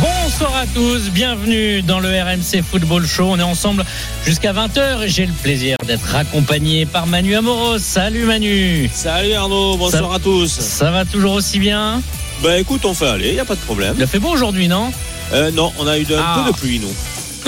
Bonsoir 0.00 0.54
à 0.56 0.66
tous, 0.66 1.10
bienvenue 1.10 1.82
dans 1.82 1.98
le 1.98 2.08
RMC 2.08 2.62
Football 2.62 3.06
Show. 3.06 3.24
On 3.30 3.38
est 3.38 3.42
ensemble 3.42 3.84
jusqu'à 4.24 4.52
20h 4.52 5.02
et 5.02 5.08
j'ai 5.08 5.26
le 5.26 5.32
plaisir 5.32 5.76
d'être 5.86 6.14
accompagné 6.14 6.86
par 6.86 7.06
Manu 7.06 7.34
Amoros. 7.34 7.78
Salut 7.78 8.24
Manu. 8.24 8.88
Salut 8.92 9.32
Arnaud, 9.32 9.76
bonsoir 9.76 10.10
Ça- 10.10 10.16
à 10.16 10.18
tous. 10.20 10.48
Ça 10.50 10.90
va 10.92 11.04
toujours 11.04 11.32
aussi 11.32 11.58
bien? 11.58 12.00
Bah 12.42 12.58
écoute, 12.58 12.84
on 12.84 12.94
fait 12.94 13.08
aller, 13.08 13.34
y 13.34 13.40
a 13.40 13.44
pas 13.44 13.56
de 13.56 13.60
problème. 13.60 13.94
Il 13.96 14.02
a 14.02 14.06
fait 14.06 14.20
beau 14.20 14.28
aujourd'hui, 14.30 14.68
non? 14.68 14.92
Euh, 15.32 15.50
non, 15.50 15.72
on 15.78 15.86
a 15.88 15.98
eu 15.98 16.04
de- 16.04 16.14
un 16.14 16.22
Ah. 16.24 16.42
peu 16.44 16.52
de 16.52 16.56
pluie 16.56 16.78
nous. 16.78 16.94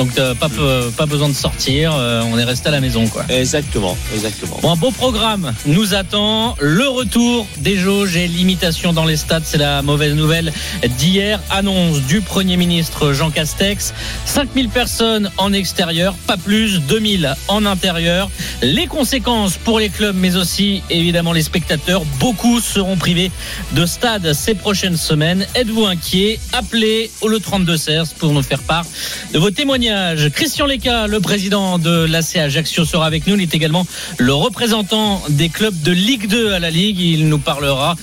Donc 0.01 0.17
euh, 0.17 0.35
pas, 0.35 0.49
pas 0.97 1.05
besoin 1.05 1.29
de 1.29 1.35
sortir, 1.35 1.93
euh, 1.95 2.23
on 2.33 2.39
est 2.39 2.45
resté 2.45 2.69
à 2.69 2.71
la 2.71 2.81
maison 2.81 3.07
quoi. 3.07 3.23
Exactement, 3.29 3.99
exactement. 4.15 4.59
Bon, 4.63 4.73
un 4.73 4.77
beau 4.77 4.91
programme 4.91 5.53
nous 5.67 5.93
attend. 5.93 6.57
Le 6.59 6.89
retour 6.89 7.47
des 7.59 7.77
jauges 7.77 8.17
et 8.17 8.27
limitations 8.27 8.95
dans 8.95 9.05
les 9.05 9.19
stades, 9.19 9.43
c'est 9.45 9.59
la 9.59 9.83
mauvaise 9.83 10.15
nouvelle 10.15 10.55
d'hier. 10.97 11.39
Annonce 11.51 12.01
du 12.01 12.23
Premier 12.23 12.57
ministre 12.57 13.13
Jean 13.13 13.29
Castex. 13.29 13.93
5000 14.25 14.71
personnes 14.71 15.31
en 15.37 15.53
extérieur, 15.53 16.15
pas 16.27 16.39
plus, 16.39 16.81
2000 16.81 17.35
en 17.49 17.67
intérieur. 17.67 18.31
Les 18.63 18.87
conséquences 18.87 19.59
pour 19.59 19.81
les 19.81 19.91
clubs, 19.91 20.17
mais 20.17 20.37
aussi 20.37 20.83
évidemment 20.89 21.35
les 21.35 21.43
spectateurs. 21.43 22.05
Beaucoup 22.19 22.61
seront 22.61 22.97
privés 22.97 23.31
de 23.73 23.85
stade 23.85 24.33
ces 24.33 24.55
prochaines 24.55 24.97
semaines. 24.97 25.47
Êtes-vous 25.55 25.85
inquiet? 25.85 26.41
Appelez 26.55 27.11
au 27.21 27.29
le 27.29 27.37
32-16 27.37 28.15
pour 28.15 28.33
nous 28.33 28.43
faire 28.43 28.63
part 28.63 28.87
de 29.35 29.39
vos 29.39 29.51
témoignages. 29.51 29.90
Christian 30.33 30.67
Leca, 30.67 31.07
le 31.07 31.21
président 31.21 31.79
de 31.79 32.05
l'AC 32.05 32.37
Ajaccio, 32.37 32.85
sera 32.85 33.07
avec 33.07 33.27
nous. 33.27 33.35
Il 33.37 33.43
est 33.43 33.55
également 33.55 33.87
le 34.19 34.33
représentant 34.33 35.23
des 35.29 35.49
clubs 35.49 35.81
de 35.83 35.93
Ligue 35.93 36.29
2 36.29 36.53
à 36.53 36.59
la 36.59 36.71
Ligue. 36.71 37.01
Il 37.01 37.29
nous 37.29 37.39
parlera 37.39 37.97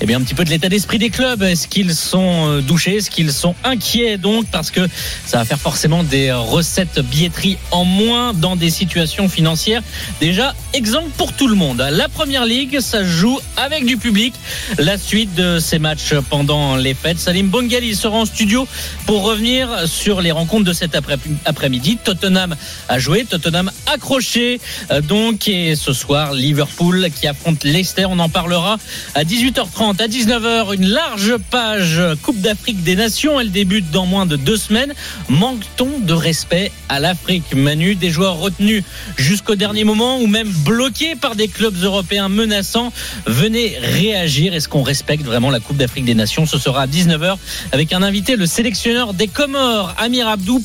eh 0.00 0.06
bien, 0.06 0.18
un 0.18 0.22
petit 0.22 0.34
peu 0.34 0.44
de 0.44 0.50
l'état 0.50 0.68
d'esprit 0.68 0.98
des 0.98 1.10
clubs. 1.10 1.42
Est-ce 1.42 1.68
qu'ils 1.68 1.94
sont 1.94 2.48
euh, 2.48 2.60
douchés? 2.60 2.96
Est-ce 2.96 3.10
qu'ils 3.10 3.32
sont 3.32 3.54
inquiets 3.64 4.18
donc? 4.18 4.46
Parce 4.50 4.70
que 4.70 4.86
ça 5.26 5.38
va 5.38 5.44
faire 5.44 5.58
forcément 5.60 6.02
des 6.02 6.32
recettes 6.32 7.00
billetterie 7.00 7.58
en 7.70 7.84
moins 7.84 8.32
dans 8.34 8.56
des 8.56 8.70
situations 8.70 9.28
financières 9.28 9.82
déjà 10.20 10.54
exemple 10.72 11.10
pour 11.16 11.32
tout 11.32 11.48
le 11.48 11.54
monde. 11.54 11.84
La 11.90 12.08
première 12.08 12.44
ligue, 12.44 12.80
ça 12.80 13.04
joue 13.04 13.38
avec 13.56 13.84
du 13.86 13.96
public. 13.96 14.34
La 14.78 14.98
suite 14.98 15.34
de 15.34 15.58
ces 15.58 15.78
matchs 15.78 16.14
pendant 16.30 16.76
les 16.76 16.94
fêtes. 16.94 17.18
Salim 17.18 17.48
Bongali 17.48 17.94
sera 17.94 18.16
en 18.18 18.24
studio 18.24 18.66
pour 19.06 19.22
revenir 19.22 19.86
sur 19.86 20.20
les 20.20 20.32
rencontres 20.32 20.64
de 20.64 20.72
cet 20.72 20.94
après- 20.94 21.18
après-midi. 21.44 21.98
Tottenham 22.02 22.54
a 22.88 22.98
joué, 22.98 23.24
Tottenham 23.24 23.70
accroché. 23.92 24.60
euh, 24.90 25.00
Donc, 25.00 25.48
et 25.48 25.76
ce 25.76 25.92
soir, 25.92 26.32
Liverpool 26.32 27.08
qui 27.18 27.26
affronte 27.26 27.64
Leicester. 27.64 28.06
On 28.06 28.18
en 28.18 28.28
parlera 28.28 28.78
à 29.14 29.24
18h30. 29.24 30.00
À 30.02 30.08
19h, 30.08 30.74
une 30.74 30.86
large 30.86 31.36
page 31.50 32.00
Coupe 32.22 32.40
d'Afrique 32.40 32.82
des 32.82 32.96
Nations. 32.96 33.40
Elle 33.40 33.50
débute 33.50 33.90
dans 33.90 34.06
moins 34.06 34.26
de 34.26 34.36
deux 34.36 34.56
semaines. 34.56 34.92
Manque-t-on 35.28 36.00
de 36.00 36.12
respect 36.12 36.70
à 36.88 37.00
l'Afrique 37.00 37.54
Manu, 37.54 37.94
des 37.94 38.10
joueurs 38.10 38.38
retenus 38.38 38.84
jusqu'au 39.16 39.54
dernier 39.54 39.84
moment 39.84 40.18
ou 40.18 40.26
même 40.26 40.48
bloqués 40.48 41.14
par 41.16 41.36
des 41.36 41.48
clubs 41.48 41.76
européens 41.82 42.28
menaçants? 42.28 42.92
Venez 43.26 43.76
réagir. 43.80 44.54
Est-ce 44.54 44.68
qu'on 44.68 44.82
respecte 44.82 45.24
vraiment 45.24 45.50
la 45.50 45.60
Coupe 45.60 45.76
d'Afrique 45.76 46.04
des 46.04 46.14
Nations? 46.14 46.46
Ce 46.46 46.58
sera 46.58 46.82
à 46.82 46.86
19h 46.86 47.36
avec 47.72 47.92
un 47.92 48.02
invité, 48.02 48.36
le 48.36 48.46
sélectionneur 48.46 49.14
des 49.14 49.28
Comores, 49.28 49.94
Amir 49.98 50.28
Abdou. 50.28 50.60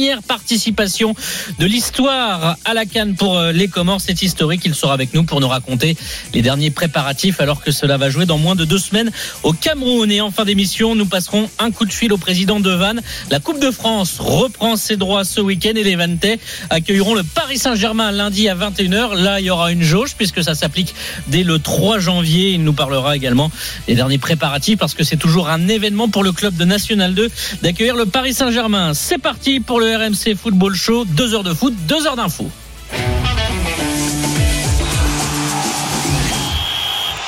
Première 0.00 0.22
participation 0.22 1.14
de 1.58 1.66
l'histoire 1.66 2.56
à 2.64 2.72
la 2.72 2.86
Cannes 2.86 3.16
pour 3.16 3.36
euh, 3.36 3.52
les 3.52 3.68
Comores. 3.68 4.00
C'est 4.00 4.22
historique. 4.22 4.62
Il 4.64 4.74
sera 4.74 4.94
avec 4.94 5.12
nous 5.12 5.24
pour 5.24 5.42
nous 5.42 5.48
raconter 5.48 5.94
les 6.32 6.40
derniers 6.40 6.70
préparatifs 6.70 7.38
alors 7.38 7.62
que 7.62 7.70
cela 7.70 7.98
va 7.98 8.08
jouer 8.08 8.24
dans 8.24 8.38
moins 8.38 8.54
de 8.54 8.64
deux 8.64 8.78
semaines 8.78 9.12
au 9.42 9.52
Cameroun. 9.52 10.10
Et 10.10 10.22
en 10.22 10.30
fin 10.30 10.46
d'émission, 10.46 10.94
nous 10.94 11.04
passerons 11.04 11.50
un 11.58 11.70
coup 11.70 11.84
de 11.84 11.92
fil 11.92 12.14
au 12.14 12.16
président 12.16 12.60
de 12.60 12.70
Vannes. 12.70 13.02
La 13.30 13.40
Coupe 13.40 13.60
de 13.60 13.70
France 13.70 14.16
reprend 14.20 14.76
ses 14.76 14.96
droits 14.96 15.24
ce 15.24 15.42
week-end 15.42 15.72
et 15.76 15.84
les 15.84 15.96
Vannetais 15.96 16.40
accueilleront 16.70 17.14
le 17.14 17.22
Paris 17.22 17.58
Saint-Germain 17.58 18.10
lundi 18.10 18.48
à 18.48 18.54
21h. 18.54 19.16
Là, 19.16 19.38
il 19.40 19.44
y 19.44 19.50
aura 19.50 19.70
une 19.70 19.82
jauge 19.82 20.14
puisque 20.16 20.42
ça 20.42 20.54
s'applique 20.54 20.94
dès 21.26 21.42
le 21.42 21.58
3 21.58 21.98
janvier. 21.98 22.52
Il 22.52 22.64
nous 22.64 22.72
parlera 22.72 23.16
également 23.16 23.50
des 23.86 23.96
derniers 23.96 24.16
préparatifs 24.16 24.78
parce 24.78 24.94
que 24.94 25.04
c'est 25.04 25.18
toujours 25.18 25.50
un 25.50 25.68
événement 25.68 26.08
pour 26.08 26.22
le 26.22 26.32
club 26.32 26.56
de 26.56 26.64
National 26.64 27.12
2 27.12 27.30
d'accueillir 27.60 27.96
le 27.96 28.06
Paris 28.06 28.32
Saint-Germain. 28.32 28.94
C'est 28.94 29.18
parti 29.18 29.60
pour 29.60 29.78
le 29.78 29.89
RMC 29.96 30.36
Football 30.36 30.74
Show. 30.74 31.04
Deux 31.04 31.34
heures 31.34 31.44
de 31.44 31.54
foot, 31.54 31.74
deux 31.86 32.06
heures 32.06 32.16
d'info. 32.16 32.48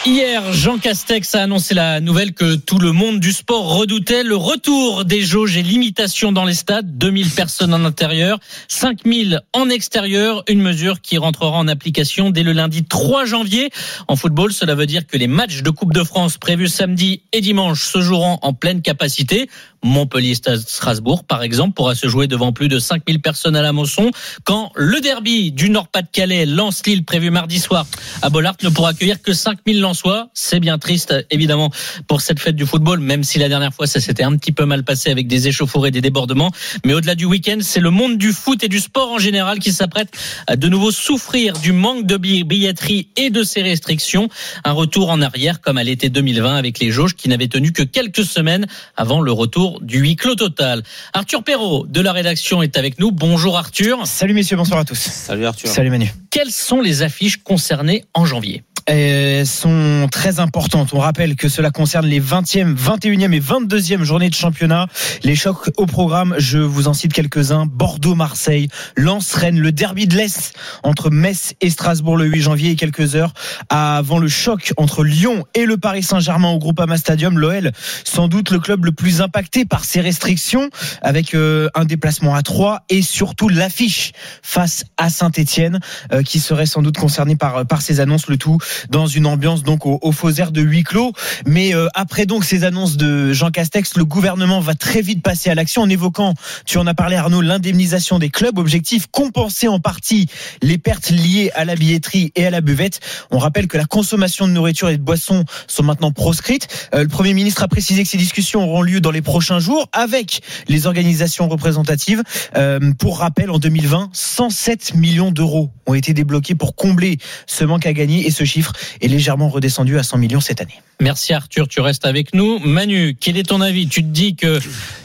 Hier, 0.05 0.53
Jean 0.53 0.79
Castex 0.79 1.37
a 1.37 1.43
annoncé 1.43 1.75
la 1.75 2.01
nouvelle 2.01 2.35
que 2.35 2.57
tout 2.57 2.81
le 2.81 2.91
monde 2.91 3.21
du 3.21 3.31
sport 3.31 3.77
redoutait, 3.77 4.25
le 4.25 4.35
retour 4.35 5.05
des 5.05 5.23
jauges 5.23 5.57
et 5.57 5.63
limitations 5.63 6.33
dans 6.33 6.45
les 6.45 6.55
stades, 6.55 6.99
2000 6.99 7.31
personnes 7.31 7.73
en 7.73 7.85
intérieur, 7.85 8.41
5000 8.67 9.43
en 9.53 9.71
extérieur, 9.71 10.43
une 10.49 10.61
mesure 10.61 11.03
qui 11.03 11.19
rentrera 11.19 11.57
en 11.57 11.69
application 11.69 12.31
dès 12.31 12.43
le 12.43 12.51
lundi 12.51 12.83
3 12.83 13.27
janvier. 13.27 13.71
En 14.09 14.17
football, 14.17 14.53
cela 14.53 14.75
veut 14.75 14.87
dire 14.87 15.07
que 15.07 15.17
les 15.17 15.29
matchs 15.29 15.63
de 15.63 15.71
Coupe 15.71 15.93
de 15.93 16.03
France 16.03 16.37
prévus 16.37 16.67
samedi 16.67 17.23
et 17.33 17.41
dimanche 17.41 17.85
se 17.85 18.01
joueront 18.01 18.41
en 18.43 18.55
pleine 18.55 18.83
capacité. 18.83 19.49
Montpellier-Strasbourg, 19.85 21.25
par 21.25 21.43
exemple, 21.43 21.75
pourra 21.75 21.95
se 21.95 22.09
jouer 22.09 22.27
devant 22.27 22.53
plus 22.53 22.69
de 22.69 22.79
5000 22.79 23.21
personnes 23.21 23.57
à 23.57 23.63
la 23.63 23.73
Mosson, 23.73 24.11
quand 24.45 24.73
le 24.75 25.01
derby 25.01 25.53
du 25.53 25.71
Nord-Pas-de-Calais 25.71 26.47
lance 26.47 26.85
Lille 26.87 27.05
prévu 27.05 27.31
mardi 27.31 27.59
soir 27.59 27.87
à 28.21 28.31
Bollard 28.31 28.57
ne 28.63 28.69
pourra 28.69 28.91
accueillir 28.91 29.21
que 29.23 29.33
5000 29.33 29.81
Lensois. 29.93 30.31
C'est 30.33 30.59
bien 30.59 30.79
triste, 30.79 31.15
évidemment, 31.31 31.71
pour 32.07 32.23
cette 32.23 32.41
fête 32.41 32.57
du 32.57 32.65
football, 32.65 32.99
même 33.01 33.25
si 33.25 33.39
la 33.39 33.51
dernière 33.51 33.75
fois, 33.75 33.87
ça 33.87 34.01
s'était 34.01 34.23
un 34.23 34.35
petit 34.39 34.53
peu 34.53 34.65
mal 34.65 34.85
passé 34.85 35.11
avec 35.11 35.27
des 35.27 35.49
échauffourées, 35.49 35.91
des 35.91 36.01
débordements. 36.01 36.51
Mais 36.87 36.95
au-delà 36.95 37.15
du 37.15 37.27
week-end, 37.27 37.59
c'est 37.61 37.81
le 37.81 37.91
monde 37.91 38.17
du 38.17 38.33
foot 38.33 38.65
et 38.65 38.69
du 38.69 38.81
sport 38.81 39.13
en 39.13 39.19
général 39.19 39.59
qui 39.59 39.71
s'apprête 39.71 40.09
à 40.47 40.57
de 40.57 40.67
nouveau 40.69 40.91
souffrir 40.93 41.59
du 41.59 41.73
manque 41.73 42.07
de 42.07 42.17
billetterie 42.17 43.09
et 43.17 43.29
de 43.29 43.43
ces 43.43 43.61
restrictions. 43.61 44.31
Un 44.65 44.73
retour 44.73 45.11
en 45.11 45.21
arrière 45.21 45.61
comme 45.61 45.77
à 45.77 45.85
l'été 45.85 46.09
2020 46.09 46.57
avec 46.57 46.79
les 46.79 46.91
jauges 46.91 47.15
qui 47.15 47.29
n'avaient 47.29 47.49
tenu 47.49 47.73
que 47.73 47.83
quelques 47.83 48.25
semaines 48.25 48.67
avant 48.97 49.21
le 49.21 49.33
retour 49.33 49.83
du 49.83 49.99
huis 49.99 50.17
clos 50.17 50.37
total. 50.37 50.83
Arthur 51.13 51.45
Perrault 51.45 51.85
de 51.87 52.01
la 52.01 52.13
rédaction 52.13 52.63
est 52.63 52.79
avec 52.79 52.99
nous. 52.99 53.13
Bonjour 53.13 53.59
Arthur. 53.59 54.07
Salut 54.07 54.33
messieurs, 54.33 54.57
bonsoir 54.57 54.81
à 54.81 54.85
tous. 54.87 54.99
Salut 54.99 55.45
Arthur. 55.45 55.69
Salut 55.69 55.91
Manu. 55.91 56.11
Quelles 56.31 56.51
sont 56.51 56.81
les 56.81 57.03
affiches 57.03 57.37
concernées 57.37 58.07
en 58.15 58.25
janvier? 58.25 58.63
Elles 58.87 59.47
sont 59.47 59.69
très 60.11 60.41
importantes. 60.41 60.95
On 60.95 60.99
rappelle 60.99 61.37
que 61.37 61.49
cela 61.49 61.71
concerne 61.71 62.07
les 62.07 62.21
20e, 62.21 62.75
21e 62.77 63.33
et 63.33 63.41
22e 63.41 64.03
journées 64.03 64.31
de 64.31 64.35
championnat. 64.35 64.87
Les 65.23 65.37
chocs 65.37 65.71
au 65.77 65.87
programme, 65.87 66.35
je 66.39 66.59
vous 66.59 66.89
en 66.89 66.95
cite 66.95 67.13
quelques-uns. 67.13 67.67
Bordeaux-Marseille, 67.67 68.69
Lens-Rennes, 68.97 69.59
le 69.59 69.73
derby 69.73 70.07
de 70.07 70.17
l'Est 70.17 70.55
entre 70.83 71.11
Metz 71.11 71.55
et 71.61 71.71
Strasbourg 71.71 72.17
le 72.17 72.27
8 72.27 72.41
janvier 72.41 72.71
et 72.71 72.77
quelques 72.77 73.15
heures 73.15 73.33
avant 73.69 74.19
le 74.19 74.29
choc 74.29 74.73
entre 74.77 75.05
Lyon 75.05 75.45
et 75.55 75.67
le 75.67 75.77
Paris 75.77 76.03
Saint-Germain 76.03 76.51
au 76.51 76.59
Groupama 76.59 76.97
Stadium. 76.97 77.39
L'OL, 77.39 77.73
sans 78.05 78.29
doute 78.29 78.51
le 78.51 78.59
club 78.59 78.85
le 78.85 78.93
plus 78.93 79.21
impacté 79.21 79.65
par 79.65 79.85
ces 79.85 80.01
restrictions 80.01 80.71
avec 81.03 81.35
euh, 81.35 81.69
un 81.75 81.85
déplacement 81.85 82.35
à 82.35 82.43
3 82.43 82.85
et 82.89 83.03
surtout 83.03 83.49
l'affiche 83.49 84.13
face 84.43 84.85
à 84.97 85.11
Saint-Etienne 85.11 85.81
euh, 86.13 86.23
qui 86.23 86.41
serait 86.41 86.67
sans 86.67 86.83
doute 86.83 86.99
concerné 86.99 87.37
par, 87.37 87.67
par 87.67 87.83
ces 87.83 88.01
annonces, 88.01 88.29
le 88.29 88.37
tout 88.37 88.59
dans 88.91 89.07
une 89.07 89.27
ambiance 89.27 89.63
donc 89.73 89.87
au, 89.87 89.99
au 90.03 90.13
faux 90.13 90.31
air 90.33 90.53
de 90.53 90.61
huis 90.61 90.83
clos. 90.83 91.13
Mais 91.47 91.75
euh, 91.75 91.89
après 91.95 92.27
donc 92.27 92.45
ces 92.45 92.65
annonces 92.65 92.99
de 92.99 93.33
Jean 93.33 93.51
Castex, 93.51 93.97
le 93.97 94.05
gouvernement 94.05 94.61
va 94.61 94.75
très 94.75 95.01
vite 95.01 95.23
passer 95.23 95.49
à 95.49 95.55
l'action 95.55 95.81
en 95.81 95.89
évoquant, 95.89 96.35
tu 96.67 96.77
en 96.77 96.87
as 96.87 96.93
parlé 96.93 97.17
Arnaud, 97.17 97.41
l'indemnisation 97.41 98.19
des 98.19 98.29
clubs. 98.29 98.59
Objectif 98.59 99.07
compenser 99.11 99.69
en 99.69 99.81
partie 99.81 100.29
les 100.61 100.77
pertes 100.77 101.09
liées 101.09 101.51
à 101.55 101.65
la 101.65 101.75
billetterie 101.75 102.33
et 102.37 102.45
à 102.45 102.51
la 102.51 102.61
buvette. 102.61 103.01
On 103.31 103.39
rappelle 103.39 103.67
que 103.67 103.79
la 103.79 103.87
consommation 103.87 104.47
de 104.47 104.53
nourriture 104.53 104.91
et 104.91 104.99
de 104.99 105.03
boissons 105.03 105.45
sont 105.69 105.83
maintenant 105.83 106.13
proscrites. 106.13 106.69
Euh, 106.95 107.03
le 107.03 107.09
Premier 107.09 107.33
ministre 107.33 107.63
a 107.63 107.69
précisé 107.69 108.03
que 108.03 108.09
ces 108.11 108.19
discussions 108.19 108.63
auront 108.63 108.83
lieu 108.83 109.01
dans 109.01 109.11
les 109.11 109.23
prochains 109.23 109.59
jours 109.59 109.89
avec 109.95 110.43
les 110.69 110.87
organisations 110.87 111.49
représentatives. 111.49 112.23
Euh, 112.57 112.93
pour 112.99 113.21
rappel, 113.21 113.51
en 113.51 113.59
2020, 113.59 114.11
107 114.13 114.95
millions 114.97 115.31
d'euros 115.31 115.71
ont 115.87 115.95
été 115.95 116.13
débloqués 116.13 116.55
pour 116.55 116.77
combler 116.77 117.17
ce 117.47 117.65
manque 117.65 117.87
à 117.87 117.95
gagner 117.95 118.27
et 118.27 118.31
ce 118.31 118.45
chiffre 118.45 118.73
est 119.01 119.09
légèrement 119.09 119.49
redescendu 119.63 119.99
à 119.99 120.03
100 120.03 120.19
millions 120.19 120.41
cette 120.41 120.61
année. 120.61 120.81
Merci 121.01 121.33
Arthur, 121.33 121.69
tu 121.69 121.81
restes 121.81 122.05
avec 122.05 122.35
nous. 122.35 122.59
Manu, 122.59 123.17
quel 123.19 123.37
est 123.37 123.45
ton 123.45 123.61
avis? 123.61 123.87
Tu 123.89 124.03
te 124.03 124.09
dis 124.09 124.35
que 124.35 124.61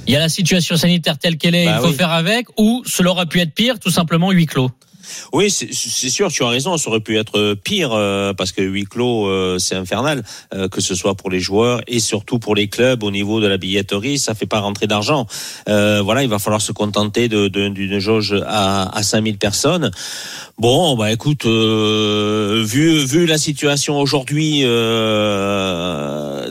il 0.08 0.14
y 0.14 0.16
a 0.16 0.20
la 0.20 0.30
situation 0.30 0.76
sanitaire 0.78 1.18
telle 1.18 1.38
qu'elle 1.38 1.56
est, 1.56 1.66
Bah 1.66 1.76
il 1.78 1.82
faut 1.82 1.88
oui. 1.90 1.96
faire 1.96 2.12
avec, 2.12 2.48
ou 2.58 2.84
cela 2.86 3.12
aurait 3.12 3.26
pu 3.28 3.40
être 3.40 3.54
pire, 3.54 3.80
tout 3.80 3.92
simplement 3.92 4.32
huis 4.32 4.46
clos? 4.48 4.72
Oui, 5.34 5.50
c'est 5.52 6.10
sûr, 6.10 6.32
tu 6.32 6.44
as 6.44 6.48
raison, 6.50 6.78
ça 6.78 6.90
aurait 6.90 7.00
pu 7.00 7.18
être 7.18 7.56
pire 7.64 7.92
euh, 7.94 8.34
parce 8.34 8.52
que 8.52 8.62
huis 8.62 8.86
clos, 8.86 9.28
euh, 9.28 9.58
c'est 9.60 9.76
infernal, 9.76 10.24
euh, 10.54 10.68
que 10.68 10.82
ce 10.82 10.96
soit 10.96 11.16
pour 11.16 11.30
les 11.30 11.40
joueurs 11.40 11.82
et 11.88 12.00
surtout 12.00 12.40
pour 12.40 12.56
les 12.56 12.68
clubs 12.68 13.04
au 13.04 13.12
niveau 13.12 13.40
de 13.42 13.48
la 13.48 13.58
billetterie, 13.58 14.18
ça 14.20 14.36
fait 14.36 14.46
pas 14.46 14.60
rentrer 14.60 14.88
d'argent. 14.88 15.28
Euh, 15.70 16.02
voilà, 16.02 16.24
il 16.24 16.30
va 16.30 16.40
falloir 16.40 16.62
se 16.62 16.72
contenter 16.72 17.28
de- 17.30 17.48
de- 17.48 17.70
d'une 17.70 18.00
jauge 18.00 18.36
à, 18.48 18.96
à 18.98 19.04
5000 19.04 19.38
personnes. 19.38 19.92
Bon, 20.58 20.96
bah 20.96 21.12
écoute, 21.12 21.46
euh, 21.46 22.64
vu 22.66 23.06
vu 23.06 23.26
la 23.26 23.38
situation 23.38 24.00
aujourd'hui 24.00 24.62
euh, 24.64 26.50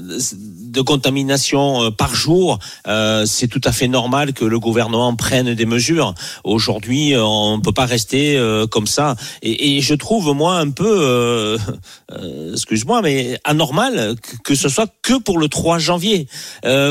de 0.76 0.82
contamination 0.82 1.84
euh, 1.84 1.90
par 1.90 2.14
jour, 2.14 2.58
euh, 2.86 3.24
c'est 3.26 3.48
tout 3.48 3.62
à 3.64 3.72
fait 3.72 3.88
normal 3.88 4.34
que 4.34 4.44
le 4.44 4.60
gouvernement 4.60 5.16
prenne 5.16 5.54
des 5.54 5.66
mesures. 5.66 6.14
Aujourd'hui, 6.44 7.14
euh, 7.14 7.24
on 7.24 7.56
ne 7.56 7.62
peut 7.62 7.72
pas 7.72 7.86
rester 7.86 8.38
comme 8.70 8.86
ça. 8.86 9.16
Et, 9.42 9.76
et 9.76 9.80
je 9.80 9.94
trouve 9.94 10.34
moi 10.34 10.58
un 10.58 10.70
peu, 10.70 11.56
excuse-moi, 12.52 13.00
mais 13.00 13.38
anormal 13.44 14.14
que, 14.44 14.54
ce 14.54 14.68
soit 14.68 14.92
que 15.02 15.18
pour 15.18 15.38
le 15.38 15.48
3 15.48 15.78
janvier. 15.78 16.28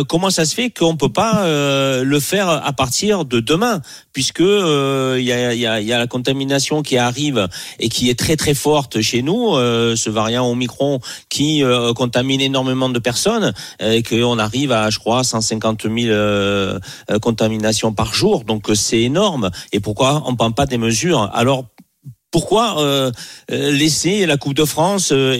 Comment 0.07 0.31
ça 0.31 0.45
se 0.45 0.55
fait 0.55 0.71
qu'on 0.71 0.95
peut 0.95 1.11
pas 1.11 1.43
le 1.45 2.19
faire 2.19 2.49
à 2.49 2.73
partir 2.73 3.25
de 3.25 3.39
demain, 3.39 3.81
puisque 4.13 4.39
il 4.39 5.23
y, 5.23 5.31
a, 5.31 5.53
y, 5.53 5.65
a, 5.67 5.81
y 5.81 5.93
a 5.93 5.99
la 5.99 6.07
contamination 6.07 6.81
qui 6.81 6.97
arrive 6.97 7.47
et 7.79 7.89
qui 7.89 8.09
est 8.09 8.17
très 8.17 8.35
très 8.35 8.55
forte 8.55 9.01
chez 9.01 9.21
nous, 9.21 9.53
ce 9.53 10.09
variant 10.09 10.49
Omicron 10.49 10.99
qui 11.29 11.63
contamine 11.95 12.41
énormément 12.41 12.89
de 12.89 12.99
personnes, 12.99 13.53
et 13.79 14.03
qu'on 14.03 14.39
arrive 14.39 14.71
à, 14.71 14.89
je 14.89 14.99
crois, 14.99 15.23
150 15.23 15.83
000 15.83 15.95
euh, 16.07 16.79
euh, 17.11 17.19
contaminations 17.19 17.93
par 17.93 18.13
jour. 18.13 18.43
Donc 18.43 18.69
euh, 18.69 18.75
c'est 18.75 19.01
énorme. 19.01 19.51
Et 19.71 19.79
pourquoi 19.79 20.23
on 20.25 20.31
ne 20.31 20.37
prend 20.37 20.51
pas 20.51 20.65
des 20.65 20.77
mesures? 20.77 21.29
Alors 21.33 21.65
pourquoi 22.35 22.65
euh, 22.81 23.11
euh, 23.51 23.71
laisser 23.71 24.25
la 24.25 24.35
Coupe 24.35 24.55
de 24.55 24.65
France 24.65 25.11
euh, 25.13 25.37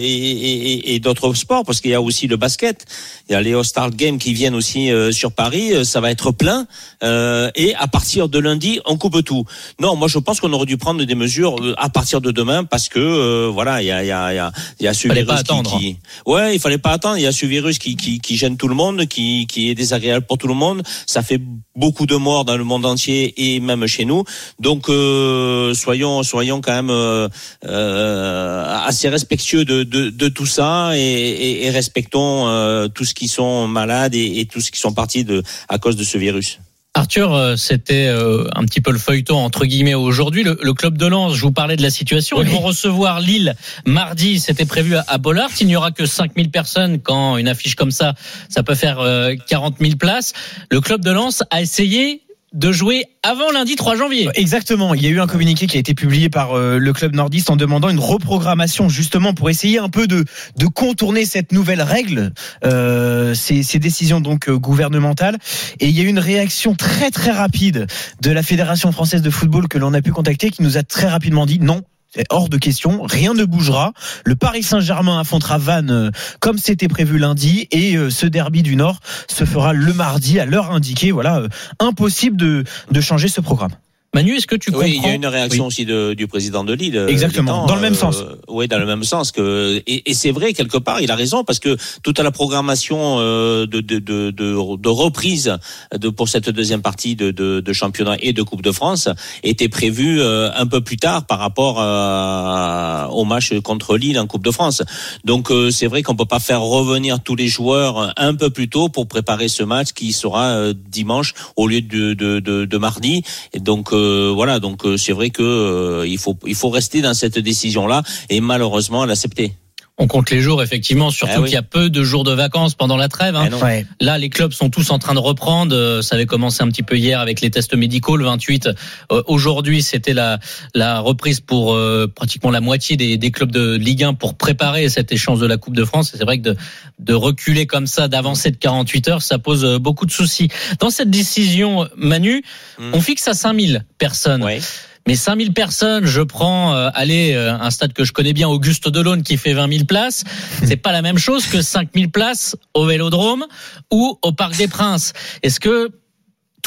et- 0.50 0.94
et- 0.94 0.98
d'autres 1.04 1.34
sports? 1.34 1.62
Parce 1.66 1.82
qu'il 1.82 1.90
y 1.90 1.94
a 1.94 2.00
aussi 2.00 2.26
le 2.26 2.38
basket, 2.38 2.86
il 3.28 3.32
y 3.32 3.34
a 3.34 3.42
les 3.42 3.52
All-Star 3.52 3.90
Games 3.90 4.16
qui 4.24 4.32
viennent 4.32 4.54
aussi 4.54 4.90
euh, 4.90 5.12
sur 5.12 5.30
Paris, 5.32 5.84
ça 5.84 6.00
va 6.00 6.10
être 6.10 6.30
plein. 6.32 6.66
euh, 7.02 7.50
et 7.54 7.74
à 7.74 7.86
partir 7.86 8.30
de 8.30 8.38
lundi, 8.38 8.80
on 8.86 8.96
coupe 8.96 9.22
tout. 9.30 9.44
Non, 9.78 9.92
moi 9.94 10.08
je 10.08 10.18
pense 10.18 10.40
qu'on 10.40 10.52
aurait 10.54 10.64
dû 10.64 10.78
prendre 10.78 11.04
des 11.04 11.14
mesures 11.14 11.54
à 11.76 11.88
partir 11.90 12.22
de 12.22 12.30
demain 12.30 12.64
parce 12.64 12.88
que 12.88 12.98
euh, 12.98 13.50
voilà, 13.52 13.82
il 13.82 13.86
y 13.86 13.90
a, 13.90 14.02
il 14.02 14.08
y, 14.08 14.10
a, 14.12 14.32
il 14.32 14.36
y, 14.36 14.38
a, 14.38 14.52
y 14.80 14.86
a 14.86 14.94
ce 14.94 15.06
Fallait 15.08 15.20
virus 15.24 15.36
pas 15.36 15.42
qui- 15.42 15.50
attendre. 15.50 15.78
qui, 15.78 15.96
Ouais, 16.24 16.54
il 16.56 16.60
fallait 16.60 16.78
pas 16.86 16.92
attendre. 16.92 17.18
Il 17.18 17.24
y 17.24 17.26
a 17.26 17.32
ce 17.32 17.44
virus 17.44 17.78
qui, 17.78 17.94
qui, 17.96 18.20
qui 18.20 18.36
gêne 18.38 18.56
tout 18.56 18.68
le 18.68 18.74
monde, 18.82 19.04
qui, 19.06 19.46
qui 19.46 19.68
est 19.68 19.74
désagréable 19.74 20.24
pour 20.26 20.38
tout 20.38 20.48
le 20.48 20.54
monde. 20.64 20.82
Ça 21.06 21.20
fait 21.22 21.40
beaucoup 21.74 22.06
de 22.06 22.16
morts 22.16 22.46
dans 22.46 22.56
le 22.56 22.64
monde 22.64 22.86
entier 22.86 23.34
et 23.36 23.60
même 23.60 23.86
chez 23.86 24.06
nous. 24.06 24.24
Donc 24.66 24.88
euh, 24.88 25.74
soyons 25.74 26.22
soyons 26.22 26.60
quand 26.62 26.72
même 26.72 26.85
euh, 26.90 27.28
euh, 27.64 28.78
assez 28.86 29.08
respectueux 29.08 29.64
de, 29.64 29.82
de, 29.82 30.10
de 30.10 30.28
tout 30.28 30.46
ça 30.46 30.90
et, 30.94 31.00
et, 31.00 31.66
et 31.66 31.70
respectons 31.70 32.48
euh, 32.48 32.88
tous 32.88 33.04
ceux 33.04 33.14
qui 33.14 33.28
sont 33.28 33.66
malades 33.68 34.14
et, 34.14 34.40
et 34.40 34.46
tous 34.46 34.60
ceux 34.60 34.70
qui 34.70 34.80
sont 34.80 34.92
partis 34.92 35.24
de 35.24 35.42
à 35.68 35.78
cause 35.78 35.96
de 35.96 36.04
ce 36.04 36.18
virus. 36.18 36.58
Arthur, 36.94 37.58
c'était 37.58 38.08
un 38.08 38.64
petit 38.64 38.80
peu 38.80 38.90
le 38.90 38.98
feuilleton 38.98 39.36
entre 39.36 39.66
guillemets 39.66 39.92
aujourd'hui. 39.92 40.44
Le, 40.44 40.58
le 40.62 40.72
club 40.72 40.96
de 40.96 41.04
Lens, 41.04 41.34
je 41.34 41.42
vous 41.42 41.52
parlais 41.52 41.76
de 41.76 41.82
la 41.82 41.90
situation. 41.90 42.40
Ils 42.40 42.48
vont 42.48 42.60
recevoir 42.60 43.20
Lille 43.20 43.54
mardi. 43.84 44.40
C'était 44.40 44.64
prévu 44.64 44.96
à, 44.96 45.04
à 45.06 45.18
Bollard. 45.18 45.50
Il 45.60 45.66
n'y 45.66 45.76
aura 45.76 45.90
que 45.90 46.06
5000 46.06 46.50
personnes 46.50 47.00
quand 47.02 47.36
une 47.36 47.48
affiche 47.48 47.74
comme 47.74 47.90
ça, 47.90 48.14
ça 48.48 48.62
peut 48.62 48.74
faire 48.74 49.00
euh, 49.00 49.34
40 49.46 49.76
000 49.78 49.96
places. 49.96 50.32
Le 50.70 50.80
club 50.80 51.02
de 51.04 51.10
Lens 51.10 51.42
a 51.50 51.60
essayé 51.60 52.22
de 52.52 52.72
jouer 52.72 53.04
avant 53.22 53.50
lundi 53.50 53.76
3 53.76 53.96
janvier. 53.96 54.28
Exactement. 54.34 54.94
Il 54.94 55.02
y 55.02 55.06
a 55.06 55.10
eu 55.10 55.20
un 55.20 55.26
communiqué 55.26 55.66
qui 55.66 55.76
a 55.76 55.80
été 55.80 55.94
publié 55.94 56.28
par 56.28 56.56
euh, 56.56 56.78
le 56.78 56.92
club 56.92 57.14
nordiste 57.14 57.50
en 57.50 57.56
demandant 57.56 57.88
une 57.88 57.98
reprogrammation 57.98 58.88
justement 58.88 59.34
pour 59.34 59.50
essayer 59.50 59.78
un 59.78 59.88
peu 59.88 60.06
de, 60.06 60.24
de 60.56 60.66
contourner 60.66 61.26
cette 61.26 61.52
nouvelle 61.52 61.82
règle, 61.82 62.32
euh, 62.64 63.34
ces, 63.34 63.62
ces 63.62 63.78
décisions 63.78 64.20
donc 64.20 64.48
euh, 64.48 64.56
gouvernementales. 64.56 65.38
Et 65.80 65.88
il 65.88 65.96
y 65.96 66.00
a 66.00 66.04
eu 66.04 66.08
une 66.08 66.18
réaction 66.18 66.74
très 66.74 67.10
très 67.10 67.32
rapide 67.32 67.86
de 68.22 68.30
la 68.30 68.42
Fédération 68.42 68.92
française 68.92 69.22
de 69.22 69.30
football 69.30 69.68
que 69.68 69.78
l'on 69.78 69.92
a 69.92 70.00
pu 70.00 70.12
contacter 70.12 70.50
qui 70.50 70.62
nous 70.62 70.78
a 70.78 70.82
très 70.82 71.08
rapidement 71.08 71.46
dit 71.46 71.58
non. 71.58 71.82
Hors 72.30 72.48
de 72.48 72.56
question, 72.56 73.02
rien 73.02 73.34
ne 73.34 73.44
bougera. 73.44 73.92
Le 74.24 74.36
Paris 74.36 74.62
Saint-Germain 74.62 75.20
affrontera 75.20 75.58
Vannes 75.58 75.90
euh, 75.90 76.10
comme 76.40 76.58
c'était 76.58 76.88
prévu 76.88 77.18
lundi 77.18 77.68
et 77.70 77.96
euh, 77.96 78.10
ce 78.10 78.26
derby 78.26 78.62
du 78.62 78.76
Nord 78.76 79.00
se 79.28 79.44
fera 79.44 79.72
le 79.72 79.92
mardi 79.92 80.38
à 80.40 80.46
l'heure 80.46 80.70
indiquée. 80.70 81.12
Voilà, 81.12 81.38
euh, 81.38 81.48
impossible 81.78 82.36
de, 82.36 82.64
de 82.90 83.00
changer 83.00 83.28
ce 83.28 83.40
programme. 83.40 83.72
Manu, 84.16 84.36
est-ce 84.36 84.46
que 84.46 84.56
tu 84.56 84.70
Oui, 84.74 84.84
il 84.86 84.92
y 84.92 84.96
comprends 84.96 85.10
a 85.10 85.14
une 85.14 85.26
réaction 85.26 85.64
Oui. 85.64 85.68
aussi 85.68 85.84
de, 85.84 86.14
du 86.14 86.26
président 86.26 86.64
de 86.64 86.72
Lille. 86.72 86.96
euh, 86.96 87.06
Exactement, 87.08 87.66
dans 87.66 87.74
le 87.74 87.80
même 87.82 87.92
euh, 87.92 87.96
sens. 87.96 88.24
Oui, 88.48 88.66
dans 88.66 88.78
le 88.78 88.86
même 88.86 89.04
sens 89.04 89.30
que 89.30 89.82
et, 89.86 90.10
et 90.10 90.14
c'est 90.14 90.30
vrai 90.30 90.54
quelque 90.54 90.78
part, 90.78 91.00
il 91.02 91.10
a 91.10 91.16
raison 91.16 91.44
parce 91.44 91.58
que 91.58 91.76
toute 92.02 92.18
la 92.18 92.30
programmation 92.30 93.16
euh, 93.18 93.66
de, 93.66 93.80
de, 93.80 93.98
de, 93.98 94.30
de, 94.30 94.76
de 94.76 94.88
reprise 94.88 95.58
de 95.94 96.08
pour 96.08 96.28
cette 96.30 96.48
deuxième 96.48 96.80
partie 96.82 97.14
de, 97.14 97.30
de, 97.30 97.60
de 97.60 97.72
championnat 97.74 98.16
et 98.20 98.32
de 98.32 98.42
Coupe 98.42 98.62
de 98.62 98.72
France 98.72 99.08
était 99.42 99.68
prévue 99.68 100.20
euh, 100.22 100.50
un 100.56 100.66
peu 100.66 100.80
plus 100.80 100.96
tard 100.96 101.26
par 101.26 101.38
rapport 101.38 101.76
à- 101.78 103.08
au 103.12 103.24
match 103.24 103.52
contre 103.60 103.96
Lille 103.98 104.18
en 104.18 104.26
Coupe 104.26 104.44
de 104.44 104.50
France. 104.50 104.82
Donc 105.24 105.50
euh, 105.50 105.70
c'est 105.70 105.86
vrai 105.86 106.02
qu'on 106.02 106.16
peut 106.16 106.24
pas 106.24 106.40
faire 106.40 106.62
revenir 106.62 107.20
tous 107.22 107.36
les 107.36 107.48
joueurs 107.48 108.12
un 108.16 108.34
peu 108.34 108.50
plus 108.50 108.68
tôt 108.68 108.88
pour 108.88 109.06
préparer 109.08 109.48
ce 109.48 109.62
match 109.62 109.92
qui 109.92 110.12
sera 110.12 110.46
euh, 110.46 110.74
dimanche 110.90 111.34
au 111.56 111.66
lieu 111.66 111.80
de, 111.82 112.14
de, 112.14 112.40
de, 112.40 112.64
de 112.64 112.78
mardi. 112.78 113.22
Et 113.52 113.60
donc 113.60 113.92
euh, 114.06 114.32
voilà, 114.34 114.60
donc 114.60 114.84
euh, 114.84 114.96
c'est 114.96 115.12
vrai 115.12 115.30
que 115.30 115.42
euh, 115.42 116.16
faut 116.18 116.36
il 116.46 116.54
faut 116.54 116.70
rester 116.70 117.02
dans 117.02 117.14
cette 117.14 117.38
décision 117.38 117.86
là 117.86 118.02
et 118.30 118.40
malheureusement 118.40 119.04
l'accepter. 119.04 119.52
On 119.98 120.08
compte 120.08 120.30
les 120.30 120.42
jours, 120.42 120.62
effectivement, 120.62 121.10
surtout 121.10 121.32
Ah 121.36 121.40
oui. 121.40 121.46
qu'il 121.46 121.54
y 121.54 121.58
a 121.58 121.62
peu 121.62 121.88
de 121.88 122.02
jours 122.02 122.22
de 122.22 122.32
vacances 122.32 122.74
pendant 122.74 122.98
la 122.98 123.08
trêve. 123.08 123.34
hein. 123.34 123.48
Eh. 123.50 123.54
Ouais. 123.64 123.86
Là, 123.98 124.18
les 124.18 124.28
clubs 124.28 124.52
sont 124.52 124.68
tous 124.68 124.90
en 124.90 124.98
train 124.98 125.14
de 125.14 125.18
reprendre. 125.20 125.74
Euh, 125.74 126.02
Ça 126.02 126.16
avait 126.16 126.26
commencé 126.26 126.62
un 126.62 126.68
petit 126.68 126.82
peu 126.82 126.98
hier 126.98 127.18
avec 127.18 127.40
les 127.40 127.50
tests 127.50 127.74
médicaux, 127.74 128.18
le 128.18 128.26
28. 128.26 128.68
Euh, 129.10 129.22
Aujourd'hui, 129.26 129.80
c'était 129.80 130.12
la, 130.12 130.38
la 130.74 131.00
reprise 131.00 131.40
pour 131.40 131.72
euh, 131.72 132.06
pratiquement 132.14 132.50
la 132.50 132.60
moitié 132.60 132.98
des, 132.98 133.16
des 133.16 133.30
clubs 133.30 133.50
de 133.50 133.74
Ligue 133.76 134.04
1 134.04 134.12
pour 134.14 134.34
préparer 134.34 134.90
cette 134.90 135.12
échéance 135.12 135.38
de 135.38 135.46
la 135.46 135.56
Coupe 135.56 135.74
de 135.76 135.84
France. 135.84 136.12
Et 136.12 136.18
c'est 136.18 136.24
vrai 136.24 136.36
que 136.38 136.42
de, 136.50 136.56
de 136.98 137.14
reculer 137.14 137.66
comme 137.66 137.86
ça, 137.86 138.06
d'avancer 138.06 138.50
de 138.50 138.56
48 138.58 139.08
heures, 139.08 139.22
ça 139.22 139.38
pose 139.38 139.64
euh, 139.64 139.78
beaucoup 139.78 140.04
de 140.04 140.12
soucis. 140.12 140.48
Dans 140.78 140.90
cette 140.90 141.10
décision, 141.10 141.88
Manu, 141.96 142.42
Hmm. 142.78 142.90
on 142.92 143.00
fixe 143.00 143.26
à 143.28 143.32
5000 143.32 143.86
personnes. 143.96 144.42
Ouais. 144.44 144.60
Mais 145.06 145.14
5000 145.14 145.52
personnes, 145.52 146.04
je 146.04 146.20
prends, 146.20 146.74
euh, 146.74 146.90
allez, 146.94 147.32
euh, 147.34 147.54
un 147.54 147.70
stade 147.70 147.92
que 147.92 148.02
je 148.02 148.12
connais 148.12 148.32
bien, 148.32 148.48
Auguste 148.48 148.88
Delaune, 148.88 149.22
qui 149.22 149.36
fait 149.36 149.52
20 149.52 149.72
000 149.72 149.84
places. 149.84 150.24
C'est 150.64 150.76
pas 150.76 150.90
la 150.90 151.00
même 151.00 151.18
chose 151.18 151.46
que 151.46 151.62
5000 151.62 152.10
places 152.10 152.56
au 152.74 152.86
Vélodrome 152.86 153.46
ou 153.92 154.18
au 154.22 154.32
Parc 154.32 154.56
des 154.56 154.66
Princes. 154.66 155.12
Est-ce 155.42 155.60
que 155.60 155.90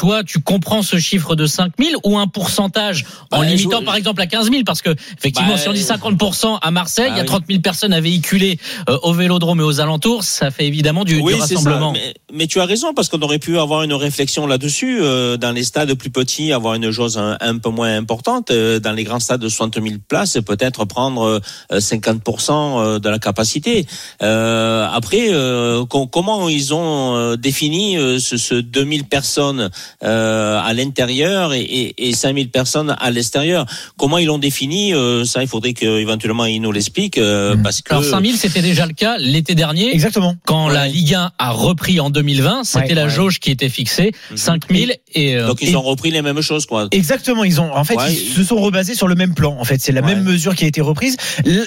toi, 0.00 0.24
tu 0.24 0.40
comprends 0.40 0.80
ce 0.82 0.98
chiffre 0.98 1.36
de 1.36 1.44
5000 1.44 1.94
ou 2.04 2.16
un 2.16 2.26
pourcentage 2.26 3.04
en 3.30 3.40
Bah, 3.40 3.44
limitant 3.44 3.80
je- 3.80 3.84
par 3.84 3.96
exemple 3.96 4.22
à 4.22 4.26
15 4.26 4.50
000 4.50 4.62
Parce 4.64 4.80
que 4.80 4.88
effectivement, 5.18 5.52
Bah, 5.52 5.58
si 5.58 5.68
on 5.68 5.74
dit 5.74 5.82
50% 5.82 6.58
à 6.62 6.70
Marseille, 6.70 7.08
bah 7.08 7.14
il 7.14 7.16
y 7.18 7.20
a 7.20 7.22
oui. 7.24 7.26
30 7.28 7.44
000 7.46 7.60
personnes 7.60 7.92
à 7.92 8.00
véhiculer 8.00 8.58
euh, 8.88 8.96
au 9.02 9.12
Vélodrome 9.12 9.60
et 9.60 9.62
aux 9.62 9.78
alentours, 9.78 10.24
ça 10.24 10.50
fait 10.50 10.66
évidemment 10.66 11.04
du, 11.04 11.20
Oui, 11.20 11.34
rassemblement. 11.34 11.92
Mais, 11.92 12.14
mais 12.32 12.46
tu 12.46 12.60
as 12.60 12.64
raison 12.64 12.94
parce 12.94 13.10
qu'on 13.10 13.20
aurait 13.20 13.38
pu 13.38 13.58
avoir 13.58 13.82
une 13.82 13.92
réflexion 13.92 14.46
là-dessus 14.46 15.00
euh, 15.02 15.36
dans 15.36 15.52
les 15.52 15.64
stades 15.64 15.92
plus 15.92 16.08
petits, 16.10 16.50
avoir 16.54 16.74
une 16.76 16.90
chose 16.90 17.18
un, 17.18 17.36
un 17.42 17.58
peu 17.58 17.68
moins 17.68 17.94
importante. 17.94 18.50
Euh, 18.50 18.80
dans 18.80 18.92
les 18.92 19.04
grands 19.04 19.20
stades 19.20 19.42
de 19.42 19.50
60 19.50 19.74
000 19.74 19.96
places, 20.08 20.38
peut-être 20.46 20.86
prendre 20.86 21.40
euh, 21.70 21.78
50% 21.78 22.98
de 23.00 23.08
la 23.10 23.18
capacité. 23.18 23.86
Euh, 24.22 24.88
après, 24.90 25.28
euh, 25.30 25.84
com- 25.84 26.08
comment 26.10 26.48
ils 26.48 26.72
ont 26.74 27.16
euh, 27.16 27.36
défini 27.36 27.96
euh, 27.98 28.18
ce, 28.18 28.36
ce 28.36 28.54
2000 28.54 29.04
personnes 29.04 29.68
euh, 30.02 30.58
à 30.62 30.72
l'intérieur 30.74 31.52
et, 31.54 31.60
et, 31.60 32.08
et 32.08 32.12
5000 32.14 32.50
personnes 32.50 32.94
à 32.98 33.10
l'extérieur 33.10 33.66
Comment 33.96 34.18
ils 34.18 34.26
l'ont 34.26 34.38
défini 34.38 34.94
euh, 34.94 35.24
Ça, 35.24 35.42
il 35.42 35.48
faudrait 35.48 35.72
qu'éventuellement 35.72 36.44
ils 36.46 36.60
nous 36.60 36.72
l'expliquent 36.72 37.18
euh, 37.18 37.56
parce 37.62 37.80
que 37.82 37.92
Alors 37.92 38.04
5000, 38.04 38.36
c'était 38.36 38.62
déjà 38.62 38.86
le 38.86 38.92
cas 38.92 39.16
l'été 39.18 39.54
dernier. 39.54 39.92
Exactement. 39.92 40.34
Quand 40.46 40.68
Ouais. 40.68 40.74
la 40.74 40.86
Ligue 40.88 41.14
1 41.14 41.30
a 41.38 41.50
repris 41.50 42.00
en 42.00 42.10
2020, 42.10 42.64
c'était 42.64 42.88
Ouais, 42.88 42.94
la 42.94 43.04
ouais. 43.04 43.10
jauge 43.10 43.38
qui 43.40 43.50
était 43.50 43.68
fixée, 43.68 44.12
Mhm. 44.30 44.36
5000 44.36 44.94
et, 45.14 45.36
euh, 45.36 45.46
donc 45.48 45.58
ils 45.62 45.70
et- 45.70 45.76
ont 45.76 45.82
repris 45.82 46.10
les 46.10 46.22
mêmes 46.22 46.40
choses 46.42 46.66
quoi. 46.66 46.88
Exactement, 46.90 47.44
ils 47.44 47.60
ont 47.60 47.74
en 47.74 47.84
fait 47.84 47.96
Ouais. 47.96 48.12
ils 48.12 48.32
se 48.34 48.44
sont 48.44 48.56
rebasés 48.60 48.94
sur 48.94 49.08
le 49.08 49.14
même 49.14 49.34
plan. 49.34 49.56
En 49.58 49.64
fait, 49.64 49.80
c'est 49.80 49.92
la 49.92 50.00
Ouais. 50.02 50.14
même 50.14 50.24
mesure 50.24 50.54
qui 50.54 50.64
a 50.64 50.68
été 50.68 50.80
reprise. 50.80 51.16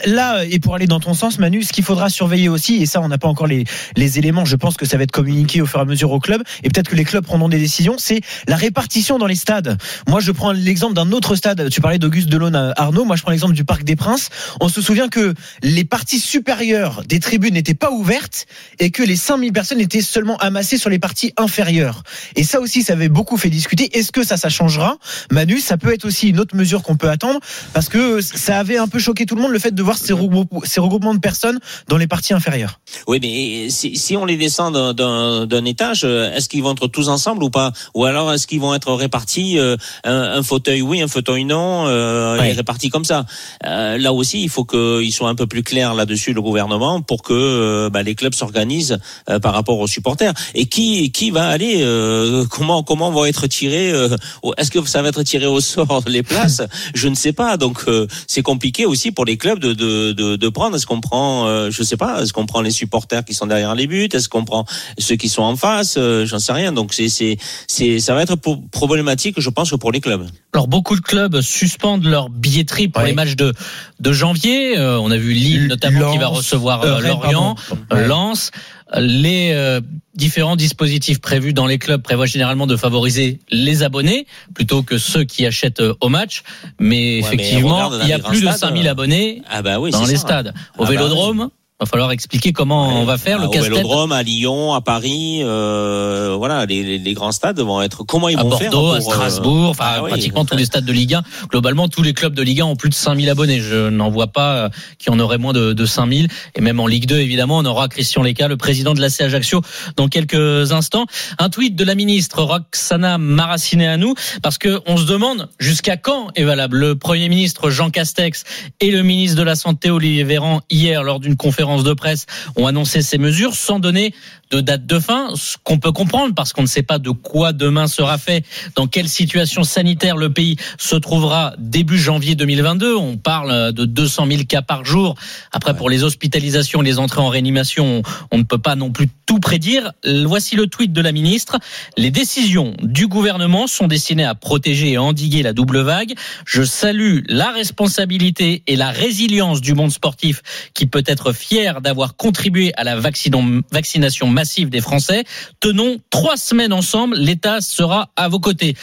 Là, 0.05 0.43
et 0.45 0.59
pour 0.59 0.75
aller 0.75 0.87
dans 0.87 0.99
ton 0.99 1.13
sens, 1.13 1.39
Manu, 1.39 1.63
ce 1.63 1.73
qu'il 1.73 1.83
faudra 1.83 2.09
surveiller 2.09 2.49
aussi, 2.49 2.75
et 2.81 2.85
ça, 2.85 3.01
on 3.01 3.07
n'a 3.07 3.17
pas 3.17 3.27
encore 3.27 3.47
les 3.47 3.63
les 3.97 4.19
éléments. 4.19 4.45
Je 4.45 4.55
pense 4.55 4.77
que 4.77 4.85
ça 4.85 4.97
va 4.97 5.03
être 5.03 5.11
communiqué 5.11 5.61
au 5.61 5.65
fur 5.65 5.79
et 5.79 5.81
à 5.81 5.85
mesure 5.85 6.11
au 6.11 6.19
club, 6.19 6.41
et 6.63 6.69
peut-être 6.69 6.89
que 6.89 6.95
les 6.95 7.03
clubs 7.05 7.25
prendront 7.25 7.49
des 7.49 7.59
décisions. 7.59 7.95
C'est 7.97 8.12
la 8.47 8.55
répartition 8.55 9.17
dans 9.17 9.27
les 9.27 9.35
stades. 9.35 9.77
Moi, 10.07 10.19
je 10.19 10.31
prends 10.31 10.51
l'exemple 10.51 10.93
d'un 10.93 11.11
autre 11.11 11.35
stade. 11.35 11.69
Tu 11.69 11.81
parlais 11.81 11.99
d'Auguste 11.99 12.33
euh, 12.33 12.71
Arnaud. 12.75 13.05
Moi, 13.05 13.15
je 13.15 13.21
prends 13.21 13.31
l'exemple 13.31 13.53
du 13.53 13.63
Parc 13.65 13.83
des 13.83 13.95
Princes. 13.95 14.29
On 14.59 14.69
se 14.69 14.81
souvient 14.81 15.09
que 15.09 15.33
les 15.61 15.83
parties 15.85 16.19
supérieures 16.19 17.03
des 17.07 17.19
tribunes 17.19 17.53
n'étaient 17.53 17.73
pas 17.73 17.91
ouvertes 17.91 18.45
et 18.79 18.91
que 18.91 19.03
les 19.03 19.15
5000 19.15 19.53
personnes 19.53 19.79
étaient 19.79 20.01
seulement 20.01 20.37
amassées 20.37 20.77
sur 20.77 20.89
les 20.89 20.99
parties 20.99 21.33
inférieures. 21.37 22.03
Et 22.35 22.43
ça 22.43 22.59
aussi, 22.59 22.83
ça 22.83 22.93
avait 22.93 23.09
beaucoup 23.09 23.37
fait 23.37 23.49
discuter. 23.49 23.97
Est-ce 23.97 24.11
que 24.11 24.23
ça, 24.23 24.37
ça 24.37 24.49
changera? 24.49 24.97
Manu, 25.31 25.59
ça 25.59 25.77
peut 25.77 25.93
être 25.93 26.05
aussi 26.05 26.29
une 26.29 26.39
autre 26.39 26.55
mesure 26.55 26.83
qu'on 26.83 26.95
peut 26.97 27.09
attendre 27.09 27.39
parce 27.73 27.89
que 27.89 28.21
ça 28.21 28.59
avait 28.59 28.77
un 28.77 28.87
peu 28.87 28.99
choqué 28.99 29.25
tout 29.25 29.35
le 29.35 29.41
monde 29.41 29.51
le 29.51 29.59
fait 29.59 29.73
de 29.73 29.83
voir 29.83 29.97
ces, 29.97 30.13
regrou- 30.13 30.47
ces 30.65 30.79
regroupements 30.79 31.13
de 31.13 31.19
personnes 31.19 31.59
dans 31.87 31.97
les 31.97 32.07
parties 32.07 32.33
inférieures. 32.33 32.79
Oui, 33.07 33.19
mais 33.21 33.69
si, 33.69 33.95
si 33.95 34.17
on 34.17 34.25
les 34.25 34.37
descend 34.37 34.73
d'un 34.95 35.65
étage, 35.65 36.01
euh, 36.03 36.33
est-ce 36.33 36.49
qu'ils 36.49 36.63
vont 36.63 36.73
être 36.73 36.87
tous 36.87 37.09
ensemble 37.09 37.43
ou 37.43 37.49
pas? 37.49 37.71
Ou 37.95 38.05
alors 38.05 38.31
est-ce 38.33 38.47
qu'ils 38.47 38.59
vont 38.59 38.73
être 38.73 38.91
répartis 38.93 39.59
euh, 39.59 39.75
un, 40.03 40.21
un 40.39 40.43
fauteuil 40.43 40.81
oui, 40.81 41.01
un 41.01 41.07
fauteuil 41.07 41.45
non, 41.45 41.85
euh, 41.87 42.39
Ouais. 42.39 42.51
répartis 42.53 42.89
comme 42.89 43.05
ça 43.05 43.25
Euh, 43.65 43.97
Là 43.97 44.11
aussi, 44.13 44.41
il 44.41 44.49
faut 44.49 44.65
qu'ils 44.65 45.11
soient 45.13 45.29
un 45.29 45.35
peu 45.35 45.47
plus 45.47 45.63
clairs 45.63 45.93
là-dessus, 45.93 46.33
le 46.33 46.41
gouvernement, 46.41 47.01
pour 47.01 47.21
que 47.21 47.33
euh, 47.33 47.89
bah, 47.89 48.01
les 48.03 48.15
clubs 48.15 48.33
s'organisent 48.33 48.97
euh, 49.29 49.39
par 49.39 49.53
rapport 49.53 49.79
aux 49.79 49.87
supporters. 49.87 50.33
Et 50.55 50.65
qui 50.65 51.11
qui 51.11 51.31
va 51.31 51.47
aller 51.47 51.79
euh, 51.81 52.45
Comment 52.49 52.83
comment 52.83 53.11
vont 53.11 53.25
être 53.25 53.47
tirés 53.47 53.91
euh, 53.91 54.15
Est-ce 54.57 54.71
que 54.71 54.83
ça 54.85 55.01
va 55.01 55.09
être 55.09 55.23
tiré 55.23 55.45
au 55.45 55.61
sort 55.61 56.03
les 56.07 56.23
places? 56.23 56.61
Je 56.95 57.07
ne 57.07 57.15
sais 57.15 57.33
pas. 57.33 57.57
Donc 57.57 57.83
euh, 57.87 58.07
c'est 58.27 58.41
compliqué 58.41 58.85
aussi 58.85 59.11
pour 59.11 59.25
les 59.25 59.37
clubs 59.37 59.59
de 59.59 59.73
de, 59.73 60.11
de, 60.13 60.35
de 60.35 60.49
prendre. 60.49 60.75
Est-ce 60.75 60.85
qu'on 60.87 61.01
prend, 61.01 61.47
euh, 61.47 61.69
je 61.71 61.83
sais 61.83 61.97
pas, 61.97 62.21
est-ce 62.21 62.33
qu'on 62.33 62.45
prend 62.45 62.61
les 62.61 62.71
supporters 62.71 63.23
qui 63.23 63.33
sont 63.33 63.47
derrière 63.47 63.75
les 63.75 63.87
buts? 63.87 64.09
Est-ce 64.11 64.29
qu'on 64.29 64.45
prend 64.45 64.65
ceux 64.97 65.15
qui 65.15 65.29
sont 65.29 65.43
en 65.43 65.55
face? 65.55 65.95
Euh, 65.97 66.25
J'en 66.25 66.39
sais 66.39 66.53
rien. 66.53 66.71
Donc 66.71 66.93
c'est 66.93 67.09
c'est 67.09 67.37
c'est 67.83 67.99
ça 67.99 68.13
va 68.15 68.21
être 68.23 68.35
problématique, 68.71 69.39
je 69.39 69.49
pense, 69.49 69.71
pour 69.71 69.91
les 69.91 69.99
clubs. 70.01 70.25
Alors 70.53 70.67
beaucoup 70.67 70.95
de 70.95 71.01
clubs 71.01 71.41
suspendent 71.41 72.05
leur 72.05 72.29
billetterie 72.29 72.87
pour 72.87 73.01
Ouais. 73.01 73.09
les 73.09 73.15
matchs 73.15 73.35
de 73.35 73.53
de 73.99 74.11
janvier. 74.11 74.77
Euh, 74.77 74.99
on 74.99 75.11
a 75.11 75.17
vu 75.17 75.33
Lille 75.33 75.67
notamment 75.67 76.11
qui 76.11 76.17
va 76.17 76.27
recevoir 76.27 76.81
euh, 76.83 76.87
euh, 76.87 76.95
Rennes, 76.95 77.07
Lorient, 77.07 77.55
euh, 77.91 77.95
Ouais. 77.95 78.07
Lens. 78.07 78.51
Les 78.95 79.51
euh, 79.53 79.81
différents 80.13 80.55
dispositifs 80.55 81.19
prévus 81.19 81.51
dans 81.53 81.65
les 81.65 81.79
clubs 81.79 82.01
prévoient 82.03 82.27
généralement 82.27 82.67
de 82.67 82.75
favoriser 82.75 83.39
les 83.49 83.81
abonnés 83.81 84.27
plutôt 84.53 84.83
que 84.83 84.99
ceux 84.99 85.23
qui 85.23 85.47
achètent 85.47 85.79
euh, 85.79 85.95
au 85.99 86.09
match. 86.09 86.43
Mais 86.79 87.17
effectivement, 87.17 87.91
il 88.03 88.07
y 88.07 88.13
a 88.13 88.19
plus 88.19 88.41
de 88.41 88.45
grands 88.45 88.53
stades, 88.55 88.69
5000 88.69 88.87
euh, 88.87 88.91
abonnés 88.91 89.41
Ah 89.49 89.63
bah 89.63 89.79
oui, 89.79 89.89
dans 89.89 90.05
les 90.05 90.15
ça. 90.17 90.21
stades. 90.21 90.47
Au 90.77 90.83
Ah 90.83 90.85
bah 90.85 90.89
Vélodrome, 90.91 91.49
va 91.83 91.89
falloir 91.89 92.11
expliquer 92.11 92.53
comment 92.53 92.87
on 92.87 93.05
va 93.05 93.17
faire 93.17 93.39
le 93.39 93.47
au 93.47 93.49
casse-tête. 93.49 93.71
Vélodrome, 93.71 94.11
à 94.11 94.23
Lyon, 94.23 94.73
à 94.73 94.81
Paris, 94.81 95.39
euh, 95.41 96.35
voilà, 96.37 96.65
les, 96.65 96.83
les, 96.83 96.97
les 96.97 97.13
grands 97.13 97.31
stades 97.31 97.59
vont 97.59 97.81
être. 97.81 98.03
Comment 98.03 98.29
ils 98.29 98.37
à 98.37 98.43
vont 98.43 98.49
Bordeaux, 98.49 98.63
faire 98.63 98.71
pour, 98.71 98.93
à 98.93 98.97
euh, 98.97 99.01
Strasbourg, 99.01 99.69
enfin 99.69 99.85
ah 99.87 100.03
oui. 100.03 100.09
pratiquement 100.09 100.45
tous 100.45 100.55
les 100.55 100.65
stades 100.65 100.85
de 100.85 100.91
Ligue 100.91 101.15
1. 101.15 101.23
Globalement, 101.49 101.87
tous 101.87 102.03
les 102.03 102.13
clubs 102.13 102.33
de 102.33 102.41
Ligue 102.41 102.61
1 102.61 102.65
ont 102.65 102.75
plus 102.75 102.89
de 102.89 102.95
5000 102.95 103.29
abonnés. 103.29 103.59
Je 103.59 103.89
n'en 103.89 104.09
vois 104.09 104.27
pas 104.27 104.55
euh, 104.55 104.69
qui 104.97 105.09
en 105.09 105.19
auraient 105.19 105.37
moins 105.37 105.53
de, 105.53 105.73
de 105.73 105.85
5000. 105.85 106.27
Et 106.55 106.61
même 106.61 106.79
en 106.79 106.87
Ligue 106.87 107.05
2, 107.05 107.19
évidemment, 107.19 107.57
on 107.57 107.65
aura 107.65 107.87
Christian 107.87 108.23
Leca, 108.23 108.47
le 108.47 108.57
président 108.57 108.93
de 108.93 109.01
la 109.01 109.07
Ajaccio, 109.19 109.61
dans 109.95 110.07
quelques 110.07 110.71
instants. 110.71 111.05
Un 111.39 111.49
tweet 111.49 111.75
de 111.75 111.83
la 111.83 111.95
ministre 111.95 112.41
Roxana 112.41 113.17
Maracineanu, 113.17 114.13
parce 114.41 114.57
que 114.57 114.81
on 114.85 114.97
se 114.97 115.05
demande 115.05 115.49
jusqu'à 115.59 115.97
quand 115.97 116.29
est 116.35 116.43
valable. 116.43 116.77
Le 116.77 116.95
Premier 116.95 117.29
ministre 117.29 117.69
Jean 117.69 117.89
Castex 117.89 118.43
et 118.79 118.91
le 118.91 119.03
ministre 119.03 119.37
de 119.37 119.43
la 119.43 119.55
Santé 119.55 119.89
Olivier 119.89 120.23
Véran, 120.23 120.61
hier, 120.69 121.03
lors 121.03 121.19
d'une 121.19 121.35
conférence 121.35 121.72
de 121.81 121.93
presse, 121.93 122.27
ont 122.55 122.67
annoncé 122.67 123.01
ces 123.01 123.17
mesures 123.17 123.55
sans 123.55 123.79
donner 123.79 124.13
de 124.53 124.61
date 124.61 124.85
de 124.85 124.99
fin, 124.99 125.29
ce 125.35 125.57
qu'on 125.63 125.79
peut 125.79 125.91
comprendre 125.91 126.35
parce 126.35 126.53
qu'on 126.53 126.61
ne 126.61 126.67
sait 126.67 126.83
pas 126.83 126.99
de 126.99 127.09
quoi 127.09 127.53
demain 127.53 127.87
sera 127.87 128.19
fait, 128.19 128.45
dans 128.75 128.85
quelle 128.85 129.09
situation 129.09 129.63
sanitaire 129.63 130.15
le 130.15 130.31
pays 130.31 130.57
se 130.77 130.95
trouvera 130.95 131.55
début 131.57 131.97
janvier 131.97 132.35
2022. 132.35 132.95
On 132.95 133.17
parle 133.17 133.73
de 133.73 133.85
200 133.85 134.27
000 134.27 134.43
cas 134.47 134.61
par 134.61 134.85
jour. 134.85 135.15
Après, 135.51 135.75
pour 135.75 135.89
les 135.89 136.03
hospitalisations 136.03 136.83
et 136.83 136.85
les 136.85 136.99
entrées 136.99 137.21
en 137.21 137.29
réanimation, 137.29 138.03
on, 138.31 138.37
ne 138.37 138.43
peut 138.43 138.59
pas 138.59 138.75
non 138.75 138.91
plus 138.91 139.09
tout 139.25 139.39
prédire. 139.39 139.91
Voici 140.25 140.55
le 140.55 140.67
tweet 140.67 140.93
de 140.93 141.01
la 141.01 141.11
ministre. 141.11 141.57
Les 141.97 142.11
décisions 142.11 142.75
du 142.83 143.07
gouvernement 143.07 143.65
sont 143.65 143.87
destinées 143.87 144.25
à 144.25 144.35
protéger 144.35 144.91
et 144.91 144.97
endiguer 144.99 145.41
la 145.41 145.53
double 145.53 145.79
vague. 145.79 146.13
Je 146.45 146.61
salue 146.61 147.21
la 147.27 147.51
responsabilité 147.51 148.61
et 148.67 148.75
la 148.75 148.91
résilience 148.91 149.61
du 149.61 149.73
monde 149.73 149.91
sportif 149.91 150.43
qui 150.75 150.85
peut 150.85 151.03
être 151.07 151.33
fier 151.33 151.81
d'avoir 151.81 152.15
contribué 152.15 152.71
à 152.77 152.83
la 152.83 152.97
vaccination 152.99 154.27
massive 154.27 154.42
des 154.69 154.81
Français. 154.81 155.23
Tenons 155.59 155.97
trois 156.09 156.37
semaines 156.37 156.73
ensemble, 156.73 157.17
l'État 157.17 157.61
sera 157.61 158.11
à 158.15 158.27
vos 158.27 158.39
côtés. 158.39 158.75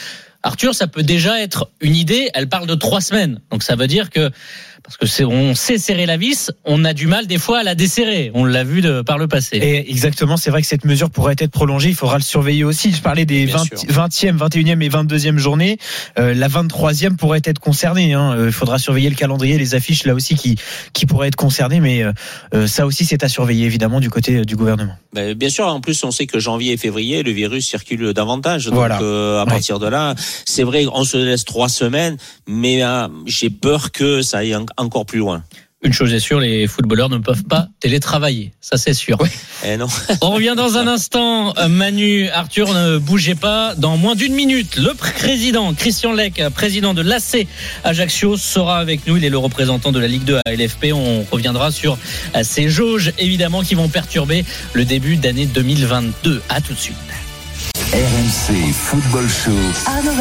Arthur, 0.43 0.73
ça 0.73 0.87
peut 0.87 1.03
déjà 1.03 1.39
être 1.39 1.69
une 1.81 1.95
idée. 1.95 2.29
Elle 2.33 2.49
parle 2.49 2.67
de 2.67 2.75
trois 2.75 3.01
semaines, 3.01 3.41
donc 3.51 3.63
ça 3.63 3.75
veut 3.75 3.87
dire 3.87 4.09
que 4.09 4.31
parce 4.83 4.97
que 4.97 5.05
c'est 5.05 5.23
on 5.23 5.55
sait 5.55 5.77
serrer 5.77 6.05
la 6.05 6.17
vis, 6.17 6.51
on 6.65 6.83
a 6.85 6.93
du 6.93 7.07
mal 7.07 7.27
des 7.27 7.37
fois 7.37 7.59
à 7.59 7.63
la 7.63 7.75
desserrer. 7.75 8.31
On 8.33 8.45
l'a 8.45 8.63
vu 8.63 8.81
de, 8.81 9.01
par 9.01 9.17
le 9.17 9.27
passé. 9.27 9.57
Et 9.57 9.89
exactement, 9.91 10.37
c'est 10.37 10.49
vrai 10.49 10.61
que 10.61 10.67
cette 10.67 10.85
mesure 10.85 11.09
pourrait 11.09 11.35
être 11.37 11.51
prolongée. 11.51 11.89
Il 11.89 11.95
faudra 11.95 12.17
le 12.17 12.23
surveiller 12.23 12.63
aussi. 12.63 12.91
Je 12.93 13.01
parlais 13.01 13.25
des 13.25 13.45
Bien 13.45 13.57
20, 13.57 13.63
sûr. 13.63 13.77
20e, 14.33 14.37
21e 14.37 14.81
et 14.81 14.89
22e 14.89 15.37
journées. 15.37 15.77
Euh, 16.19 16.33
la 16.33 16.47
23e 16.47 17.15
pourrait 17.15 17.41
être 17.43 17.59
concernée. 17.59 18.13
hein. 18.13 18.33
Euh, 18.37 18.45
Il 18.47 18.51
faudra 18.53 18.79
surveiller 18.79 19.09
le 19.09 19.15
calendrier, 19.15 19.57
les 19.57 19.75
affiches 19.75 20.05
là 20.05 20.13
aussi 20.13 20.35
qui, 20.35 20.57
qui 20.93 21.05
pourraient 21.05 21.27
être 21.29 21.35
concernées. 21.35 21.79
Mais 21.79 22.03
euh, 22.53 22.67
ça 22.67 22.85
aussi, 22.85 23.05
c'est 23.05 23.23
à 23.23 23.29
surveiller 23.29 23.65
évidemment 23.65 23.99
du 23.99 24.09
côté 24.09 24.43
du 24.45 24.55
gouvernement. 24.55 24.93
Ben, 25.13 25.33
bien 25.33 25.49
sûr, 25.49 25.67
en 25.67 25.81
plus, 25.81 26.03
on 26.03 26.11
sait 26.11 26.25
que 26.27 26.39
janvier 26.39 26.73
et 26.73 26.77
février, 26.77 27.23
le 27.23 27.31
virus 27.31 27.67
circule 27.67 28.13
davantage. 28.13 28.65
Donc, 28.65 28.75
Voilà. 28.75 29.01
euh, 29.01 29.39
à 29.39 29.43
Ouais. 29.43 29.49
partir 29.49 29.79
de 29.79 29.87
là, 29.87 30.15
c'est 30.45 30.63
vrai, 30.63 30.85
on 30.93 31.03
se 31.03 31.17
laisse 31.17 31.45
trois 31.45 31.69
semaines, 31.69 32.17
mais 32.47 32.83
euh, 32.83 33.07
j'ai 33.25 33.49
peur 33.49 33.91
que 33.91 34.21
ça 34.21 34.39
aille 34.39 34.55
en- 34.55 34.65
encore 34.77 35.05
plus 35.05 35.19
loin. 35.19 35.43
Une 35.83 35.93
chose 35.93 36.13
est 36.13 36.19
sûre, 36.19 36.39
les 36.39 36.67
footballeurs 36.67 37.09
ne 37.09 37.17
peuvent 37.17 37.43
pas 37.45 37.67
télétravailler. 37.79 38.53
Ça, 38.61 38.77
c'est 38.77 38.93
sûr. 38.93 39.17
Eh 39.65 39.77
non. 39.77 39.87
On 40.21 40.29
revient 40.29 40.53
dans 40.55 40.77
un 40.77 40.85
instant. 40.85 41.55
Manu, 41.67 42.29
Arthur, 42.29 42.71
ne 42.71 42.99
bougez 42.99 43.33
pas. 43.33 43.73
Dans 43.73 43.97
moins 43.97 44.13
d'une 44.13 44.35
minute, 44.35 44.75
le 44.75 44.93
président 44.93 45.73
Christian 45.73 46.11
Lec, 46.11 46.39
président 46.53 46.93
de 46.93 47.01
l'AC 47.01 47.47
Ajaccio, 47.83 48.37
sera 48.37 48.77
avec 48.77 49.07
nous. 49.07 49.17
Il 49.17 49.25
est 49.25 49.29
le 49.29 49.39
représentant 49.39 49.91
de 49.91 49.99
la 49.99 50.07
Ligue 50.07 50.23
2 50.23 50.37
à 50.45 50.53
LFP. 50.53 50.93
On 50.93 51.25
reviendra 51.31 51.71
sur 51.71 51.97
euh, 52.35 52.43
ces 52.43 52.69
jauges, 52.69 53.11
évidemment, 53.17 53.63
qui 53.63 53.73
vont 53.73 53.89
perturber 53.89 54.45
le 54.73 54.85
début 54.85 55.15
d'année 55.15 55.47
2022. 55.47 56.43
À 56.49 56.61
tout 56.61 56.73
de 56.73 56.79
suite. 56.79 56.95
RMC 57.91 58.71
Football 58.71 59.27
Show. 59.27 59.51
Arnaud. 59.87 60.11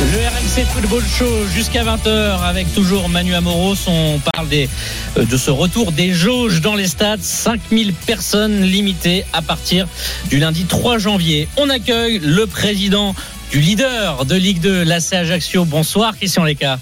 Le 0.00 0.18
RMC 0.26 0.66
Football 0.66 1.02
Show 1.04 1.46
jusqu'à 1.54 1.84
20h 1.84 2.42
avec 2.42 2.72
toujours 2.74 3.08
Manu 3.08 3.34
Amoros. 3.34 3.76
On 3.86 4.18
parle 4.32 4.48
des, 4.48 4.68
euh, 5.16 5.24
de 5.24 5.36
ce 5.36 5.50
retour 5.50 5.92
des 5.92 6.12
jauges 6.12 6.60
dans 6.60 6.74
les 6.74 6.86
stades. 6.86 7.22
5000 7.22 7.92
personnes 7.92 8.62
limitées 8.62 9.24
à 9.32 9.42
partir 9.42 9.86
du 10.28 10.38
lundi 10.38 10.64
3 10.64 10.98
janvier. 10.98 11.48
On 11.56 11.70
accueille 11.70 12.18
le 12.18 12.46
président 12.46 13.14
du 13.50 13.60
leader 13.60 14.24
de 14.24 14.34
Ligue 14.34 14.60
2, 14.60 14.82
l'AC 14.82 15.12
Ajaccio. 15.12 15.64
Bonsoir 15.64 16.16
Christian 16.16 16.44
Leca. 16.44 16.78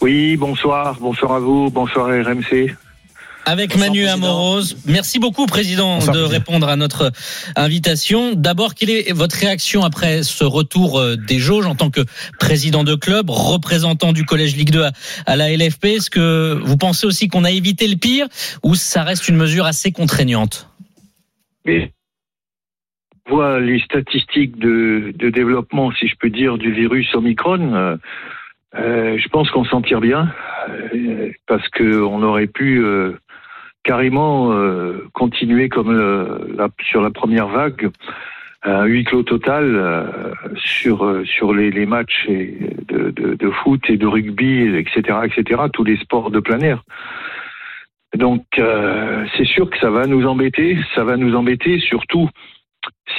Oui, 0.00 0.36
bonsoir, 0.36 0.96
bonsoir 1.00 1.32
à 1.32 1.40
vous, 1.40 1.70
bonsoir 1.70 2.08
à 2.08 2.22
RMC. 2.22 2.74
Avec 3.50 3.70
Bonsoir, 3.70 3.88
Manu 3.88 4.04
président. 4.04 4.26
Amoros. 4.26 4.62
Merci 4.86 5.18
beaucoup, 5.18 5.46
Président, 5.46 5.96
Bonsoir, 5.96 6.14
de 6.14 6.22
répondre 6.22 6.68
à 6.68 6.76
notre 6.76 7.10
invitation. 7.56 8.34
D'abord, 8.36 8.76
quelle 8.76 8.90
est 8.90 9.12
votre 9.12 9.34
réaction 9.34 9.82
après 9.82 10.22
ce 10.22 10.44
retour 10.44 11.00
euh, 11.00 11.16
des 11.16 11.40
jauges 11.40 11.66
en 11.66 11.74
tant 11.74 11.90
que 11.90 12.02
président 12.38 12.84
de 12.84 12.94
club, 12.94 13.28
représentant 13.28 14.12
du 14.12 14.24
Collège 14.24 14.54
Ligue 14.54 14.70
2 14.70 14.84
à, 15.26 15.34
la 15.36 15.50
LFP 15.50 15.84
Est-ce 15.86 16.10
que 16.10 16.60
vous 16.62 16.76
pensez 16.76 17.08
aussi 17.08 17.26
qu'on 17.26 17.42
a 17.42 17.50
évité 17.50 17.88
le 17.88 17.96
pire 17.96 18.28
ou 18.62 18.76
ça 18.76 19.02
reste 19.02 19.28
une 19.28 19.36
mesure 19.36 19.66
assez 19.66 19.90
contraignante? 19.90 20.68
On 21.66 21.88
voit 23.26 23.58
les 23.58 23.80
statistiques 23.80 24.60
de, 24.60 25.12
de 25.16 25.28
développement, 25.28 25.90
si 25.98 26.06
je 26.06 26.14
peux 26.20 26.30
dire, 26.30 26.56
du 26.56 26.72
virus 26.72 27.12
Omicron. 27.16 27.74
euh, 27.74 27.96
euh, 28.76 29.18
je 29.18 29.28
pense 29.28 29.50
qu'on 29.50 29.64
s'en 29.64 29.82
tire 29.82 30.00
bien 30.00 30.32
euh, 30.68 31.32
parce 31.48 31.68
que 31.70 32.00
on 32.00 32.22
aurait 32.22 32.46
pu 32.46 32.78
euh, 32.78 33.18
carrément 33.84 34.52
euh, 34.52 35.08
continuer 35.12 35.68
comme 35.68 35.96
la- 36.56 36.68
sur 36.82 37.00
la 37.02 37.10
première 37.10 37.48
vague, 37.48 37.90
un 38.62 38.84
huis 38.84 39.04
clos 39.04 39.22
total 39.22 39.74
euh, 39.74 40.04
sur 40.56 41.04
euh, 41.04 41.24
sur 41.24 41.54
les, 41.54 41.86
matchs 41.86 42.28
de, 42.28 43.10
de, 43.10 43.50
foot 43.50 43.80
et 43.88 43.96
de 43.96 44.06
rugby, 44.06 44.76
etc., 44.76 45.18
etc., 45.24 45.62
tous 45.72 45.84
les 45.84 45.96
sports 45.96 46.30
de 46.30 46.40
plein 46.40 46.60
air. 46.60 46.82
Donc 48.14 48.44
euh, 48.58 49.24
c'est 49.36 49.46
sûr 49.46 49.70
que 49.70 49.78
ça 49.78 49.90
va 49.90 50.06
nous 50.06 50.26
embêter, 50.26 50.78
ça 50.94 51.04
va 51.04 51.16
nous 51.16 51.34
embêter 51.34 51.78
surtout 51.80 52.28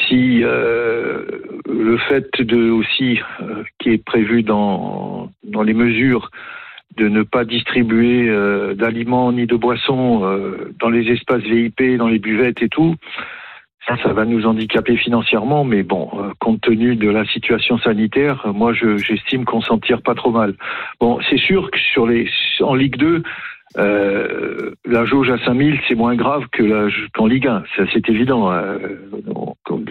si 0.08 0.44
euh, 0.44 1.24
le 1.68 1.98
fait 1.98 2.30
de 2.42 2.70
aussi 2.70 3.20
euh, 3.42 3.64
qui 3.80 3.90
est 3.90 4.04
prévu 4.04 4.44
dans 4.44 5.32
dans 5.44 5.64
les 5.64 5.74
mesures 5.74 6.30
de 6.98 7.08
ne 7.08 7.24
pas 7.24 7.46
distribuer 7.46 8.28
euh, 8.30 8.74
d'aliments 8.74 9.32
ni 9.32 9.46
de 9.48 9.56
boissons 9.56 10.22
euh, 10.24 10.74
dans 10.80 10.90
les 10.90 11.10
espaces 11.12 11.44
VIP, 11.44 11.98
dans 11.98 12.08
les 12.08 12.20
buvettes 12.20 12.62
et 12.62 12.70
tout, 12.70 12.96
Ça, 13.88 13.98
ça 14.04 14.14
va 14.14 14.26
nous 14.26 14.46
handicaper 14.46 14.96
financièrement, 14.96 15.64
mais 15.64 15.82
bon, 15.82 16.08
euh, 16.14 16.30
compte 16.40 16.62
tenu 16.62 16.96
de 16.96 17.10
la 17.10 17.26
situation 17.26 17.80
sanitaire, 17.80 18.44
euh, 18.46 18.54
moi, 18.54 18.74
je- 18.74 18.98
j'estime 18.98 19.44
qu'on 19.44 19.60
s'en 19.62 19.80
tire 19.80 20.04
pas 20.04 20.14
trop 20.14 20.30
mal. 20.32 20.54
Bon, 21.00 21.18
c'est 21.28 21.40
sûr 21.40 21.72
que 21.72 21.80
sur 21.80 22.06
les, 22.06 22.30
en 22.62 22.76
Ligue 22.76 22.98
2, 22.98 23.24
euh, 23.80 24.72
la 24.86 25.06
jauge 25.06 25.32
à 25.32 25.38
5000, 25.46 25.80
c'est 25.88 25.96
moins 25.96 26.16
grave 26.16 26.46
que 26.52 26.90
qu'en 27.16 27.26
Ligue 27.26 27.48
1. 27.48 27.64
Ça, 27.76 27.84
c'est 27.92 28.08
évident. 28.08 28.52
Euh, 28.52 28.78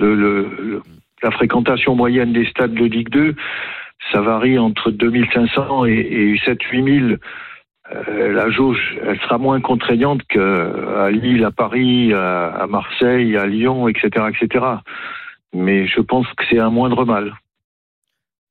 le- 0.00 0.14
le- 0.14 0.48
le- 0.62 0.82
la 1.22 1.30
fréquentation 1.32 1.94
moyenne 1.96 2.32
des 2.32 2.46
stades 2.46 2.74
de 2.74 2.84
Ligue 2.84 3.08
2, 3.10 3.34
ça 4.12 4.20
varie 4.20 4.58
entre 4.58 4.90
2500 4.90 5.86
et, 5.86 5.92
et 5.92 6.34
7-8000. 6.36 7.18
Euh, 7.92 8.32
la 8.32 8.50
jauge, 8.50 8.98
elle 9.04 9.18
sera 9.20 9.38
moins 9.38 9.60
contraignante 9.60 10.22
qu'à 10.24 11.10
Lille, 11.10 11.44
à 11.44 11.50
Paris, 11.50 12.12
à, 12.12 12.48
à 12.48 12.66
Marseille, 12.66 13.36
à 13.36 13.46
Lyon, 13.46 13.88
etc., 13.88 14.26
etc. 14.28 14.64
Mais 15.52 15.86
je 15.86 16.00
pense 16.00 16.26
que 16.34 16.44
c'est 16.48 16.60
un 16.60 16.70
moindre 16.70 17.04
mal. 17.04 17.34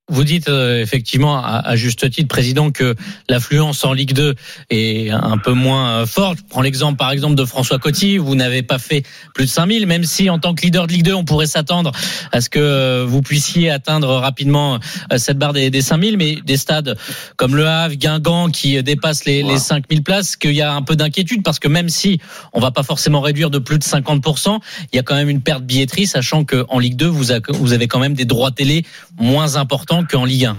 Vous 0.10 0.24
dites 0.24 0.50
euh, 0.50 0.82
effectivement 0.82 1.38
à, 1.38 1.62
à 1.66 1.75
juste 1.75 2.10
titre, 2.10 2.28
président, 2.28 2.72
que 2.72 2.96
l'affluence 3.30 3.84
en 3.86 3.94
Ligue 3.94 4.13
2 4.13 4.36
est 4.72 5.10
un 5.12 5.38
peu 5.38 5.54
moins 5.54 5.89
euh, 6.01 6.06
forte. 6.06 6.39
Je 6.39 6.44
prends 6.50 6.62
l'exemple 6.62 6.98
par 6.98 7.12
exemple 7.12 7.36
de 7.36 7.46
François 7.46 7.80
Coty. 7.80 8.18
Vous 8.18 8.36
n'avez 8.36 8.62
pas 8.63 8.80
fait 8.80 9.04
plus 9.34 9.46
de 9.46 9.50
5000, 9.50 9.86
même 9.86 10.04
si 10.04 10.30
en 10.30 10.39
tant 10.39 10.54
que 10.56 10.63
leader 10.63 10.88
de 10.88 10.94
Ligue 10.94 11.04
2, 11.04 11.13
on 11.13 11.25
pourrait 11.25 11.48
s'attendre 11.48 11.92
à 12.32 12.42
ce 12.42 12.50
que 12.50 12.60
euh, 12.60 13.06
vous 13.08 13.22
puissiez 13.22 13.70
atteindre 13.70 14.10
rapidement 14.16 14.80
euh, 15.13 15.18
cette 15.18 15.38
barre 15.38 15.54
des, 15.54 15.70
des 15.70 15.82
5000. 15.82 16.18
Mais 16.18 16.38
des 16.44 16.58
stades 16.58 16.98
comme 17.36 17.56
Le 17.56 17.68
Havre, 17.68 17.96
Guingamp, 17.96 18.50
qui 18.50 18.82
dépassent 18.82 19.25
les, 19.25 19.44
les 19.44 19.58
5000 19.60 20.04
places, 20.04 20.36
qu'il 20.36 20.54
y 20.54 20.62
a 20.62 20.74
un 20.74 20.82
peu 20.82 20.96
d'inquiétude 20.96 21.44
parce 21.44 21.60
que 21.60 21.68
même 21.68 21.89
si 21.89 22.20
on 22.54 22.60
va 22.60 22.72
pas 22.72 22.84
forcément 22.84 23.22
réduire 23.22 23.50
de 23.50 23.60
plus 23.60 23.78
de 23.78 23.84
50%, 23.84 24.60
il 24.92 24.96
y 24.96 25.00
a 25.00 25.04
quand 25.04 25.16
même 25.16 25.30
une 25.30 25.42
perte 25.42 25.62
de 25.62 25.66
billetterie, 25.68 26.08
sachant 26.08 26.46
qu'en 26.46 26.80
Ligue 26.80 26.96
2, 26.96 27.06
vous, 27.08 27.32
a- 27.32 27.39
vous 27.50 27.74
avez 27.74 27.88
quand 27.88 28.00
même 28.00 28.13
des 28.16 28.25
droits 28.25 28.51
télé 28.51 28.86
moins 29.20 29.56
importants 29.56 29.99
qu'en 30.03 30.25
Ligue 30.25 30.46
1. 30.46 30.58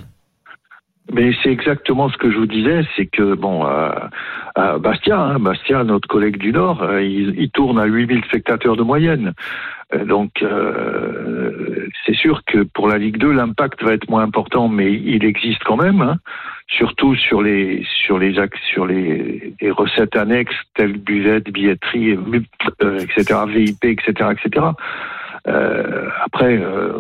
Mais 1.12 1.32
c'est 1.42 1.50
exactement 1.50 2.09
ce 2.09 2.16
que 2.16 2.30
je 2.30 2.37
vous 2.37 2.47
disais, 2.47 2.82
c'est 2.97 3.06
que 3.06 3.35
bon, 3.35 3.66
euh, 3.66 3.90
à 4.54 4.78
Bastia, 4.78 5.18
hein, 5.18 5.85
notre 5.85 6.09
collègue 6.09 6.37
du 6.37 6.52
Nord, 6.52 6.82
euh, 6.82 7.02
il, 7.02 7.50
tourne 7.50 7.80
à 7.80 7.85
8000 7.85 8.25
spectateurs 8.25 8.76
de 8.76 8.82
moyenne. 8.82 9.32
Euh, 9.92 10.04
Donc, 10.04 10.42
euh, 10.42 11.88
c'est 12.06 12.14
sûr 12.14 12.42
que 12.47 12.62
pour 12.62 12.87
la 12.88 12.99
Ligue 12.99 13.18
2, 13.18 13.32
l'impact 13.32 13.82
va 13.82 13.94
être 13.94 14.09
moins 14.09 14.23
important, 14.23 14.68
mais 14.68 14.92
il 14.92 15.25
existe 15.25 15.64
quand 15.64 15.76
même, 15.76 16.00
hein, 16.00 16.16
surtout 16.68 17.16
sur 17.16 17.42
les 17.42 17.85
sur 18.04 18.18
les 18.18 18.35
sur 18.73 18.87
les, 18.87 19.54
les 19.61 19.70
recettes 19.70 20.16
annexes 20.16 20.54
telles 20.75 20.99
buvette, 20.99 21.50
billetterie, 21.50 22.16
euh, 22.82 23.00
etc., 23.00 23.40
VIP, 23.49 23.85
etc., 23.85 24.30
etc. 24.32 24.66
Euh, 25.49 26.09
après, 26.25 26.56
euh, 26.59 26.92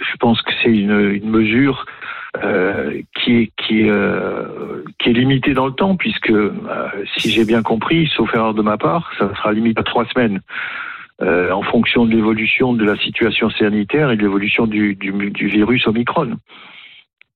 je 0.00 0.16
pense 0.18 0.40
que 0.42 0.50
c'est 0.62 0.70
une, 0.70 1.10
une 1.10 1.28
mesure 1.30 1.84
euh, 2.42 3.00
qui 3.22 3.36
est 3.36 3.52
qui 3.58 3.80
est, 3.82 3.90
euh, 3.90 4.82
qui 4.98 5.10
est 5.10 5.12
limitée 5.12 5.52
dans 5.54 5.66
le 5.66 5.72
temps, 5.74 5.96
puisque 5.96 6.30
euh, 6.30 6.52
si 7.18 7.30
j'ai 7.30 7.44
bien 7.44 7.62
compris, 7.62 8.10
sauf 8.16 8.32
erreur 8.34 8.54
de 8.54 8.62
ma 8.62 8.78
part, 8.78 9.10
ça 9.18 9.28
sera 9.36 9.52
limité 9.52 9.80
à 9.80 9.84
trois 9.84 10.06
semaines. 10.06 10.40
euh, 11.20 11.52
en 11.52 11.62
fonction 11.62 12.04
de 12.06 12.10
l'évolution 12.10 12.72
de 12.72 12.84
la 12.84 12.96
situation 12.96 13.48
sanitaire 13.50 14.10
et 14.10 14.16
de 14.16 14.22
l'évolution 14.22 14.66
du, 14.66 14.94
du, 14.96 15.12
du 15.30 15.46
virus 15.46 15.86
Omicron. 15.86 16.36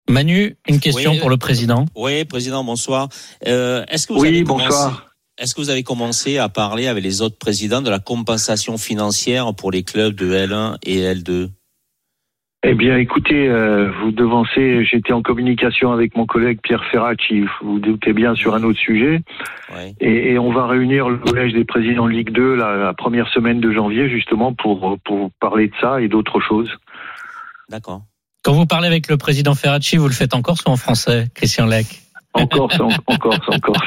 Manu, 0.08 0.56
une 0.68 0.80
question 0.80 1.12
Oui. 1.12 1.18
pour 1.20 1.30
le 1.30 1.36
président. 1.36 1.84
Oui, 1.94 2.24
président, 2.24 2.64
bonsoir. 2.64 3.08
Euh, 3.46 3.84
est-ce 3.88 4.06
que 4.06 4.12
vous 4.12 4.20
Oui, 4.20 4.28
avez 4.28 4.44
bonsoir. 4.44 5.05
Est-ce 5.38 5.54
que 5.54 5.60
vous 5.60 5.70
avez 5.70 5.82
commencé 5.82 6.38
à 6.38 6.48
parler 6.48 6.86
avec 6.86 7.04
les 7.04 7.20
autres 7.20 7.38
présidents 7.38 7.82
de 7.82 7.90
la 7.90 7.98
compensation 7.98 8.78
financière 8.78 9.54
pour 9.54 9.70
les 9.70 9.82
clubs 9.82 10.14
de 10.14 10.32
L1 10.32 10.78
et 10.82 11.02
L2 11.14 11.50
Eh 12.62 12.74
bien, 12.74 12.96
écoutez, 12.96 13.46
euh, 13.46 13.90
vous 14.00 14.12
devancez, 14.12 14.84
j'étais 14.86 15.12
en 15.12 15.20
communication 15.20 15.92
avec 15.92 16.16
mon 16.16 16.24
collègue 16.24 16.60
Pierre 16.62 16.84
Ferracci, 16.90 17.42
vous 17.42 17.72
vous 17.72 17.78
doutez 17.80 18.14
bien, 18.14 18.34
sur 18.34 18.54
un 18.54 18.62
autre 18.62 18.78
sujet. 18.78 19.20
Ouais. 19.74 19.94
Et, 20.00 20.32
et 20.32 20.38
on 20.38 20.52
va 20.52 20.66
réunir 20.66 21.10
le 21.10 21.18
collège 21.18 21.52
des 21.52 21.64
présidents 21.64 22.06
de 22.06 22.12
Ligue 22.12 22.30
2 22.30 22.54
la, 22.54 22.76
la 22.76 22.94
première 22.94 23.28
semaine 23.28 23.60
de 23.60 23.70
janvier, 23.72 24.08
justement, 24.08 24.54
pour, 24.54 24.96
pour 25.04 25.30
parler 25.38 25.68
de 25.68 25.74
ça 25.82 26.00
et 26.00 26.08
d'autres 26.08 26.40
choses. 26.40 26.70
D'accord. 27.68 28.02
Quand 28.42 28.54
vous 28.54 28.64
parlez 28.64 28.86
avec 28.86 29.08
le 29.08 29.18
président 29.18 29.54
Ferracci, 29.54 29.98
vous 29.98 30.08
le 30.08 30.14
faites 30.14 30.34
en 30.34 30.40
corse 30.40 30.62
ou 30.66 30.70
en 30.70 30.76
français, 30.76 31.26
Christian 31.34 31.66
Lec 31.66 32.05
En 32.36 32.46
Corse, 32.46 32.78
en, 32.80 33.16
Corse, 33.16 33.38
en 33.48 33.58
Corse. 33.60 33.80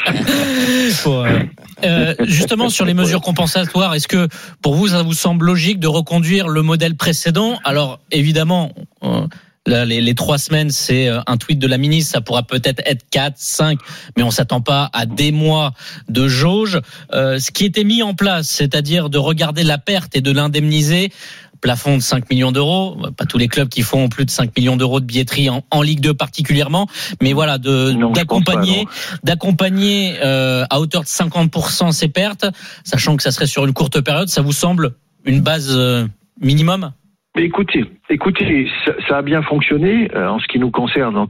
Pour, 1.04 1.20
euh, 1.24 1.40
euh, 1.84 2.16
justement, 2.22 2.70
sur 2.70 2.86
les 2.86 2.94
mesures 2.94 3.22
compensatoires, 3.22 3.94
est-ce 3.94 4.08
que 4.08 4.28
pour 4.62 4.76
vous, 4.76 4.90
ça 4.90 5.04
vous 5.04 5.14
semble 5.14 5.46
logique 5.46 5.80
de 5.80 5.88
reconduire 5.88 6.48
le 6.48 6.62
modèle 6.62 6.96
précédent? 6.96 7.60
Alors, 7.64 8.00
évidemment, 8.12 8.72
euh, 9.04 9.28
là, 9.66 9.86
les, 9.86 10.02
les 10.02 10.16
trois 10.16 10.38
semaines, 10.38 10.72
c'est 10.72 11.08
euh, 11.08 11.20
un 11.28 11.38
tweet 11.38 11.60
de 11.60 11.68
la 11.68 11.78
ministre, 11.78 12.12
ça 12.12 12.22
pourra 12.22 12.44
peut-être 12.44 12.82
être 12.86 13.06
quatre, 13.10 13.38
cinq, 13.38 13.80
mais 14.18 14.24
on 14.24 14.32
s'attend 14.32 14.62
pas 14.62 14.90
à 14.94 15.06
des 15.06 15.32
mois 15.32 15.74
de 16.10 16.28
jauge. 16.28 16.80
Euh, 17.14 17.40
ce 17.40 17.52
qui 17.52 17.66
était 17.66 17.84
mis 17.84 18.04
en 18.04 18.14
place, 18.14 18.50
c'est-à-dire 18.50 19.10
de 19.10 19.18
regarder 19.18 19.64
la 19.64 19.78
perte 19.78 20.16
et 20.16 20.22
de 20.22 20.32
l'indemniser, 20.32 21.12
plafond 21.62 21.98
de 21.98 22.02
5 22.02 22.30
millions 22.30 22.52
d'euros, 22.52 22.98
pas 23.18 23.26
tous 23.26 23.38
les 23.38 23.48
clubs 23.48 23.70
qui 23.70 23.82
font 23.82 24.10
plus 24.10 24.26
de 24.26 24.30
5 24.30 24.56
millions 24.58 24.78
d'euros 24.78 25.00
de 25.00 25.06
billetterie 25.06 25.50
en, 25.50 25.64
en 25.72 25.82
Ligue 25.82 26.00
2 26.02 26.14
particulièrement, 26.14 26.88
mais 27.22 27.34
voilà, 27.34 27.58
d'accompagner 27.58 28.86
d'accompagner 29.24 30.16
euh, 30.24 30.64
à 30.70 30.80
hauteur 30.80 31.02
de 31.02 31.08
50% 31.08 31.92
ces 31.92 32.10
pertes, 32.10 32.46
sachant 32.84 33.18
que 33.18 33.24
ça 33.24 33.32
serait 33.32 33.48
sur 33.48 33.66
une 33.66 33.74
courte 33.74 34.02
période, 34.02 34.28
ça 34.28 34.42
vous 34.42 34.52
semble 34.52 34.92
une 35.26 35.42
base 35.42 35.76
euh, 35.76 36.06
minimum? 36.42 36.92
Mais 37.36 37.44
écoutez, 37.44 37.86
écoutez, 38.10 38.70
ça, 38.86 38.92
ça 39.08 39.18
a 39.18 39.22
bien 39.22 39.42
fonctionné 39.42 40.10
euh, 40.16 40.28
en 40.30 40.40
ce 40.40 40.48
qui 40.48 40.60
nous 40.60 40.72
concerne. 40.72 41.28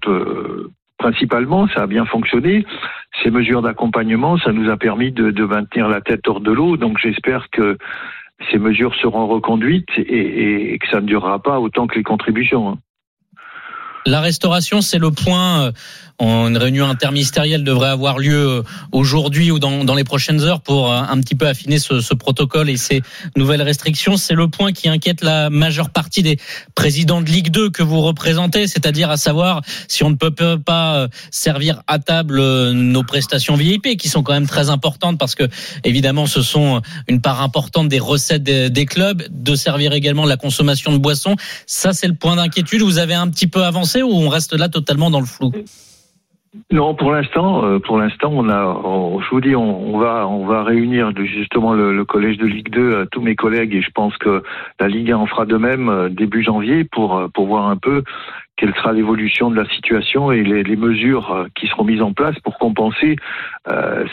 principalement, 0.97 1.67
ça 1.69 1.83
a 1.83 1.87
bien 1.87 2.05
fonctionné. 2.05 2.65
Ces 3.23 3.31
mesures 3.31 3.61
d'accompagnement, 3.61 4.37
ça 4.37 4.51
nous 4.51 4.69
a 4.69 4.77
permis 4.77 5.11
de, 5.11 5.31
de 5.31 5.45
maintenir 5.45 5.87
la 5.89 6.01
tête 6.01 6.27
hors 6.27 6.41
de 6.41 6.51
l'eau. 6.51 6.77
Donc, 6.77 6.97
j'espère 7.01 7.49
que 7.51 7.77
ces 8.52 8.58
mesures 8.58 8.95
seront 8.95 9.28
reconduites 9.28 9.89
et, 9.97 10.78
que 10.80 10.88
ça 10.89 11.02
ne 11.02 11.06
durera 11.06 11.39
pas 11.41 11.60
autant 11.60 11.88
que 11.88 11.95
les 11.95 12.04
contributions. 12.04 12.69
hein. 12.69 12.78
La 14.05 14.21
restauration, 14.21 14.81
c'est 14.81 14.97
le 14.99 15.12
point. 15.12 15.65
euh, 15.65 15.71
Une 16.21 16.57
réunion 16.57 16.89
interministérielle 16.89 17.63
devrait 17.63 17.89
avoir 17.89 18.17
lieu 18.19 18.35
euh, 18.59 18.63
aujourd'hui 18.91 19.51
ou 19.51 19.59
dans, 19.59 19.85
dans 19.85 19.95
les 19.95 20.03
prochaines 20.03 20.41
heures 20.41 20.59
pour 20.62 20.91
euh, 20.91 20.97
un 20.97 21.17
petit 21.21 21.35
peu 21.35 21.47
affiner 21.47 21.79
ce, 21.79 22.01
ce 22.01 22.13
protocole 22.13 22.69
et 22.69 22.75
ces 22.77 23.01
nouvelles 23.38 23.62
restrictions. 23.62 24.17
C'est 24.17 24.33
le 24.33 24.49
point 24.49 24.73
qui 24.73 24.89
inquiète 24.89 25.21
la 25.21 25.49
majeure 25.49 25.89
partie 25.91 26.21
des 26.21 26.38
présidents 26.75 27.21
de 27.21 27.29
Ligue 27.29 27.51
2 27.51 27.69
que 27.69 27.83
vous 27.83 28.01
représentez, 28.01 28.67
c'est-à-dire 28.67 29.09
à 29.09 29.15
savoir 29.17 29.62
si 29.88 30.03
on 30.03 30.09
ne 30.09 30.15
peut 30.15 30.59
pas 30.59 31.07
servir 31.31 31.83
à 31.88 31.99
table 31.99 32.41
nos 32.71 33.03
prestations 33.03 33.55
VIP 33.55 33.97
qui 33.97 34.09
sont 34.09 34.21
quand 34.23 34.33
même 34.33 34.47
très 34.47 34.69
importantes 34.69 35.17
parce 35.17 35.35
que 35.35 35.47
évidemment 35.83 36.25
ce 36.25 36.41
sont 36.41 36.81
une 37.07 37.21
part 37.21 37.41
importante 37.41 37.88
des 37.88 37.99
recettes 37.99 38.43
des, 38.43 38.69
des 38.69 38.85
clubs, 38.85 39.23
de 39.29 39.55
servir 39.55 39.93
également 39.93 40.25
la 40.25 40.38
consommation 40.38 40.91
de 40.91 40.97
boissons. 40.97 41.35
Ça, 41.65 41.93
c'est 41.93 42.07
le 42.07 42.15
point 42.15 42.35
d'inquiétude. 42.35 42.81
Vous 42.81 42.97
avez 42.97 43.13
un 43.13 43.29
petit 43.29 43.47
peu 43.47 43.63
avancé 43.63 43.88
ou 44.04 44.12
on 44.12 44.30
reste 44.30 44.54
là 44.58 44.69
totalement 44.69 45.10
dans 45.10 45.19
le 45.19 45.25
flou? 45.25 45.52
Non, 46.71 46.95
pour 46.95 47.12
l'instant, 47.12 47.63
euh, 47.63 47.80
pour 47.80 47.99
l'instant, 47.99 48.32
on 48.34 48.49
a, 48.49 49.21
je 49.21 49.30
vous 49.30 49.41
dis, 49.41 49.56
on, 49.56 49.99
va, 49.99 50.28
on 50.28 50.47
va 50.47 50.63
réunir 50.63 51.12
justement 51.15 51.73
le, 51.73 52.04
collège 52.06 52.38
de 52.38 52.47
Ligue 52.47 52.69
2, 52.69 52.82
euh, 52.82 53.06
tous 53.12 53.21
mes 53.21 53.36
collègues, 53.36 53.75
et 53.75 53.82
je 53.82 53.91
pense 53.91 54.17
que 54.17 54.41
la 54.80 54.88
Ligue 54.88 55.12
1 55.12 55.17
en 55.17 55.25
fera 55.28 55.45
de 55.45 55.58
même 55.58 55.89
euh, 55.89 56.10
début 56.10 56.43
janvier 56.43 56.86
pour 56.86 57.17
euh, 57.17 57.28
pour 57.28 57.45
voir 57.45 57.67
un 57.67 57.78
peu 57.78 58.04
quelle 58.58 58.73
sera 58.73 58.93
l'évolution 58.93 59.52
de 59.52 59.56
la 59.56 59.69
situation 59.69 60.32
et 60.32 60.43
les, 60.43 60.75
mesures 60.75 61.47
qui 61.56 61.67
seront 61.67 61.86
mises 61.86 62.02
en 62.02 62.12
place 62.12 62.38
pour 62.39 62.58
compenser 62.58 63.15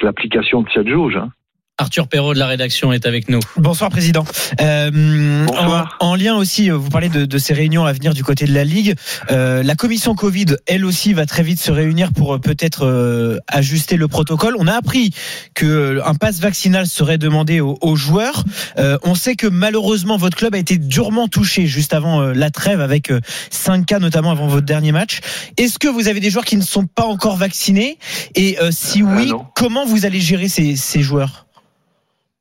l'application 0.02 0.62
de 0.62 0.68
cette 0.72 0.86
jauge. 0.86 1.16
hein. 1.16 1.30
Arthur 1.78 2.08
Perrault 2.08 2.32
de 2.32 2.38
la 2.38 2.46
rédaction 2.46 2.90
est 2.94 3.04
avec 3.04 3.28
nous. 3.28 3.40
Bonsoir 3.58 3.90
président. 3.90 4.24
Euh, 4.62 5.44
Bonsoir. 5.46 5.96
En, 6.00 6.06
en 6.08 6.14
lien 6.14 6.34
aussi, 6.34 6.70
euh, 6.70 6.76
vous 6.76 6.88
parlez 6.88 7.10
de, 7.10 7.26
de 7.26 7.38
ces 7.38 7.52
réunions 7.52 7.84
à 7.84 7.92
venir 7.92 8.14
du 8.14 8.24
côté 8.24 8.46
de 8.46 8.54
la 8.54 8.64
Ligue. 8.64 8.94
Euh, 9.30 9.62
la 9.62 9.74
commission 9.74 10.14
Covid, 10.14 10.56
elle 10.66 10.86
aussi, 10.86 11.12
va 11.12 11.26
très 11.26 11.42
vite 11.42 11.60
se 11.60 11.70
réunir 11.70 12.12
pour 12.12 12.34
euh, 12.34 12.38
peut-être 12.38 12.86
euh, 12.86 13.38
ajuster 13.46 13.96
le 13.98 14.08
protocole. 14.08 14.56
On 14.58 14.66
a 14.66 14.72
appris 14.74 15.12
que 15.52 15.66
euh, 15.66 16.06
un 16.06 16.14
pass 16.14 16.40
vaccinal 16.40 16.86
serait 16.86 17.18
demandé 17.18 17.60
aux, 17.60 17.76
aux 17.82 17.94
joueurs. 17.96 18.44
Euh, 18.78 18.96
on 19.02 19.14
sait 19.14 19.36
que 19.36 19.46
malheureusement 19.46 20.16
votre 20.16 20.38
club 20.38 20.54
a 20.54 20.58
été 20.58 20.78
durement 20.78 21.28
touché 21.28 21.66
juste 21.66 21.92
avant 21.92 22.22
euh, 22.22 22.32
la 22.32 22.50
trêve 22.50 22.80
avec 22.80 23.10
euh, 23.10 23.20
5 23.50 23.84
cas 23.84 23.98
notamment 23.98 24.30
avant 24.30 24.46
votre 24.46 24.64
dernier 24.64 24.92
match. 24.92 25.20
Est-ce 25.58 25.78
que 25.78 25.88
vous 25.88 26.08
avez 26.08 26.20
des 26.20 26.30
joueurs 26.30 26.46
qui 26.46 26.56
ne 26.56 26.62
sont 26.62 26.86
pas 26.86 27.04
encore 27.04 27.36
vaccinés? 27.36 27.98
Et 28.34 28.58
euh, 28.62 28.70
si 28.72 29.02
oui, 29.02 29.30
comment 29.54 29.84
vous 29.84 30.06
allez 30.06 30.20
gérer 30.20 30.48
ces, 30.48 30.74
ces 30.74 31.02
joueurs? 31.02 31.45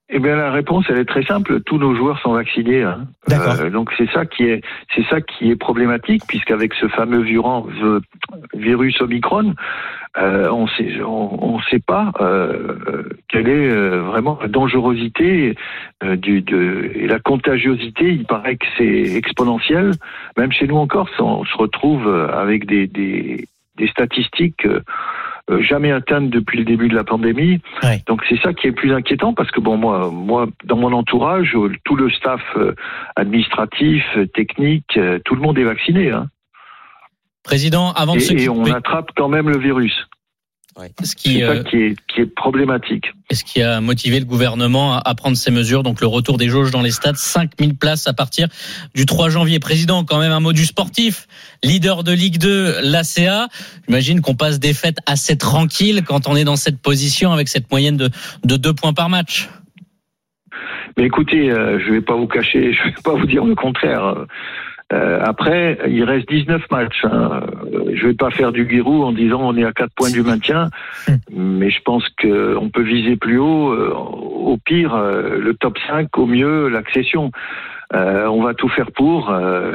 Eh 0.09 0.19
bien, 0.19 0.35
la 0.35 0.51
réponse, 0.51 0.85
elle 0.89 0.99
est 0.99 1.05
très 1.05 1.23
simple. 1.23 1.61
Tous 1.61 1.79
nos 1.79 1.95
joueurs 1.95 2.19
sont 2.19 2.33
vaccinés. 2.33 2.83
hein. 2.83 3.07
D'accord. 3.27 3.59
Euh, 3.59 3.69
donc 3.71 3.91
c'est 3.97 4.09
ça 4.11 4.25
qui 4.25 4.43
est, 4.43 4.61
c'est 4.93 5.03
ça 5.05 5.19
qui 5.19 5.49
est 5.49 5.55
problématique, 5.55 6.21
puisqu'avec 6.27 6.73
ce 6.75 6.87
fameux 6.87 7.21
virus, 7.21 7.73
virus 8.53 9.01
Omicron, 9.01 9.55
euh, 10.17 10.47
on 10.51 10.67
sait, 10.67 11.01
on, 11.01 11.55
on 11.55 11.59
sait 11.63 11.79
pas 11.79 12.13
euh, 12.21 13.03
quelle 13.29 13.49
est 13.49 13.69
euh, 13.71 14.01
vraiment 14.03 14.37
la 14.39 14.47
dangerosité 14.47 15.55
euh, 16.03 16.15
du, 16.15 16.41
de, 16.41 16.91
et 16.93 17.07
la 17.07 17.19
contagiosité. 17.19 18.11
Il 18.13 18.25
paraît 18.25 18.57
que 18.57 18.67
c'est 18.77 19.15
exponentiel. 19.17 19.91
Même 20.37 20.51
chez 20.51 20.67
nous 20.67 20.77
en 20.77 20.87
Corse, 20.87 21.11
on 21.19 21.43
se 21.45 21.57
retrouve 21.57 22.07
avec 22.31 22.67
des, 22.67 22.85
des, 22.85 23.47
des 23.77 23.87
statistiques 23.87 24.67
jamais 25.59 25.91
atteintes 25.91 26.29
depuis 26.29 26.57
le 26.57 26.65
début 26.65 26.87
de 26.87 26.95
la 26.95 27.03
pandémie. 27.03 27.61
Donc 28.07 28.23
c'est 28.27 28.39
ça 28.41 28.53
qui 28.53 28.67
est 28.67 28.71
plus 28.71 28.93
inquiétant 28.93 29.33
parce 29.33 29.51
que 29.51 29.59
bon 29.59 29.77
moi, 29.77 30.09
moi 30.11 30.47
dans 30.63 30.77
mon 30.77 30.91
entourage, 30.93 31.55
euh, 31.55 31.71
tout 31.83 31.95
le 31.95 32.09
staff 32.09 32.41
euh, 32.57 32.73
administratif, 33.15 34.03
euh, 34.17 34.25
technique, 34.27 34.97
euh, 34.97 35.19
tout 35.23 35.35
le 35.35 35.41
monde 35.41 35.57
est 35.57 35.63
vacciné. 35.63 36.11
Hein. 36.11 36.27
Président, 37.43 37.91
avant 37.91 38.15
de 38.15 38.19
se 38.19 38.33
Et, 38.33 38.49
on 38.49 38.65
attrape 38.65 39.11
quand 39.15 39.29
même 39.29 39.49
le 39.49 39.59
virus. 39.59 40.07
Ce 40.77 40.87
C'est 41.03 41.15
qui, 41.15 41.43
euh, 41.43 41.63
ça 41.63 41.69
qui 41.69 41.77
est, 41.77 41.95
qui 42.07 42.21
est 42.21 42.25
problématique. 42.25 43.13
ce 43.31 43.43
qui 43.43 43.61
a 43.61 43.79
motivé 43.79 44.19
le 44.19 44.25
gouvernement 44.25 44.93
à, 44.93 45.01
à 45.05 45.15
prendre 45.15 45.37
ces 45.37 45.51
mesures, 45.51 45.83
donc 45.83 46.01
le 46.01 46.07
retour 46.07 46.37
des 46.37 46.49
jauges 46.49 46.71
dans 46.71 46.81
les 46.81 46.91
stades, 46.91 47.15
5000 47.15 47.75
places 47.77 48.07
à 48.07 48.13
partir 48.13 48.47
du 48.93 49.05
3 49.05 49.29
janvier. 49.29 49.59
Président, 49.59 50.03
quand 50.03 50.19
même 50.19 50.31
un 50.31 50.39
mot 50.39 50.53
du 50.53 50.65
sportif, 50.65 51.27
leader 51.63 52.03
de 52.03 52.11
Ligue 52.11 52.37
2, 52.37 52.81
l'ACA. 52.81 53.47
J'imagine 53.87 54.21
qu'on 54.21 54.35
passe 54.35 54.59
des 54.59 54.73
fêtes 54.73 54.99
assez 55.05 55.37
tranquilles 55.37 56.03
quand 56.05 56.27
on 56.27 56.35
est 56.35 56.43
dans 56.43 56.57
cette 56.57 56.81
position 56.81 57.31
avec 57.31 57.47
cette 57.47 57.71
moyenne 57.71 57.97
de, 57.97 58.09
de 58.43 58.57
deux 58.57 58.73
points 58.73 58.93
par 58.93 59.09
match. 59.09 59.49
Mais 60.97 61.05
écoutez, 61.05 61.51
euh, 61.51 61.79
je 61.79 61.91
vais 61.91 62.01
pas 62.01 62.15
vous 62.15 62.27
cacher, 62.27 62.73
je 62.73 62.83
vais 62.83 63.01
pas 63.03 63.13
vous 63.15 63.25
dire 63.25 63.45
le 63.45 63.55
contraire. 63.55 64.25
Euh, 64.93 65.19
après, 65.23 65.79
il 65.87 66.03
reste 66.03 66.29
19 66.29 66.61
matchs. 66.69 67.03
Hein. 67.05 67.41
Euh, 67.73 67.91
Je 67.95 68.07
vais 68.07 68.13
pas 68.13 68.29
faire 68.29 68.51
du 68.51 68.65
guirou 68.65 69.03
en 69.03 69.11
disant 69.13 69.39
on 69.41 69.57
est 69.57 69.63
à 69.65 69.71
4 69.71 69.91
points 69.95 70.11
du 70.11 70.21
maintien, 70.21 70.69
mais 71.35 71.69
je 71.71 71.81
pense 71.81 72.07
qu'on 72.21 72.69
peut 72.69 72.83
viser 72.83 73.15
plus 73.15 73.39
haut. 73.39 73.71
euh, 73.71 73.91
Au 73.93 74.57
pire, 74.63 74.93
euh, 74.93 75.39
le 75.39 75.53
top 75.55 75.77
5, 75.87 76.15
au 76.17 76.27
mieux, 76.27 76.67
l'accession. 76.69 77.31
Euh, 77.93 78.27
on 78.27 78.43
va 78.43 78.53
tout 78.53 78.69
faire 78.69 78.91
pour. 78.91 79.31
euh, 79.31 79.73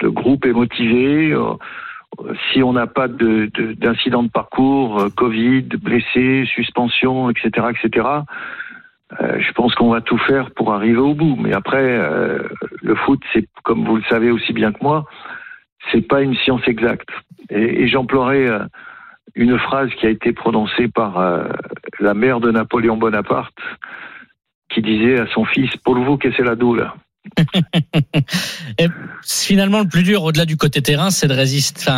Le 0.00 0.10
groupe 0.10 0.44
est 0.46 0.52
motivé. 0.52 1.34
Si 2.52 2.62
on 2.62 2.72
n'a 2.72 2.86
pas 2.86 3.08
de- 3.08 3.50
de- 3.54 3.72
d'incident 3.72 4.22
de, 4.22 4.28
parcours, 4.28 5.00
euh, 5.00 5.08
Covid, 5.16 5.62
blessés, 5.82 6.44
suspension, 6.46 7.28
etc., 7.30 7.66
etc., 7.70 8.06
euh, 9.20 9.38
je 9.38 9.52
pense 9.52 9.74
qu'on 9.74 9.90
va 9.90 10.00
tout 10.00 10.18
faire 10.18 10.50
pour 10.52 10.72
arriver 10.72 10.98
au 10.98 11.14
bout. 11.14 11.36
Mais 11.36 11.52
après, 11.52 11.82
euh, 11.82 12.48
le 12.82 12.94
foot, 12.94 13.20
c'est 13.32 13.46
comme 13.62 13.84
vous 13.84 13.96
le 13.96 14.02
savez 14.08 14.30
aussi 14.30 14.52
bien 14.52 14.72
que 14.72 14.82
moi, 14.82 15.04
c'est 15.92 16.06
pas 16.06 16.22
une 16.22 16.34
science 16.34 16.66
exacte. 16.66 17.08
Et, 17.50 17.86
j'emploierai 17.86 18.48
euh, 18.48 18.64
une 19.34 19.58
phrase 19.58 19.90
qui 19.94 20.06
a 20.06 20.10
été 20.10 20.32
prononcée 20.32 20.88
par 20.88 21.20
la 21.98 22.14
mère 22.14 22.38
de 22.38 22.52
Napoléon 22.52 22.96
Bonaparte, 22.96 23.58
qui 24.68 24.80
disait 24.80 25.18
à 25.18 25.26
son 25.26 25.44
fils 25.44 25.76
"Pour 25.78 25.96
vous, 25.96 26.16
qu'est-ce 26.16 26.36
que 26.36 26.42
c'est 26.42 26.48
la 26.48 26.54
doule 26.54 26.88
Et 28.78 28.86
finalement, 29.24 29.80
le 29.80 29.88
plus 29.88 30.02
dur, 30.02 30.22
au-delà 30.22 30.44
du 30.44 30.56
côté 30.56 30.82
terrain, 30.82 31.10
c'est 31.10 31.26
de 31.26 31.34
résister, 31.34 31.90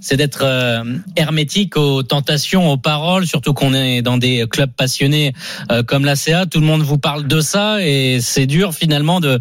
c'est 0.00 0.16
d'être 0.16 0.42
euh, 0.42 0.82
hermétique 1.16 1.76
aux 1.76 2.02
tentations, 2.02 2.70
aux 2.70 2.76
paroles, 2.76 3.26
surtout 3.26 3.54
qu'on 3.54 3.74
est 3.74 4.02
dans 4.02 4.18
des 4.18 4.46
clubs 4.50 4.72
passionnés 4.72 5.32
euh, 5.72 5.82
comme 5.82 6.04
l'ACA. 6.04 6.46
Tout 6.46 6.60
le 6.60 6.66
monde 6.66 6.82
vous 6.82 6.98
parle 6.98 7.26
de 7.26 7.40
ça 7.40 7.78
et 7.84 8.18
c'est 8.20 8.46
dur 8.46 8.72
finalement 8.72 9.20
de, 9.20 9.38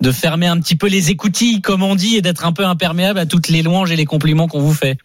de 0.00 0.10
fermer 0.10 0.46
un 0.46 0.58
petit 0.60 0.76
peu 0.76 0.88
les 0.88 1.10
écoutilles, 1.10 1.60
comme 1.60 1.82
on 1.82 1.94
dit, 1.94 2.16
et 2.16 2.22
d'être 2.22 2.44
un 2.44 2.52
peu 2.52 2.64
imperméable 2.66 3.18
à 3.18 3.26
toutes 3.26 3.48
les 3.48 3.62
louanges 3.62 3.92
et 3.92 3.96
les 3.96 4.06
compliments 4.06 4.48
qu'on 4.48 4.60
vous 4.60 4.74
fait. 4.74 4.98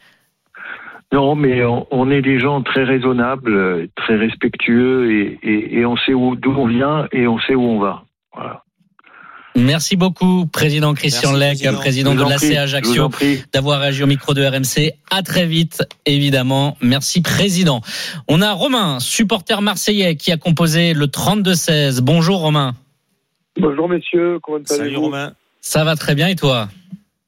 Non, 1.13 1.35
mais 1.35 1.63
on, 1.63 2.09
est 2.09 2.21
des 2.21 2.39
gens 2.39 2.61
très 2.61 2.83
raisonnables, 2.83 3.87
très 3.95 4.17
respectueux, 4.17 5.37
et, 5.43 5.77
et, 5.79 5.85
on 5.85 5.95
sait 5.95 6.13
où- 6.13 6.35
d'où 6.35 6.51
on 6.51 6.67
vient 6.67 7.07
et 7.13 7.27
on 7.27 7.39
sait 7.39 7.55
où 7.55 7.61
on 7.61 7.79
va. 7.79 8.03
Voilà. 8.35 8.64
Merci 9.55 9.95
beaucoup, 9.95 10.45
président 10.47 10.93
Christian 10.93 11.31
Merci, 11.31 11.63
Lec, 11.63 11.73
président. 11.75 12.13
président 12.13 12.15
de 12.15 12.21
vous 12.21 12.57
Ajaccio. 12.57 13.09
d'avoir 13.53 13.79
réagi 13.79 14.03
au 14.03 14.07
micro 14.07 14.33
de 14.33 14.43
RMC. 14.45 14.93
À 15.09 15.23
très 15.23 15.45
vite, 15.45 15.81
évidemment. 16.05 16.77
Merci, 16.81 17.21
président. 17.21 17.81
On 18.27 18.41
a 18.41 18.51
Romain, 18.51 18.99
supporter 18.99 19.61
marseillais, 19.61 20.17
qui 20.17 20.33
a 20.33 20.37
composé 20.37 20.93
le 20.93 21.07
32-16. 21.07 22.01
Bonjour, 22.01 22.39
Romain. 22.39 22.73
Bonjour 23.57 23.87
messieurs, 23.87 24.39
comment 24.43 24.59
Salut 24.65 24.81
allez-vous 24.81 25.03
Romain. 25.03 25.33
Ça 25.61 25.85
va 25.85 25.95
très 25.95 26.15
bien 26.15 26.27
et 26.27 26.35
toi? 26.35 26.67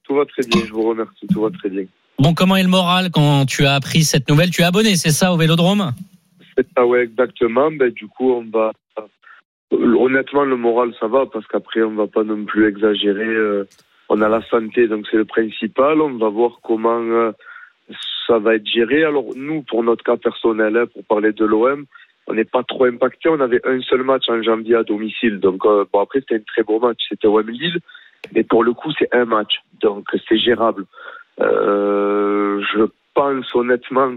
Tout 0.03 0.15
va 0.15 0.25
très 0.25 0.43
bien, 0.45 0.61
je 0.67 0.73
vous 0.73 0.87
remercie, 0.89 1.27
tout 1.33 1.41
va 1.41 1.49
très 1.49 1.69
bien. 1.69 1.83
Bon, 2.19 2.33
comment 2.33 2.57
est 2.57 2.63
le 2.63 2.69
moral 2.69 3.09
quand 3.09 3.45
tu 3.45 3.65
as 3.65 3.75
appris 3.75 4.03
cette 4.03 4.27
nouvelle? 4.29 4.49
Tu 4.49 4.61
es 4.61 4.65
abonné, 4.65 4.97
c'est 4.97 5.11
ça, 5.11 5.31
au 5.31 5.37
Vélodrome? 5.37 5.93
C'est 6.57 6.67
ça, 6.75 6.85
ouais, 6.85 7.03
exactement. 7.03 7.71
Ben, 7.71 7.89
du 7.91 8.07
coup, 8.07 8.31
on 8.33 8.45
va. 8.51 8.73
Honnêtement, 9.71 10.45
le 10.45 10.55
moral, 10.55 10.93
ça 10.99 11.07
va, 11.07 11.25
parce 11.25 11.45
qu'après, 11.47 11.83
on 11.83 11.95
va 11.95 12.07
pas 12.07 12.23
non 12.23 12.45
plus 12.45 12.67
exagérer. 12.67 13.25
euh, 13.25 13.65
On 14.09 14.21
a 14.21 14.29
la 14.29 14.41
santé, 14.43 14.87
donc 14.87 15.05
c'est 15.11 15.17
le 15.17 15.25
principal. 15.25 15.99
On 16.01 16.17
va 16.17 16.29
voir 16.29 16.59
comment 16.63 17.01
euh, 17.01 17.31
ça 18.25 18.39
va 18.39 18.55
être 18.55 18.65
géré. 18.65 19.03
Alors, 19.03 19.25
nous, 19.35 19.63
pour 19.63 19.83
notre 19.83 20.03
cas 20.03 20.15
personnel, 20.17 20.77
hein, 20.77 20.85
pour 20.93 21.03
parler 21.03 21.33
de 21.33 21.45
l'OM, 21.45 21.85
on 22.27 22.33
n'est 22.33 22.45
pas 22.45 22.63
trop 22.63 22.85
impacté. 22.85 23.29
On 23.29 23.39
avait 23.39 23.61
un 23.67 23.81
seul 23.81 24.03
match 24.03 24.29
en 24.29 24.41
janvier 24.41 24.75
à 24.75 24.83
domicile. 24.83 25.39
Donc, 25.39 25.65
euh, 25.65 25.85
bon, 25.91 25.99
après, 26.01 26.19
c'était 26.21 26.35
un 26.35 26.39
très 26.39 26.63
beau 26.63 26.79
match. 26.79 26.99
C'était 27.09 27.27
OM 27.27 27.49
Lille. 27.49 27.79
Mais 28.33 28.43
pour 28.43 28.63
le 28.63 28.73
coup, 28.73 28.91
c'est 28.97 29.13
un 29.13 29.25
match. 29.25 29.61
Donc, 29.81 30.07
c'est 30.27 30.37
gérable. 30.37 30.85
Euh, 31.41 32.61
je 32.73 32.83
pense 33.13 33.53
honnêtement 33.55 34.13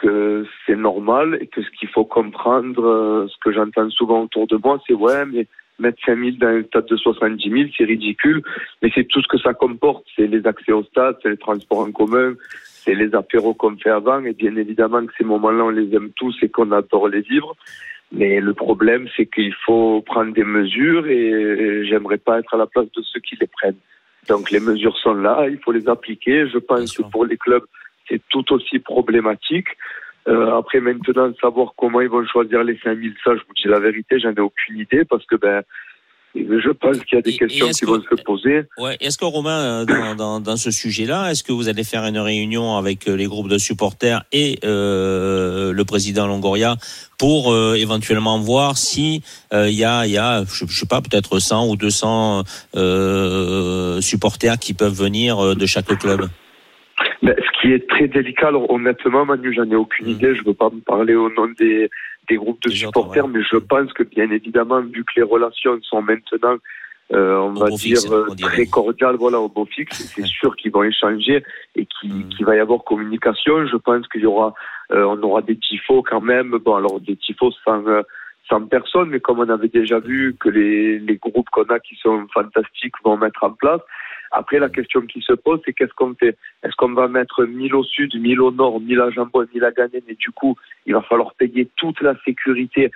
que 0.00 0.46
c'est 0.66 0.76
normal 0.76 1.38
et 1.40 1.46
que 1.46 1.62
ce 1.62 1.70
qu'il 1.78 1.88
faut 1.88 2.04
comprendre, 2.04 2.82
euh, 2.84 3.28
ce 3.28 3.36
que 3.42 3.52
j'entends 3.52 3.90
souvent 3.90 4.22
autour 4.22 4.46
de 4.46 4.56
moi, 4.56 4.80
c'est 4.86 4.94
ouais, 4.94 5.24
mais 5.26 5.46
mettre 5.78 5.98
5 6.04 6.18
000 6.18 6.30
dans 6.38 6.48
un 6.48 6.62
stade 6.64 6.86
de 6.86 6.96
70 6.96 7.50
000, 7.50 7.64
c'est 7.76 7.84
ridicule, 7.84 8.42
mais 8.82 8.90
c'est 8.94 9.04
tout 9.04 9.22
ce 9.22 9.28
que 9.28 9.38
ça 9.38 9.54
comporte. 9.54 10.04
C'est 10.16 10.26
les 10.26 10.46
accès 10.46 10.72
au 10.72 10.82
stade, 10.84 11.16
c'est 11.22 11.30
les 11.30 11.36
transports 11.36 11.80
en 11.80 11.92
commun, 11.92 12.34
c'est 12.84 12.94
les 12.94 13.14
apéros 13.14 13.54
qu'on 13.54 13.76
fait 13.76 13.90
avant, 13.90 14.24
et 14.24 14.32
bien 14.32 14.56
évidemment 14.56 15.04
que 15.04 15.12
ces 15.18 15.24
moments-là, 15.24 15.64
on 15.64 15.70
les 15.70 15.94
aime 15.94 16.10
tous 16.16 16.36
et 16.42 16.48
qu'on 16.48 16.72
adore 16.72 17.08
les 17.08 17.20
vivre. 17.20 17.54
Mais 18.12 18.40
le 18.40 18.54
problème, 18.54 19.06
c'est 19.16 19.26
qu'il 19.26 19.54
faut 19.66 20.02
prendre 20.02 20.32
des 20.32 20.44
mesures 20.44 21.06
et 21.06 21.86
j'aimerais 21.86 22.18
pas 22.18 22.40
être 22.40 22.54
à 22.54 22.56
la 22.56 22.66
place 22.66 22.90
de 22.96 23.02
ceux 23.02 23.20
qui 23.20 23.36
les 23.40 23.46
prennent. 23.46 23.78
Donc 24.28 24.50
les 24.50 24.60
mesures 24.60 24.96
sont 24.98 25.14
là, 25.14 25.46
il 25.48 25.58
faut 25.58 25.72
les 25.72 25.88
appliquer. 25.88 26.48
Je 26.48 26.58
pense 26.58 26.96
que 26.96 27.02
pour 27.02 27.24
les 27.24 27.36
clubs, 27.36 27.64
c'est 28.10 28.20
tout 28.28 28.52
aussi 28.52 28.78
problématique. 28.80 29.68
Euh, 30.28 30.58
après 30.58 30.80
maintenant, 30.80 31.32
savoir 31.40 31.72
comment 31.78 32.00
ils 32.02 32.08
vont 32.10 32.26
choisir 32.26 32.62
les 32.64 32.78
5000, 32.84 33.14
ça, 33.24 33.30
je 33.34 33.40
vous 33.40 33.54
dis 33.56 33.68
la 33.68 33.78
vérité, 33.80 34.18
j'en 34.20 34.34
ai 34.34 34.40
aucune 34.40 34.76
idée 34.78 35.04
parce 35.08 35.24
que 35.24 35.36
ben, 35.36 35.62
je 36.34 36.70
pense 36.70 36.98
qu'il 37.00 37.16
y 37.16 37.18
a 37.18 37.22
des 37.22 37.30
Et- 37.34 37.38
questions 37.38 37.68
qui 37.70 37.80
que- 37.80 37.86
vont 37.86 38.02
se 38.02 38.22
poser. 38.22 38.62
Ouais. 38.78 38.96
Est-ce 39.00 39.16
que 39.18 39.24
Romain, 39.24 39.80
euh, 39.80 39.84
dans, 39.86 40.14
dans, 40.14 40.40
dans 40.40 40.56
ce 40.56 40.70
sujet-là, 40.70 41.30
est-ce 41.30 41.42
que 41.42 41.52
vous 41.52 41.68
allez 41.68 41.84
faire 41.84 42.04
une 42.04 42.18
réunion 42.18 42.76
avec 42.76 43.08
euh, 43.08 43.16
les 43.16 43.26
groupes 43.26 43.48
de 43.48 43.56
supporters 43.58 44.22
et 44.30 44.58
euh, 44.62 45.72
le 45.72 45.84
président 45.84 46.26
Longoria 46.28 46.76
pour 47.18 47.52
euh, 47.52 47.74
éventuellement 47.74 48.38
voir 48.38 48.76
si 48.76 49.22
euh, 49.52 49.68
il 49.70 49.74
y 49.76 49.84
a, 49.84 50.06
y 50.06 50.18
a, 50.18 50.44
je, 50.44 50.66
je 50.68 50.78
sais 50.80 50.86
pas, 50.86 51.00
peut-être 51.00 51.38
100 51.40 51.66
ou 51.68 51.76
200 51.76 52.44
euh, 52.76 54.00
supporters 54.00 54.58
qui 54.58 54.74
peuvent 54.74 54.92
venir 54.94 55.56
de 55.56 55.66
chaque 55.66 55.86
club? 55.98 56.28
Mais 57.22 57.34
ce 57.36 57.60
qui 57.60 57.72
est 57.72 57.88
très 57.88 58.08
délicat, 58.08 58.48
alors 58.48 58.70
honnêtement, 58.70 59.24
Manu, 59.26 59.52
j'en 59.52 59.70
ai 59.70 59.76
aucune 59.76 60.06
Mhm. 60.06 60.12
idée. 60.12 60.34
Je 60.34 60.44
veux 60.44 60.54
pas 60.54 60.70
me 60.70 60.80
parler 60.80 61.14
au 61.14 61.30
nom 61.30 61.48
des, 61.58 61.90
des 62.28 62.36
groupes 62.36 62.62
de 62.62 62.68
Des 62.70 62.74
supporters, 62.76 63.24
ouais. 63.26 63.30
mais 63.34 63.42
je 63.42 63.56
pense 63.56 63.92
que 63.92 64.02
bien 64.02 64.30
évidemment, 64.30 64.80
vu 64.80 65.04
que 65.04 65.12
les 65.16 65.22
relations 65.22 65.78
sont 65.82 66.02
maintenant, 66.02 66.56
euh, 67.12 67.36
on 67.38 67.56
Au 67.56 67.60
va 67.60 67.66
fixe, 67.76 68.04
dire, 68.06 68.12
on 68.30 68.34
très 68.36 68.66
cordiales, 68.66 69.16
voilà, 69.16 69.40
au 69.40 69.48
beau 69.48 69.64
fixe, 69.66 69.98
c'est 70.14 70.26
sûr 70.26 70.54
qu'ils 70.56 70.70
vont 70.70 70.84
échanger 70.84 71.42
et 71.74 71.86
qu'il 71.86 72.12
Mhm. 72.14 72.28
qu'il 72.28 72.46
va 72.46 72.56
y 72.56 72.60
avoir 72.60 72.84
communication. 72.84 73.66
Je 73.66 73.76
pense 73.76 74.06
qu'il 74.08 74.20
y 74.22 74.26
aura, 74.26 74.54
euh, 74.92 75.04
on 75.04 75.20
aura 75.22 75.42
des 75.42 75.56
tifos 75.56 76.02
quand 76.02 76.20
même. 76.20 76.50
Bon, 76.64 76.76
alors 76.76 77.00
des 77.00 77.16
tifos 77.16 77.52
sans, 77.64 77.84
euh, 77.88 78.02
sans 78.48 78.60
personne, 78.66 79.10
mais 79.10 79.20
comme 79.20 79.40
on 79.40 79.48
avait 79.48 79.68
déjà 79.68 79.98
vu 80.00 80.36
que 80.38 80.48
les, 80.48 80.98
les 81.00 81.16
groupes 81.16 81.48
qu'on 81.50 81.64
a 81.64 81.80
qui 81.80 81.96
sont 81.96 82.26
fantastiques 82.32 82.94
vont 83.04 83.16
mettre 83.16 83.42
en 83.44 83.50
place. 83.52 83.80
Après, 84.30 84.58
la 84.58 84.68
question 84.68 85.00
qui 85.02 85.20
se 85.20 85.32
pose, 85.32 85.60
c'est 85.64 85.72
qu'est-ce 85.72 85.94
qu'on 85.94 86.14
fait? 86.14 86.36
Est-ce 86.62 86.76
qu'on 86.76 86.92
va 86.92 87.08
mettre 87.08 87.44
1000 87.44 87.74
au 87.74 87.82
sud, 87.82 88.14
1000 88.14 88.40
au 88.40 88.50
nord, 88.52 88.80
1000 88.80 89.00
à 89.00 89.10
Jambon, 89.10 89.46
1000 89.52 89.64
à 89.64 89.72
Ganem 89.72 90.02
Et 90.08 90.14
du 90.14 90.30
coup, 90.30 90.56
il 90.86 90.94
va 90.94 91.02
falloir 91.02 91.34
payer 91.34 91.68
toute 91.76 92.00
la 92.00 92.14
sécurité 92.24 92.90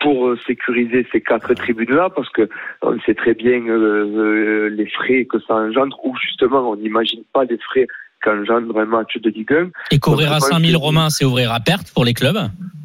pour 0.00 0.28
euh, 0.28 0.36
sécuriser 0.46 1.06
ces 1.12 1.20
quatre 1.20 1.54
tribunes-là, 1.54 2.10
parce 2.10 2.28
que 2.30 2.48
on 2.82 2.98
sait 3.00 3.14
très 3.14 3.34
bien 3.34 3.64
euh, 3.68 4.04
euh, 4.04 4.68
les 4.68 4.86
frais 4.86 5.24
que 5.24 5.38
ça 5.38 5.54
engendre, 5.54 5.98
ou 6.04 6.16
justement, 6.16 6.70
on 6.70 6.76
n'imagine 6.76 7.22
pas 7.32 7.44
les 7.44 7.58
frais 7.58 7.86
qu'engendre 8.22 8.78
un 8.78 8.84
match 8.86 9.16
de 9.18 9.30
Ligue 9.30 9.52
1. 9.52 9.70
Et 9.90 9.98
qu'ouvrir 9.98 10.28
Donc, 10.28 10.36
à 10.36 10.38
je 10.38 10.40
pense 10.42 10.50
5000 10.50 10.72
que- 10.72 10.78
Romains, 10.78 11.10
c'est 11.10 11.24
ouvrir 11.24 11.52
à 11.52 11.60
perte 11.60 11.92
pour 11.92 12.04
les 12.04 12.14
clubs? 12.14 12.38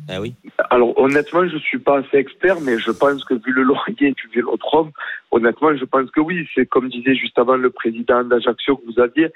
Ah 0.09 0.21
oui. 0.21 0.33
Alors 0.69 0.97
honnêtement, 0.97 1.47
je 1.47 1.57
suis 1.57 1.79
pas 1.79 1.99
assez 1.99 2.17
expert, 2.17 2.59
mais 2.61 2.79
je 2.79 2.91
pense 2.91 3.23
que 3.25 3.33
vu 3.33 3.51
le 3.51 3.63
loyer 3.71 4.11
du 4.13 4.27
Vélodrome, 4.33 4.91
honnêtement, 5.31 5.75
je 5.75 5.85
pense 5.85 6.09
que 6.11 6.19
oui. 6.21 6.47
C'est 6.55 6.65
comme 6.65 6.89
disait 6.89 7.15
juste 7.15 7.37
avant 7.37 7.57
le 7.57 7.69
président 7.69 8.23
d'Ajaccio 8.23 8.77
que 8.77 8.85
vous 8.91 8.99
aviez, 9.01 9.29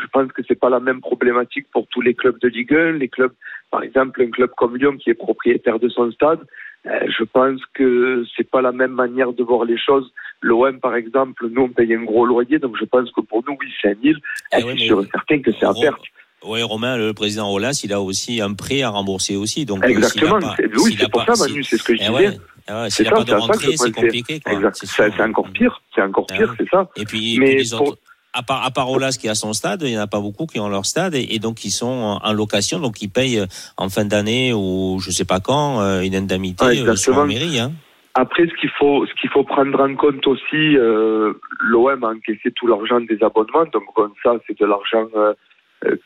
Je 0.00 0.06
pense 0.12 0.32
que 0.32 0.42
c'est 0.48 0.58
pas 0.58 0.70
la 0.70 0.80
même 0.80 1.00
problématique 1.00 1.66
pour 1.72 1.86
tous 1.88 2.00
les 2.00 2.14
clubs 2.14 2.38
de 2.40 2.48
Ligue 2.48 2.74
1. 2.74 2.92
Les 2.92 3.08
clubs, 3.08 3.32
par 3.70 3.82
exemple, 3.82 4.22
un 4.22 4.30
club 4.30 4.50
comme 4.56 4.76
Lyon 4.76 4.96
qui 4.96 5.10
est 5.10 5.14
propriétaire 5.14 5.78
de 5.78 5.88
son 5.88 6.10
stade, 6.10 6.40
je 6.84 7.24
pense 7.24 7.60
que 7.74 8.24
c'est 8.36 8.48
pas 8.50 8.60
la 8.62 8.72
même 8.72 8.92
manière 8.92 9.32
de 9.32 9.42
voir 9.42 9.64
les 9.64 9.78
choses. 9.78 10.12
L'OM, 10.42 10.78
par 10.80 10.94
exemple, 10.96 11.46
nous 11.50 11.62
on 11.62 11.68
paye 11.68 11.94
un 11.94 12.04
gros 12.04 12.26
loyer, 12.26 12.58
donc 12.58 12.76
je 12.78 12.84
pense 12.84 13.10
que 13.12 13.20
pour 13.22 13.42
nous, 13.48 13.56
oui, 13.60 13.66
c'est 13.80 13.88
un 13.88 13.94
île. 14.02 14.18
Eh 14.52 14.58
Et 14.58 14.78
sûr 14.86 15.02
et 15.02 15.06
certain 15.10 15.40
que 15.40 15.50
c'est 15.52 15.64
à 15.66 15.72
perte. 15.72 16.02
Oui, 16.46 16.62
Romain, 16.62 16.98
le 16.98 17.14
président 17.14 17.48
Rolas, 17.48 17.80
il 17.84 17.92
a 17.94 18.02
aussi 18.02 18.42
un 18.42 18.52
prêt 18.52 18.82
à 18.82 18.90
rembourser 18.90 19.34
aussi. 19.34 19.64
Donc, 19.64 19.82
euh, 19.82 19.88
Exactement. 19.88 20.38
pas- 20.40 20.56
oui, 20.84 20.94
c'est 21.00 21.10
pour 21.10 21.24
pas- 21.24 21.34
ça, 21.34 21.46
Manu, 21.48 21.64
c'est 21.64 21.78
ce 21.78 21.82
que 21.84 21.94
je 21.96 22.02
Eh 22.02 22.06
disais. 22.10 22.14
ouais, 22.28 22.38
eh 22.68 22.72
ouais, 22.72 22.90
C'est 22.90 23.04
ça, 23.04 23.10
pas 23.12 23.20
de 23.24 23.28
c'est 23.30 23.34
rentrée, 23.34 23.72
je 23.72 23.92
compliqué. 23.92 24.40
Encore 24.46 25.48
pire. 25.52 25.80
C'est 25.94 26.02
encore 26.02 26.26
Ah 26.30 26.34
pire, 26.34 26.50
ouais. 26.50 26.54
c'est 26.58 26.68
ça. 26.68 26.86
Et 26.96 27.04
puis, 27.06 27.36
et 27.36 27.38
Mais 27.38 27.46
puis 27.56 27.64
les 27.64 27.76
pour- 27.78 27.88
autres, 27.88 27.98
à 28.34 28.42
part, 28.42 28.64
à 28.64 28.70
part 28.70 28.90
Olas 28.90 29.16
qui 29.20 29.28
a 29.28 29.34
son 29.34 29.52
stade, 29.52 29.82
il 29.82 29.90
n'y 29.90 29.98
en 29.98 30.02
a 30.02 30.06
pas 30.06 30.20
beaucoup 30.20 30.46
qui 30.46 30.58
ont 30.60 30.68
leur 30.68 30.86
stade 30.86 31.14
et, 31.14 31.26
et 31.34 31.38
donc 31.38 31.64
ils 31.64 31.70
sont 31.70 31.86
en, 31.86 32.16
en 32.28 32.32
location, 32.32 32.78
donc 32.80 33.00
ils 33.00 33.08
payent 33.08 33.38
euh, 33.40 33.46
en 33.76 33.88
fin 33.88 34.04
d'année 34.04 34.52
ou 34.52 34.98
je 35.00 35.10
sais 35.10 35.24
pas 35.24 35.40
quand 35.40 35.80
euh, 35.80 36.00
une 36.02 36.14
indemnité 36.16 36.64
Ah, 36.66 36.90
euh, 36.90 36.96
sur 36.96 37.16
la 37.16 37.24
mairie. 37.24 37.58
Hein. 37.60 37.72
Après, 38.16 38.46
ce 38.46 38.54
qu'il 38.60 38.70
faut, 38.78 39.06
ce 39.06 39.14
qu'il 39.20 39.30
faut 39.30 39.42
prendre 39.42 39.80
en 39.80 39.94
compte 39.96 40.24
aussi, 40.26 40.76
euh, 40.76 41.32
l'OM 41.60 42.04
a 42.04 42.08
encaissé 42.10 42.52
tout 42.54 42.66
l'argent 42.68 43.00
des 43.00 43.18
abonnements, 43.22 43.64
donc 43.72 43.84
bon, 43.96 44.08
ça, 44.22 44.34
c'est 44.46 44.56
de 44.60 44.66
l'argent 44.66 45.08
euh, 45.16 45.34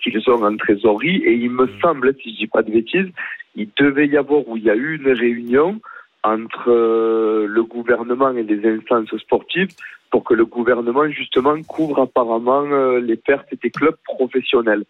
qu'ils 0.02 0.18
ont 0.30 0.42
en 0.42 0.56
trésorerie. 0.56 1.16
Et 1.16 1.34
il 1.34 1.50
me 1.50 1.66
Mm. 1.66 1.80
semble, 1.82 2.14
si 2.22 2.32
je 2.32 2.36
dis 2.38 2.46
pas 2.46 2.62
de 2.62 2.70
bêtises, 2.70 3.10
il 3.56 3.68
devait 3.78 4.06
y 4.08 4.16
avoir 4.16 4.48
ou 4.48 4.56
il 4.56 4.64
y 4.64 4.70
a 4.70 4.74
eu 4.74 4.96
une 4.96 5.12
réunion 5.12 5.80
entre 6.24 6.70
euh, 6.70 7.46
le 7.46 7.62
gouvernement 7.62 8.30
et 8.30 8.42
les 8.42 8.66
instances 8.68 9.14
sportives 9.20 9.68
pour 10.10 10.24
que 10.24 10.34
le 10.34 10.46
gouvernement 10.46 11.08
justement 11.10 11.60
couvre 11.62 12.00
apparemment 12.02 12.64
euh, 12.64 13.00
les 13.00 13.16
pertes 13.16 13.48
des 13.62 13.70
clubs 13.70 13.96
professionnels. 14.04 14.84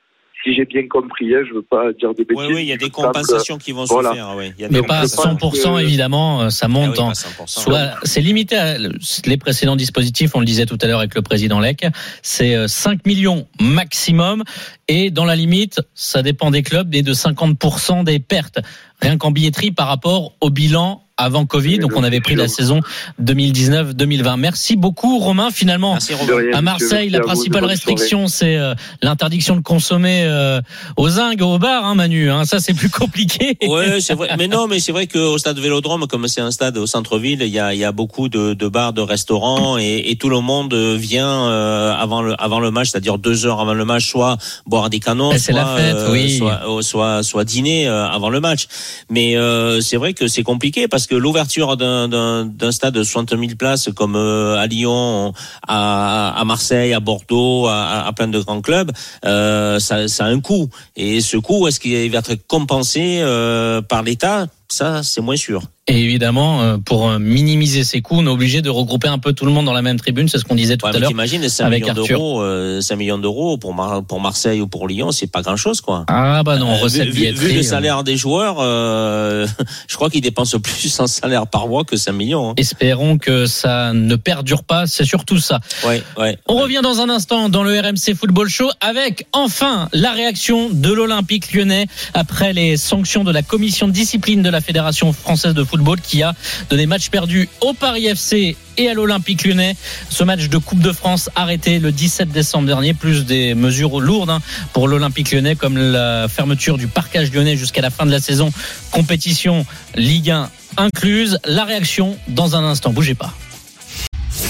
Si 0.44 0.54
j'ai 0.54 0.64
bien 0.66 0.87
compris, 0.87 1.35
hein, 1.35 1.40
je 1.48 1.52
veux 1.52 1.62
pas 1.62 1.92
dire 1.92 2.14
des 2.14 2.24
bêtises. 2.24 2.46
Oui, 2.46 2.54
oui, 2.54 2.62
il 2.62 2.68
y 2.68 2.72
a 2.72 2.76
des 2.76 2.90
compensations 2.90 3.59
qui 3.59 3.72
vont 3.72 3.83
voilà. 3.87 4.11
se 4.11 4.14
faire. 4.14 4.37
Ouais. 4.37 4.52
Il 4.57 4.62
y 4.62 4.64
a 4.64 4.68
des 4.68 4.81
Mais 4.81 4.87
pas 4.87 5.00
à 5.00 5.07
je 5.07 5.12
pense 5.16 5.24
100% 5.26 5.74
que- 5.74 5.81
évidemment, 5.83 6.42
euh, 6.42 6.50
ça 6.50 6.66
Ah 6.66 6.68
monte 6.68 6.92
oui, 6.96 7.00
en 7.00 7.09
pas 7.09 7.14
100%. 7.14 7.46
Soit 7.61 7.90
c'est 8.04 8.20
limité 8.20 8.57
à 8.57 8.78
les 8.78 9.37
précédents 9.37 9.74
dispositifs, 9.74 10.37
on 10.37 10.38
le 10.38 10.46
disait 10.46 10.64
tout 10.64 10.78
à 10.81 10.87
l'heure 10.87 11.00
avec 11.00 11.16
le 11.16 11.22
président 11.22 11.59
Lec, 11.59 11.85
c'est 12.22 12.54
euh, 12.54 12.68
5 12.68 13.04
millions 13.04 13.48
maximum 13.61 14.44
et 14.87 15.11
dans 15.11 15.24
la 15.24 15.35
limite, 15.35 15.81
ça 15.94 16.22
dépend 16.22 16.52
des 16.52 16.62
clubs 16.62 16.94
et 16.94 17.02
de 17.02 17.12
50% 17.12 18.04
des 18.04 18.20
pertes 18.20 18.61
rien 19.00 19.18
qu'en 19.18 19.33
billetterie 19.33 19.72
par 19.72 19.88
rapport 19.88 20.35
au 20.40 20.50
bilan 20.50 21.02
avant 21.18 21.44
Covid. 21.44 21.78
Donc 21.78 21.92
on 21.96 22.04
avait 22.04 22.20
pris 22.20 22.35
la 22.35 22.48
saison 22.48 22.81
2019-2020. 23.22 24.37
Merci 24.38 24.76
beaucoup 24.76 25.18
Romain 25.18 25.50
finalement. 25.50 25.92
Merci, 25.92 26.14
Romain. 26.14 26.44
À. 26.54 26.62
Marseille, 26.62 27.11
la 27.11 27.20
principale 27.20 27.64
restriction, 27.64 28.26
c'est 28.26 28.57
euh, 28.57 28.74
l'interdiction 29.02 29.57
de 29.57 29.62
consommer 29.62 30.24
euh, 30.24 30.61
aux 30.96 31.09
zingues, 31.09 31.42
au 31.42 31.59
bar, 31.59 31.85
hein, 31.85 31.94
Manu. 31.94 32.31
Hein, 32.31 32.44
ça, 32.44 32.61
c'est 32.61 32.74
plus 32.74 32.90
compliqué. 32.90 33.57
Ouais, 33.66 34.00
c'est 34.00 34.14
vrai. 34.14 34.31
Mais 34.38 34.48
non, 34.48 34.66
mais 34.66 34.81
c'est 34.81 34.92
vrai 34.92 35.07
qu'au 35.07 35.37
stade 35.38 35.59
Vélodrome, 35.59 36.07
comme 36.07 36.28
c'est 36.28 36.40
un 36.40 36.50
stade 36.50 36.78
au 36.78 36.87
centre-ville, 36.87 37.42
il 37.42 37.48
y 37.48 37.59
a, 37.59 37.74
il 37.74 37.81
y 37.81 37.85
a 37.85 37.92
beaucoup 37.92 38.28
de, 38.28 38.54
de 38.54 38.68
bars, 38.68 38.92
de 38.92 39.00
restaurants, 39.00 39.78
et, 39.78 40.11
et 40.11 40.16
tout 40.16 40.28
le 40.28 40.40
monde 40.40 40.74
vient 40.74 41.48
euh, 41.48 41.94
avant 41.94 42.22
le 42.22 42.40
avant 42.40 42.61
le 42.61 42.70
match, 42.70 42.90
c'est-à-dire 42.90 43.18
deux 43.18 43.46
heures 43.46 43.61
avant 43.61 43.74
le 43.74 43.85
match, 43.85 44.09
soit 44.09 44.38
boire 44.66 44.90
des 44.90 45.00
canons, 45.00 45.33
c'est 45.33 45.52
soit 45.52 45.54
la 45.54 45.76
fête, 45.76 45.96
oui. 46.11 46.38
soit, 46.38 46.83
soit 46.83 47.22
soit 47.22 47.44
dîner 47.44 47.88
euh, 47.88 48.07
avant 48.09 48.31
le 48.31 48.40
match. 48.40 48.66
Mais 49.11 49.37
euh, 49.37 49.81
c'est 49.81 49.96
vrai 49.96 50.14
que 50.14 50.28
c'est 50.28 50.42
compliqué 50.42 50.88
parce 50.88 51.07
que 51.07 51.08
l'ouverture 51.11 51.77
d'un 51.77 52.73
stade 52.73 52.94
de 52.94 53.03
60 53.03 53.31
000 53.31 53.42
places 53.59 53.88
comme 53.94 54.16
euh, 54.16 54.57
à 54.57 54.66
Lyon, 54.66 55.33
à, 55.66 56.42
Marseille, 56.47 56.92
à 56.94 57.01
Bordeaux, 57.01 57.66
à, 57.68 58.11
plein 58.16 58.29
de 58.29 58.38
grands 58.40 58.61
clubs, 58.61 58.92
euh, 59.25 59.79
ça, 59.79 60.09
ça 60.09 60.27
a 60.27 60.29
un 60.29 60.40
coût. 60.40 60.68
Et 60.97 61.21
ce 61.21 61.37
coût, 61.37 61.68
est-ce 61.68 61.81
qu'il 61.81 62.11
va 62.11 62.18
être 62.18 62.47
compensé 62.47 63.21
euh, 63.21 63.83
par 63.83 64.03
l'État? 64.03 64.47
Ça, 64.68 65.03
c'est 65.03 65.21
moins 65.21 65.37
sûr. 65.37 65.62
Et 65.90 66.03
évidemment, 66.03 66.61
euh, 66.61 66.77
pour 66.77 67.09
euh, 67.09 67.18
minimiser 67.18 67.83
ces 67.83 68.03
coûts, 68.03 68.16
on 68.18 68.27
est 68.27 68.31
obligé 68.31 68.61
de 68.61 68.68
regrouper 68.68 69.09
un 69.09 69.18
peu 69.18 69.33
tout 69.33 69.46
le 69.46 69.53
monde 69.53 69.64
dans 69.64 69.72
la 69.72 69.81
même 69.81 69.98
tribune. 69.98 70.29
C'est 70.29 70.37
ce 70.38 70.44
qu'on 70.44 70.55
disait 70.55 70.77
tout 70.77 70.85
Ouais, 70.87 70.94
à 70.94 70.98
l'heure. 70.98 71.09
t'imagines, 71.09 71.48
5 71.48 71.64
avec 71.64 71.83
millions 71.83 71.94
d'euros, 71.94 72.42
euh, 72.42 72.81
5 72.83 72.96
millions 72.96 73.16
d'euros 73.18 73.57
pour, 73.57 73.72
Mar- 73.74 74.05
pour 74.05 74.20
Marseille 74.20 74.61
ou 74.61 74.68
pour 74.68 74.87
Lyon, 74.87 75.12
c'est 75.12 75.31
pas 75.33 75.40
grand-chose, 75.40 75.81
quoi. 75.81 76.05
Ah 76.09 76.42
bah 76.42 76.59
non, 76.59 76.70
Euh, 76.72 76.77
recette 76.83 77.09
vu, 77.09 77.27
vu- 77.27 77.33
vu 77.33 77.53
le 77.55 77.61
euh, 77.61 77.62
salaire 77.62 78.05
des 78.05 78.18
joueurs, 78.18 78.57
euh, 78.61 79.46
je 79.88 79.96
crois 79.96 80.11
qu'ils 80.11 80.20
dépensent 80.20 80.59
plus 80.61 81.01
en 81.01 81.07
salaire 81.07 81.46
par 81.46 81.68
mois 81.68 81.85
que 81.85 81.96
5 81.96 82.12
millions. 82.12 82.51
hein. 82.51 82.55
Espérons 82.59 83.16
que 83.16 83.46
ça 83.46 83.94
ne 83.94 84.14
perdure 84.16 84.64
pas. 84.64 84.87
C'est 84.87 85.07
surtout 85.07 85.38
ça. 85.38 85.59
Ouais, 85.87 86.03
ouais. 86.18 86.37
On 86.48 86.57
revient 86.57 86.81
dans 86.83 87.01
un 87.01 87.09
instant 87.09 87.48
dans 87.48 87.62
le 87.62 87.70
RMC 87.81 88.14
Football 88.14 88.51
Show 88.51 88.68
avec 88.83 89.27
enfin 89.33 89.88
la 89.94 90.12
réaction 90.12 90.68
de 90.70 90.92
l'Olympique 90.92 91.53
lyonnais 91.55 91.87
après 92.12 92.53
les 92.53 92.77
sanctions 92.77 93.24
de 93.24 93.33
la 93.33 93.42
commission 93.42 93.87
de 93.88 93.92
discipline 93.92 94.42
de 94.42 94.51
la 94.51 94.61
Fédération 94.61 95.14
française 95.14 95.55
de 95.55 95.64
football 95.64 95.78
qui 96.03 96.23
a 96.23 96.35
donné 96.71 96.87
match 96.87 97.11
perdu 97.11 97.49
au 97.61 97.73
Paris 97.73 98.07
FC 98.07 98.57
et 98.77 98.88
à 98.88 98.95
l'Olympique 98.95 99.45
lyonnais. 99.45 99.77
Ce 100.11 100.25
match 100.25 100.49
de 100.49 100.59
Coupe 100.59 100.81
de 100.81 100.93
France 100.93 101.31
arrêté 101.35 101.79
le 101.79 101.93
17 101.93 102.29
décembre 102.29 102.67
dernier, 102.67 102.95
plus 102.95 103.25
des 103.25 103.55
mesures 103.55 104.01
lourdes 104.01 104.31
hein, 104.31 104.41
pour 104.73 104.88
l'Olympique 104.88 105.33
lyonnais 105.33 105.57
comme 105.57 105.77
la 105.77 106.29
fermeture 106.29 106.79
du 106.79 106.87
parcage 106.87 107.33
lyonnais 107.33 107.57
jusqu'à 107.57 107.83
la 107.83 107.91
fin 107.91 108.07
de 108.07 108.11
la 108.11 108.21
saison, 108.21 108.53
compétition 108.91 109.67
Ligue 109.95 110.31
1 110.31 110.51
incluse. 110.77 111.38
La 111.45 111.64
réaction 111.64 112.17
dans 112.29 112.57
un 112.57 112.64
instant, 112.64 112.93
bougez 112.93 113.14
pas. 113.14 113.33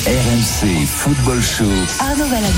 RMC 0.07 0.87
Football 0.87 1.43
Show. 1.43 1.65
Arnaud 1.99 2.29
Valadon. 2.29 2.49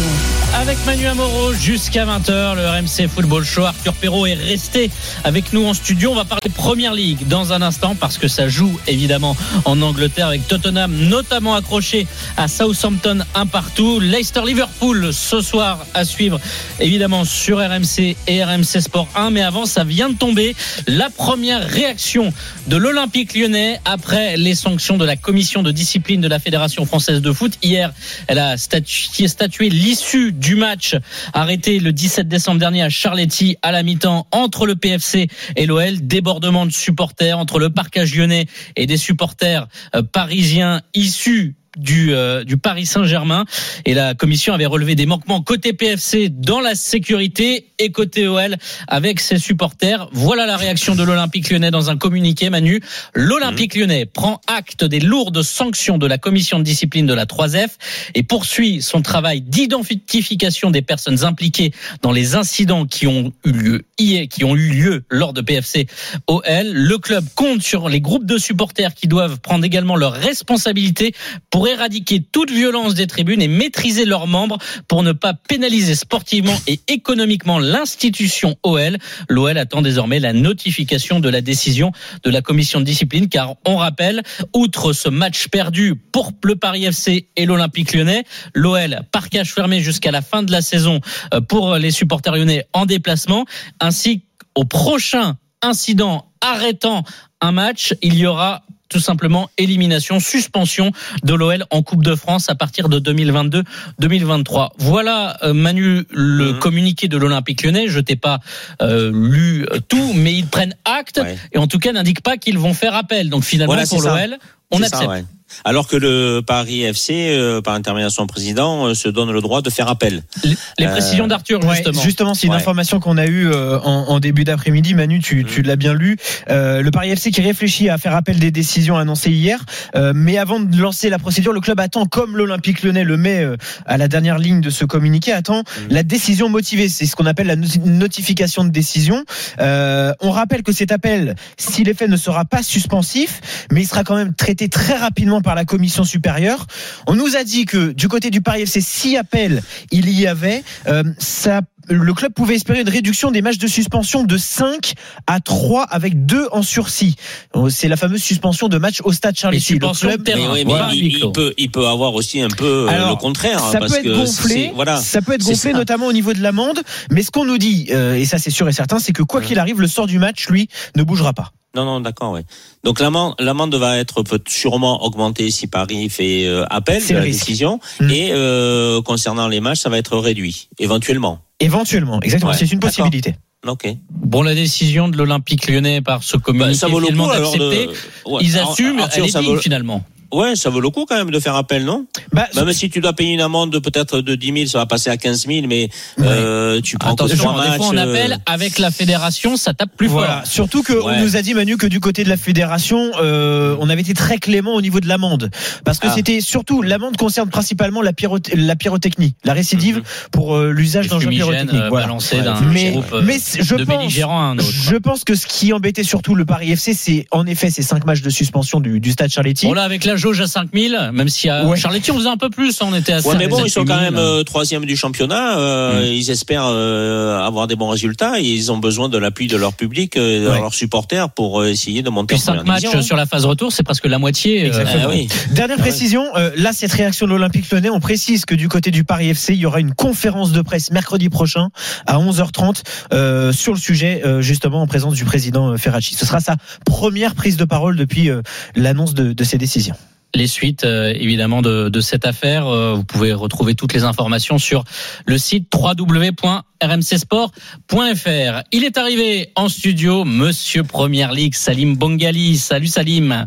Avec 0.61 0.76
Manu 0.85 1.07
Amoro 1.07 1.55
jusqu'à 1.55 2.05
20h, 2.05 2.55
le 2.55 2.68
RMC 2.68 3.09
Football 3.09 3.44
Show. 3.44 3.64
Arthur 3.64 3.94
Perrault 3.94 4.26
est 4.26 4.35
resté 4.35 4.90
avec 5.24 5.53
nous 5.55 5.64
en 5.66 5.72
studio. 5.72 6.11
On 6.12 6.14
va 6.14 6.26
parler 6.26 6.50
Première 6.55 6.92
Ligue 6.92 7.26
dans 7.26 7.53
un 7.55 7.62
instant 7.62 7.96
parce 7.98 8.18
que 8.18 8.29
ça 8.29 8.48
joue 8.48 8.79
évidemment 8.87 9.37
en 9.64 9.81
Angleterre 9.81 10.26
avec 10.26 10.46
Tottenham 10.46 10.94
notamment 11.09 11.55
accroché 11.55 12.07
à 12.37 12.46
Southampton 12.46 13.20
un 13.35 13.46
partout. 13.46 14.00
Leicester 14.00 14.42
Liverpool 14.46 15.11
ce 15.12 15.40
soir 15.40 15.87
à 15.94 16.05
suivre 16.05 16.38
évidemment 16.79 17.24
sur 17.24 17.59
RMC 17.59 18.16
et 18.26 18.44
RMC 18.44 18.81
Sport 18.81 19.09
1. 19.16 19.31
Mais 19.31 19.42
avant, 19.42 19.64
ça 19.64 19.83
vient 19.83 20.11
de 20.11 20.16
tomber. 20.16 20.55
La 20.87 21.09
première 21.09 21.66
réaction 21.66 22.35
de 22.66 22.76
l'Olympique 22.76 23.35
lyonnais 23.35 23.81
après 23.87 24.37
les 24.37 24.55
sanctions 24.55 24.98
de 24.98 25.07
la 25.07 25.16
commission 25.16 25.62
de 25.62 25.70
discipline 25.70 26.20
de 26.20 26.29
la 26.29 26.38
Fédération 26.38 26.85
française 26.85 27.22
de 27.22 27.29
foot. 27.32 27.58
Hier, 27.62 27.92
elle 28.26 28.38
a 28.38 28.56
statué, 28.56 29.28
statué 29.28 29.68
l'issue 29.68 30.32
du 30.32 30.56
match 30.56 30.96
arrêté 31.32 31.78
le 31.78 31.92
17 31.92 32.28
décembre 32.28 32.58
dernier 32.58 32.82
à 32.82 32.88
Charletti 32.88 33.56
à 33.62 33.72
la 33.72 33.82
mi-temps 33.82 34.26
entre 34.30 34.66
le 34.66 34.76
PFC 34.76 35.28
et 35.56 35.66
l'OL. 35.66 36.00
Débordement 36.00 36.66
de 36.66 36.72
supporters 36.72 37.38
entre 37.38 37.58
le 37.58 37.70
parcage 37.70 38.14
lyonnais 38.14 38.46
et 38.76 38.86
des 38.86 38.96
supporters 38.96 39.68
euh, 39.94 40.02
parisiens 40.02 40.82
issus 40.94 41.54
du, 41.76 42.14
euh, 42.14 42.44
du 42.44 42.56
Paris 42.56 42.87
Saint-Germain 42.87 43.44
et 43.85 43.94
la 43.94 44.14
commission 44.14 44.52
avait 44.52 44.66
relevé 44.66 44.94
des 44.94 45.06
manquements 45.06 45.40
côté 45.40 45.72
PFC 45.72 46.28
dans 46.28 46.61
la 46.61 46.74
sécurité 46.74 47.66
et 47.78 47.92
côté 47.92 48.26
OL 48.26 48.56
avec 48.88 49.20
ses 49.20 49.38
supporters. 49.38 50.09
Voilà 50.12 50.46
la 50.46 50.56
réaction 50.56 50.94
de 50.94 51.02
l'Olympique 51.02 51.50
lyonnais 51.50 51.70
dans 51.70 51.90
un 51.90 51.96
communiqué 51.96 52.50
Manu. 52.50 52.80
L'Olympique 53.14 53.76
lyonnais 53.76 54.04
prend 54.04 54.40
acte 54.46 54.85
des 54.85 55.00
lourdes 55.00 55.42
sanctions 55.42 55.96
de 55.96 56.06
la 56.06 56.18
commission 56.18 56.59
de 56.59 56.64
discipline 56.64 57.06
de 57.06 57.14
la 57.14 57.24
3F 57.24 57.70
et 58.14 58.22
poursuit 58.22 58.83
son 58.83 59.02
travail 59.02 59.40
d'identification 59.40 60.70
des 60.70 60.83
personnes 60.83 61.24
impliquées 61.24 61.72
dans 62.02 62.12
les 62.12 62.35
incidents 62.35 62.87
qui 62.87 63.06
ont 63.06 63.33
eu 63.44 63.52
lieu 63.52 63.83
hier, 63.98 64.26
qui 64.28 64.44
ont 64.44 64.56
eu 64.56 64.70
lieu 64.70 65.04
lors 65.09 65.33
de 65.33 65.40
PFC 65.40 65.87
OL. 66.26 66.42
Le 66.46 66.98
club 66.98 67.24
compte 67.35 67.62
sur 67.62 67.88
les 67.88 68.00
groupes 68.00 68.26
de 68.26 68.38
supporters 68.38 68.94
qui 68.94 69.06
doivent 69.06 69.40
prendre 69.40 69.64
également 69.64 69.96
leurs 69.96 70.14
responsabilités 70.14 71.14
pour 71.50 71.59
éradiquer 71.66 72.20
toute 72.20 72.50
violence 72.50 72.94
des 72.94 73.06
tribunes 73.06 73.42
et 73.42 73.48
maîtriser 73.48 74.04
leurs 74.04 74.26
membres 74.26 74.58
pour 74.88 75.02
ne 75.02 75.12
pas 75.12 75.34
pénaliser 75.34 75.94
sportivement 75.94 76.56
et 76.66 76.80
économiquement 76.88 77.58
l'institution 77.58 78.56
OL. 78.62 78.98
L'OL 79.28 79.58
attend 79.58 79.82
désormais 79.82 80.20
la 80.20 80.32
notification 80.32 81.20
de 81.20 81.28
la 81.28 81.40
décision 81.40 81.92
de 82.22 82.30
la 82.30 82.42
commission 82.42 82.80
de 82.80 82.84
discipline 82.84 83.28
car 83.28 83.54
on 83.66 83.76
rappelle, 83.76 84.22
outre 84.54 84.92
ce 84.92 85.08
match 85.08 85.48
perdu 85.48 85.94
pour 85.94 86.32
le 86.44 86.56
Paris 86.56 86.84
FC 86.84 87.28
et 87.36 87.46
l'Olympique 87.46 87.94
lyonnais, 87.94 88.24
l'OL 88.54 89.00
parquage 89.12 89.52
fermé 89.52 89.80
jusqu'à 89.80 90.10
la 90.10 90.22
fin 90.22 90.42
de 90.42 90.52
la 90.52 90.62
saison 90.62 91.00
euh, 91.34 91.40
pour 91.40 91.76
les 91.76 91.90
supporters 91.90 92.34
lyonnais 92.34 92.66
en 92.72 92.86
déplacement 92.86 93.44
ainsi 93.80 94.22
qu'au 94.54 94.64
prochain 94.64 95.36
incident 95.62 96.26
arrêtant 96.40 97.04
un 97.40 97.52
match, 97.52 97.94
il 98.02 98.16
y 98.16 98.26
aura 98.26 98.62
tout 98.90 99.00
simplement 99.00 99.48
élimination, 99.57 100.20
suspension 100.20 100.92
de 101.24 101.33
l'OL 101.33 101.64
en 101.70 101.83
Coupe 101.83 102.05
de 102.05 102.14
France 102.14 102.50
à 102.50 102.55
partir 102.55 102.88
de 102.90 102.98
2022-2023. 102.98 104.70
Voilà 104.79 105.38
euh, 105.42 105.55
Manu 105.55 106.05
le 106.11 106.53
Mhm. 106.53 106.59
communiqué 106.59 107.09
de 107.09 107.16
l'Olympique 107.16 107.62
Lyonnais. 107.62 107.88
Je 107.88 108.00
t'ai 108.00 108.16
pas 108.16 108.40
euh, 108.83 109.11
lu 109.14 109.66
tout, 109.88 110.12
mais 110.14 110.35
ils 110.35 110.46
prennent 110.46 110.74
acte 110.85 111.18
Ouais. 111.22 111.38
et 111.53 111.59
en 111.59 111.66
tout 111.66 111.79
cas 111.79 111.92
n'indiquent 111.92 112.22
pas 112.22 112.37
qu'ils 112.37 112.59
vont 112.59 112.74
faire 112.74 112.94
appel. 112.94 113.31
Donc 113.31 113.44
finalement 113.44 113.72
Voilà, 113.74 113.87
pour 113.88 114.03
l'OL, 114.03 114.37
on 114.70 114.78
accepte. 114.83 115.02
ça, 115.02 115.09
ouais. 115.09 115.24
Alors 115.64 115.88
que 115.88 115.96
le 115.96 116.42
Paris 116.46 116.83
FC, 116.85 117.30
euh, 117.30 117.61
par 117.61 117.74
intermédiaire 117.74 118.11
de 118.11 118.14
son 118.14 118.28
président, 118.28 118.87
euh, 118.87 118.94
se 118.94 119.09
donne 119.09 119.33
le 119.33 119.40
droit 119.40 119.62
de 119.62 119.68
faire 119.70 119.88
appel. 119.88 120.22
Les, 120.44 120.54
les 120.78 120.87
Euh, 120.87 120.90
précisions 120.92 121.26
d'Arthur, 121.26 121.59
Ouais, 121.64 121.74
justement. 121.74 122.00
justement, 122.02 122.35
c'est 122.35 122.46
une 122.46 122.52
Ouais. 122.52 122.59
information 122.61 123.00
qu'on 123.00 123.18
a 123.18 123.26
eue 123.26 123.48
euh, 123.50 123.80
en, 123.80 124.04
en 124.11 124.20
début 124.20 124.44
d'après-midi. 124.44 124.94
Manu, 124.94 125.18
tu, 125.18 125.44
tu 125.44 125.62
l'as 125.62 125.74
bien 125.74 125.92
lu. 125.92 126.18
Euh, 126.50 126.83
le 126.83 126.90
Paris 126.92 127.11
FC 127.11 127.33
qui 127.33 127.40
réfléchit 127.40 127.88
à 127.88 127.98
faire 127.98 128.14
appel 128.14 128.38
des 128.38 128.52
décisions 128.52 128.96
annoncées 128.96 129.33
hier. 129.33 129.59
Euh, 129.96 130.12
mais 130.14 130.38
avant 130.38 130.61
de 130.61 130.76
lancer 130.76 131.11
la 131.11 131.18
procédure, 131.18 131.52
le 131.52 131.61
club 131.61 131.80
attend, 131.80 132.06
comme 132.06 132.37
l'Olympique 132.37 132.85
lyonnais 132.85 133.02
le 133.02 133.16
met 133.16 133.42
euh, 133.42 133.56
à 133.87 133.98
la 133.98 134.06
dernière 134.06 134.38
ligne 134.38 134.61
de 134.61 134.70
ce 134.70 134.85
communiqué, 134.85 135.33
attend 135.33 135.64
la 135.90 136.04
décision 136.04 136.48
motivée. 136.48 136.88
C'est 136.88 137.06
ce 137.06 137.16
qu'on 137.16 137.26
appelle 137.26 137.48
la 137.48 137.56
noti- 137.56 137.80
notification 137.85 138.62
de 138.62 138.70
décision. 138.70 139.24
Euh, 139.59 140.12
on 140.20 140.30
rappelle 140.30 140.62
que 140.62 140.70
cet 140.70 140.92
appel, 140.92 141.35
si 141.59 141.83
l'effet 141.83 142.06
ne 142.06 142.16
sera 142.16 142.44
pas 142.44 142.62
suspensif, 142.62 143.40
mais 143.72 143.83
il 143.83 143.87
sera 143.87 144.04
quand 144.04 144.14
même 144.14 144.33
traité 144.33 144.59
très 144.68 144.96
rapidement 144.96 145.40
par 145.40 145.54
la 145.54 145.64
commission 145.64 146.04
supérieure. 146.04 146.66
On 147.06 147.14
nous 147.14 147.36
a 147.36 147.44
dit 147.44 147.64
que 147.64 147.92
du 147.92 148.08
côté 148.08 148.30
du 148.30 148.40
Paris 148.40 148.62
FC, 148.62 148.80
si 148.80 149.16
appel 149.16 149.62
il 149.90 150.10
y 150.10 150.26
avait, 150.26 150.62
euh, 150.86 151.04
ça 151.18 151.62
le 151.88 152.12
club 152.14 152.32
pouvait 152.32 152.54
espérer 152.56 152.80
une 152.80 152.88
réduction 152.88 153.30
des 153.30 153.42
matchs 153.42 153.58
de 153.58 153.66
suspension 153.66 154.22
de 154.24 154.36
5 154.36 154.92
à 155.26 155.40
3 155.40 155.82
avec 155.84 156.26
2 156.26 156.48
en 156.52 156.62
sursis. 156.62 157.16
Euh, 157.56 157.68
C'est 157.70 157.88
la 157.88 157.96
fameuse 157.96 158.22
suspension 158.22 158.68
de 158.68 158.78
match 158.78 159.00
au 159.04 159.12
stade. 159.12 159.34
Le 159.42 159.58
club- 159.58 160.24
terrain. 160.24 160.38
Mais, 160.38 160.48
oui, 160.48 160.58
mais 160.58 160.64
Voilà. 160.64 160.90
il, 160.92 161.06
il 161.18 161.32
peut, 161.32 161.54
il 161.56 161.70
peut 161.70 161.86
avoir 161.86 162.14
aussi 162.14 162.40
un 162.40 162.48
peu 162.48 162.64
euh, 162.64 162.88
Alors, 162.88 163.10
le 163.10 163.16
contraire. 163.16 163.60
ça 163.60 163.78
parce 163.78 163.92
peut 163.92 163.98
être 163.98 164.04
que 164.04 164.16
gonflé, 164.16 164.54
c'est- 164.54 164.72
Voilà. 164.74 164.96
ça 165.00 165.22
peut 165.22 165.32
être 165.32 165.42
C'est 165.42 165.52
gonflé 165.52 165.72
ça. 165.72 165.78
notamment 165.78 166.06
au 166.06 166.12
niveau 166.12 166.32
de 166.32 166.40
l'amende, 166.40 166.80
mais 167.10 167.22
ce 167.22 167.30
qu'on 167.30 167.44
nous 167.44 167.58
dit, 167.58 167.88
euh, 167.90 168.14
et 168.14 168.24
ça 168.24 168.38
c'est 168.38 168.50
sûr 168.50 168.68
et 168.68 168.72
certain, 168.72 168.98
c'est 168.98 169.12
que 169.12 169.22
quoi 169.22 169.40
qu'il 169.40 169.58
arrive, 169.58 169.80
le 169.80 169.88
sort 169.88 170.06
du 170.06 170.18
match, 170.18 170.48
lui, 170.48 170.68
ne 170.96 171.02
bougera 171.02 171.32
pas. 171.32 171.52
Non, 171.76 171.84
non, 171.84 172.00
d'accord, 172.00 172.32
ouais. 172.32 172.42
Donc 172.82 172.98
l'amende, 173.00 173.74
va 173.76 173.98
être 173.98 174.22
peut 174.24 174.40
sûrement 174.48 175.04
augmentée 175.04 175.50
si 175.52 175.68
Paris 175.68 176.08
fait 176.10 176.44
euh, 176.46 176.64
appel 176.68 177.00
C'est 177.00 177.12
de 177.12 177.18
la 177.18 177.24
risque. 177.24 177.40
décision. 177.46 177.78
Mm. 178.00 178.10
Et 178.10 178.28
euh, 178.32 179.00
concernant 179.02 179.46
les 179.46 179.60
matchs, 179.60 179.78
ça 179.78 179.88
va 179.88 179.98
être 179.98 180.16
réduit, 180.18 180.68
éventuellement. 180.80 181.38
Éventuellement, 181.60 182.20
exactement, 182.22 182.52
Ouais, 182.52 182.56
c'est 182.58 182.72
une 182.72 182.80
possibilité. 182.80 183.34
Ok. 183.66 183.86
Bon, 184.10 184.42
la 184.42 184.54
décision 184.54 185.08
de 185.08 185.16
l'Olympique 185.18 185.68
lyonnais 185.68 186.00
par 186.00 186.22
ce 186.22 186.36
Bah, 186.38 186.42
communiqué 186.42 186.74
ça 186.74 186.86
vaut 186.88 186.98
le 187.00 187.06
finalement 187.06 187.26
coup 187.26 187.30
alors 187.32 187.52
d'accepter, 187.52 187.86
de. 187.86 187.92
Ouais. 188.32 188.40
ils 188.42 188.58
assument, 188.58 189.00
Arthur, 189.00 189.22
elle 189.24 189.28
est 189.28 189.32
ça 189.32 189.40
digne, 189.42 189.54
vaut- 189.54 189.60
finalement. 189.60 190.04
Ouais, 190.32 190.54
ça 190.56 190.70
vaut 190.70 190.80
le 190.80 190.90
coup 190.90 191.06
quand 191.08 191.16
même 191.16 191.30
de 191.30 191.40
faire 191.40 191.56
appel, 191.56 191.84
non? 191.84 192.06
Bah, 192.32 192.48
Même 192.54 192.72
si 192.72 192.88
tu 192.90 193.00
dois 193.00 193.12
payer 193.12 193.32
une 193.34 193.40
amende 193.40 193.70
de 193.72 193.78
peut-être 193.78 194.20
de 194.20 194.34
10 194.34 194.52
000, 194.52 194.66
ça 194.66 194.78
va 194.78 194.86
passer 194.86 195.10
à 195.10 195.16
15 195.16 195.46
000, 195.46 195.66
mais 195.66 195.88
euh, 196.20 196.80
tu 196.80 196.98
prends 196.98 197.12
Attention, 197.12 197.36
trois 197.36 197.64
des 197.70 197.76
fois 197.76 197.86
on 197.90 197.96
euh, 197.96 198.02
appelle 198.14 198.38
avec 198.46 198.78
la 198.78 198.90
fédération, 198.90 199.56
ça 199.56 199.74
tape 199.74 199.90
plus 199.96 200.06
Voilà. 200.06 200.38
fort. 200.42 200.46
Surtout 200.46 200.82
qu'on 200.82 201.06
Ouais. 201.06 201.20
nous 201.20 201.36
a 201.36 201.42
dit 201.42 201.54
Manu 201.54 201.76
que 201.76 201.86
du 201.86 201.98
côté 202.00 202.22
de 202.24 202.28
la 202.28 202.36
fédération, 202.36 203.10
euh, 203.20 203.76
on 203.80 203.88
avait 203.88 204.02
été 204.02 204.14
très 204.14 204.38
clément 204.38 204.74
au 204.74 204.80
niveau 204.82 205.00
de 205.00 205.08
l'amende, 205.08 205.50
parce 205.84 205.98
que 205.98 206.06
Ah. 206.08 206.12
c'était 206.14 206.40
surtout 206.40 206.82
l'amende 206.82 207.16
concerne 207.16 207.48
principalement 207.50 208.00
la, 208.02 208.12
pyrotechnie, 208.12 209.34
la 209.44 209.52
récidive 209.52 209.96
Mhm. 209.98 210.02
pour 210.30 210.54
euh, 210.56 210.70
l'usage 210.70 211.08
d'engins 211.08 211.28
pyrotechniques. 211.30 211.74
euh, 211.74 211.88
Voilà. 211.88 212.06
Ouais, 212.12 212.42
d'un 212.42 212.60
Mais, 212.72 212.90
groupe 212.92 213.04
euh, 213.12 213.22
mais 213.24 213.38
je 213.38 213.74
de 213.74 213.84
pense, 213.84 213.96
belligérants 213.98 214.40
à 214.40 214.44
un 214.44 214.58
autre. 214.58 214.68
je 214.70 214.96
pense 214.96 215.24
que 215.24 215.34
ce 215.34 215.46
qui 215.46 215.72
embêtait 215.72 216.02
surtout 216.04 216.34
le 216.34 216.44
Paris 216.44 216.70
FC, 216.72 216.94
c'est 216.94 217.26
en 217.30 217.46
effet 217.46 217.70
ces 217.70 217.82
cinq 217.82 218.04
matchs 218.04 218.22
de 218.22 218.30
suspension 218.30 218.80
du, 218.80 219.00
du 219.00 219.10
stade 219.12 219.30
Charletti. 219.30 219.66
Bon 219.66 219.72
là 219.74 219.82
avec 219.82 220.04
la 220.04 220.16
jauge 220.20 220.40
à 220.40 220.46
5000, 220.46 221.11
même 221.12 221.28
si 221.28 221.48
à 221.48 221.64
Ouais. 221.66 221.76
Charletti 221.76 222.11
on 222.12 222.16
faisait 222.18 222.28
un 222.28 222.37
peu 222.37 222.50
plus, 222.50 222.80
on 222.83 222.94
était 222.94 223.12
à 223.12 223.16
Ouais, 223.16 223.22
5, 223.33 223.38
mais 223.38 223.48
bon, 223.48 223.64
ils 223.64 223.70
sont 223.70 223.85
quand 223.85 223.94
7000. 223.98 224.12
même 224.12 224.16
euh, 224.22 224.44
troisième 224.44 224.85
du 224.85 224.96
championnat. 224.96 225.59
euh, 225.59 226.00
Mm. 226.02 226.04
Ils 226.12 226.30
espèrent 226.30 226.66
euh, 226.66 227.40
avoir 227.44 227.66
des 227.66 227.74
bons 227.76 227.88
résultats. 227.88 228.38
Et 228.38 228.44
ils 228.44 228.70
ont 228.70 228.78
besoin 228.78 229.09
de 229.09 229.18
l'appui 229.18 229.46
de 229.48 229.56
leur 229.56 229.72
public, 229.72 230.16
euh, 230.16 230.44
de 230.44 230.48
Ouais. 230.50 230.61
leurs 230.61 230.74
supporters, 230.74 231.30
pour 231.30 231.61
euh, 231.61 231.68
essayer 231.70 232.02
de 232.02 232.11
monter 232.11 232.35
Puis 232.35 232.42
en 232.42 232.44
5 232.44 232.54
première 232.59 232.66
matchs 232.74 232.80
division. 232.83 233.02
sur 233.02 233.16
la 233.16 233.26
phase 233.26 233.44
retour, 233.46 233.72
c'est 233.72 233.83
presque 233.83 234.06
la 234.06 234.18
moitié. 234.18 234.62
euh, 234.62 234.66
Exactement. 234.66 235.04
Ah 235.06 235.11
oui. 235.11 235.28
Dernière 235.52 235.76
Ah 235.78 235.83
précision, 235.83 236.24
euh, 236.37 236.50
là 236.56 236.72
cette 236.72 236.92
réaction 236.92 237.26
de 237.26 237.30
l'Olympique 237.33 237.70
Lyonnais, 237.70 237.90
on 237.90 238.00
précise 238.00 238.44
que 238.44 238.54
du 238.54 238.68
côté 238.68 238.90
du 238.90 239.04
Paris 239.04 239.30
FC, 239.30 239.54
il 239.54 239.61
y 239.61 239.66
aura 239.66 239.80
une 239.80 239.94
conférence 239.94 240.52
de 240.52 240.61
presse 240.62 240.90
mercredi 240.90 241.28
prochain 241.30 241.68
à 242.06 242.18
11h30 242.18 242.83
euh, 243.12 243.52
sur 243.52 243.72
le 243.72 243.78
sujet 243.78 244.22
euh, 244.24 244.40
justement 244.42 244.83
en 244.83 244.87
présence 244.87 245.14
du 245.14 245.24
président 245.24 245.76
Ferracci. 245.78 246.14
Ce 246.14 246.26
sera 246.26 246.40
sa 246.40 246.56
première 246.85 247.35
prise 247.35 247.56
de 247.56 247.64
parole 247.64 247.96
depuis 247.96 248.30
euh, 248.30 248.42
l'annonce 248.76 249.14
de, 249.14 249.33
de 249.33 249.44
ces 249.44 249.59
décisions. 249.59 249.94
Les 250.34 250.46
suites 250.46 250.84
euh, 250.84 251.12
évidemment 251.14 251.62
de, 251.62 252.00
cette 252.00 252.26
affaire. 252.26 252.66
Euh, 252.66 252.94
vous 252.94 253.04
pouvez 253.04 253.32
retrouver 253.32 253.74
toutes 253.74 253.92
les 253.92 254.04
informations 254.04 254.58
sur 254.58 254.84
le 255.26 255.38
site 255.38 255.72
www.rmcsport.fr. 255.74 258.62
Il 258.72 258.84
est 258.84 258.98
arrivé 258.98 259.52
en 259.56 259.68
studio, 259.68 260.24
Monsieur 260.24 260.82
Première 260.82 261.32
Ligue, 261.32 261.54
Salim 261.54 261.96
Bongali. 261.96 262.56
Salut 262.56 262.86
Salim. 262.86 263.46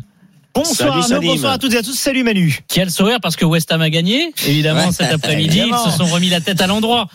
Bonsoir 0.56 1.04
Salut, 1.04 1.16
Arnaud, 1.16 1.28
bonsoir 1.32 1.54
à 1.54 1.58
toutes 1.58 1.74
et 1.74 1.78
à 1.78 1.82
tous. 1.82 1.96
Salut 1.96 2.24
Manu. 2.24 2.60
Qui 2.68 2.80
a 2.80 2.84
le 2.84 2.92
sourire 2.92 3.18
parce 3.20 3.36
que 3.36 3.44
West 3.44 3.72
Ham 3.72 3.82
a 3.82 3.90
gagné, 3.90 4.32
évidemment, 4.46 4.86
Ouais, 4.86 4.92
cet 4.92 5.12
après-midi. 5.12 5.64
Ils 5.66 5.92
se 5.92 5.98
sont 5.98 6.06
remis 6.06 6.30
la 6.30 6.42
tête 6.42 6.62
à 6.62 6.68
l'endroit. 6.68 7.08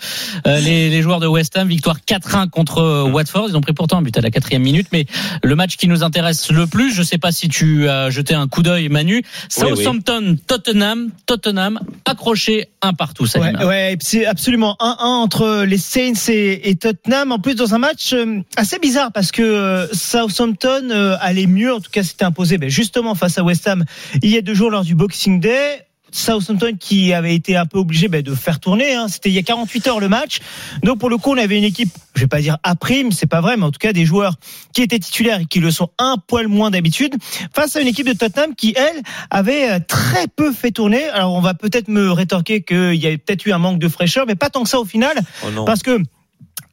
Euh, 0.48 0.58
les, 0.58 0.90
les 0.90 1.02
joueurs 1.02 1.20
de 1.20 1.28
West 1.28 1.56
Ham, 1.56 1.68
victoire 1.68 1.98
4-1 2.00 2.50
contre 2.50 2.78
euh, 2.78 3.04
Watford. 3.04 3.46
Ils 3.48 3.56
ont 3.56 3.60
pris 3.60 3.74
pourtant 3.74 3.98
un 3.98 4.02
but 4.02 4.16
à 4.18 4.22
la 4.22 4.32
quatrième 4.32 4.62
minute. 4.62 4.88
Mais 4.92 5.06
le 5.44 5.54
match 5.54 5.76
qui 5.76 5.86
nous 5.86 6.02
intéresse 6.02 6.50
le 6.50 6.66
plus, 6.66 6.92
je 6.92 7.02
sais 7.04 7.18
pas 7.18 7.30
si 7.30 7.48
tu 7.48 7.88
as 7.88 8.10
jeté 8.10 8.34
un 8.34 8.48
coup 8.48 8.64
d'œil, 8.64 8.88
Manu. 8.88 9.22
Southampton, 9.48 10.36
Tottenham, 10.48 11.10
Tottenham, 11.26 11.78
accroché 12.06 12.70
un 12.82 12.92
partout, 12.92 13.26
Ouais, 13.36 13.64
ouais, 13.64 13.96
c'est 14.00 14.26
absolument 14.26 14.76
1-1 14.80 14.96
entre 15.00 15.64
les 15.64 15.78
Saints 15.78 16.28
et, 16.28 16.70
et 16.70 16.74
Tottenham. 16.74 17.30
En 17.30 17.38
plus, 17.38 17.54
dans 17.54 17.74
un 17.74 17.78
match 17.78 18.12
euh, 18.14 18.40
assez 18.56 18.80
bizarre 18.80 19.12
parce 19.12 19.30
que 19.30 19.88
Southampton 19.92 21.16
allait 21.20 21.46
mieux, 21.46 21.72
en 21.72 21.80
tout 21.80 21.90
cas, 21.90 22.02
s'était 22.02 22.24
imposé 22.24 22.58
ben, 22.58 22.68
justement 22.68 23.14
face 23.14 23.27
à 23.36 23.42
West 23.42 23.66
Ham 23.68 23.84
il 24.22 24.30
y 24.30 24.38
a 24.38 24.42
deux 24.42 24.54
jours 24.54 24.70
lors 24.70 24.84
du 24.84 24.94
Boxing 24.94 25.40
Day. 25.40 25.84
Southampton 26.10 26.76
qui 26.78 27.12
avait 27.12 27.34
été 27.34 27.56
un 27.56 27.66
peu 27.66 27.78
obligé 27.78 28.08
ben, 28.08 28.22
de 28.22 28.34
faire 28.34 28.60
tourner. 28.60 28.94
Hein. 28.94 29.08
C'était 29.08 29.28
il 29.28 29.34
y 29.34 29.38
a 29.38 29.42
48 29.42 29.86
heures 29.88 30.00
le 30.00 30.08
match. 30.08 30.40
Donc 30.82 30.98
pour 30.98 31.10
le 31.10 31.18
coup, 31.18 31.32
on 31.32 31.36
avait 31.36 31.58
une 31.58 31.64
équipe, 31.64 31.90
je 32.14 32.22
vais 32.22 32.26
pas 32.26 32.40
dire 32.40 32.56
à 32.62 32.74
prime, 32.76 33.12
c'est 33.12 33.26
pas 33.26 33.40
vrai, 33.40 33.56
mais 33.56 33.64
en 33.64 33.70
tout 33.70 33.78
cas 33.78 33.92
des 33.92 34.06
joueurs 34.06 34.36
qui 34.72 34.82
étaient 34.82 34.98
titulaires 34.98 35.40
et 35.40 35.44
qui 35.44 35.60
le 35.60 35.70
sont 35.70 35.90
un 35.98 36.16
poil 36.16 36.48
moins 36.48 36.70
d'habitude, 36.70 37.14
face 37.54 37.76
à 37.76 37.80
une 37.80 37.88
équipe 37.88 38.06
de 38.06 38.14
Tottenham 38.14 38.54
qui, 38.54 38.74
elle, 38.76 39.02
avait 39.30 39.70
euh, 39.70 39.78
très 39.86 40.26
peu 40.34 40.52
fait 40.52 40.70
tourner. 40.70 41.04
Alors 41.08 41.34
on 41.34 41.40
va 41.40 41.54
peut-être 41.54 41.88
me 41.88 42.10
rétorquer 42.10 42.62
qu'il 42.62 42.94
y 42.94 43.06
avait 43.06 43.18
peut-être 43.18 43.44
eu 43.46 43.52
un 43.52 43.58
manque 43.58 43.78
de 43.78 43.88
fraîcheur, 43.88 44.24
mais 44.26 44.34
pas 44.34 44.50
tant 44.50 44.62
que 44.62 44.68
ça 44.68 44.80
au 44.80 44.84
final, 44.84 45.18
Oh 45.44 45.64
parce 45.64 45.82
que 45.82 46.00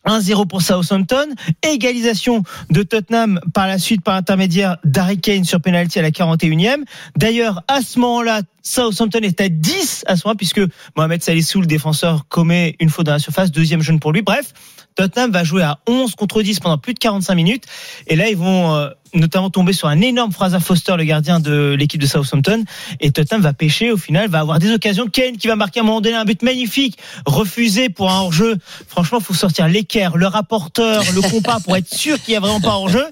1-0 0.06 0.48
pour 0.48 0.62
Southampton, 0.62 1.28
égalisation 1.64 2.44
de 2.70 2.84
Tottenham 2.84 3.40
par 3.54 3.68
la 3.68 3.78
suite 3.78 4.04
par 4.04 4.16
intermédiaire 4.16 4.78
d'Harry 4.84 5.20
Kane 5.20 5.44
sur 5.44 5.62
penalty 5.62 6.00
à 6.00 6.02
la 6.02 6.12
41e. 6.12 6.84
D'ailleurs, 7.16 7.64
à 7.68 7.82
ce 7.82 8.00
moment-là, 8.00 8.42
Southampton 8.62 9.20
est 9.22 9.42
à 9.42 9.50
10 9.50 10.06
à 10.08 10.16
ce 10.16 10.28
moment 10.28 10.36
puisque 10.36 10.62
Mohamed 10.96 11.22
Salissou, 11.22 11.62
le 11.62 11.68
défenseur, 11.68 12.28
commet 12.28 12.76
une 12.80 12.90
faute 12.90 13.06
dans 13.06 13.14
la 13.14 13.20
surface, 13.20 13.52
deuxième 13.52 13.82
jeune 13.82 14.00
pour 14.00 14.12
lui. 14.12 14.22
Bref, 14.22 14.54
Tottenham 14.96 15.32
va 15.32 15.44
jouer 15.44 15.64
à 15.64 15.80
11 15.88 16.16
contre 16.16 16.42
10 16.42 16.60
pendant 16.60 16.78
plus 16.78 16.94
de 16.94 17.00
45 17.00 17.36
minutes. 17.36 17.66
Et 18.08 18.16
là, 18.16 18.30
ils 18.30 18.38
vont 18.38 18.74
euh, 18.76 18.90
notamment 19.16 19.50
tomber 19.50 19.74
sur 19.74 19.88
un 19.88 20.02
énorme 20.02 20.32
Fraser 20.32 20.60
Foster, 20.60 20.96
le 20.98 21.04
gardien 21.04 21.40
de 21.40 21.76
l'équipe 21.78 22.02
de 22.02 22.08
Southampton. 22.08 22.64
Et 23.00 23.12
Tottenham 23.12 23.42
va 23.42 23.54
pêcher, 23.54 23.92
au 23.92 23.98
final, 23.98 24.30
va 24.30 24.40
avoir 24.40 24.60
des 24.60 24.72
occasions. 24.72 25.08
Kane 25.08 25.38
qui 25.38 25.48
va 25.48 25.56
marquer 25.56 25.80
à 25.80 25.84
un 25.84 25.86
moment 25.86 26.02
donné 26.02 26.16
un 26.16 26.26
but 26.26 26.42
magnifique, 26.42 26.98
refusé 27.26 27.90
pour 27.90 28.12
un 28.12 28.20
hors-jeu. 28.20 28.58
Franchement, 28.88 29.20
faut 29.20 29.34
sortir 29.34 29.68
l'équerre, 29.68 30.18
le 30.18 30.28
rapporteur, 30.28 31.04
le 31.14 31.22
compas 31.22 31.60
pour 31.60 31.76
être 31.76 31.94
sûr 31.94 32.22
qu'il 32.22 32.34
y 32.34 32.38
a 32.38 32.40
vraiment 32.40 32.62
pas 32.62 32.76
hors-jeu. 32.76 33.06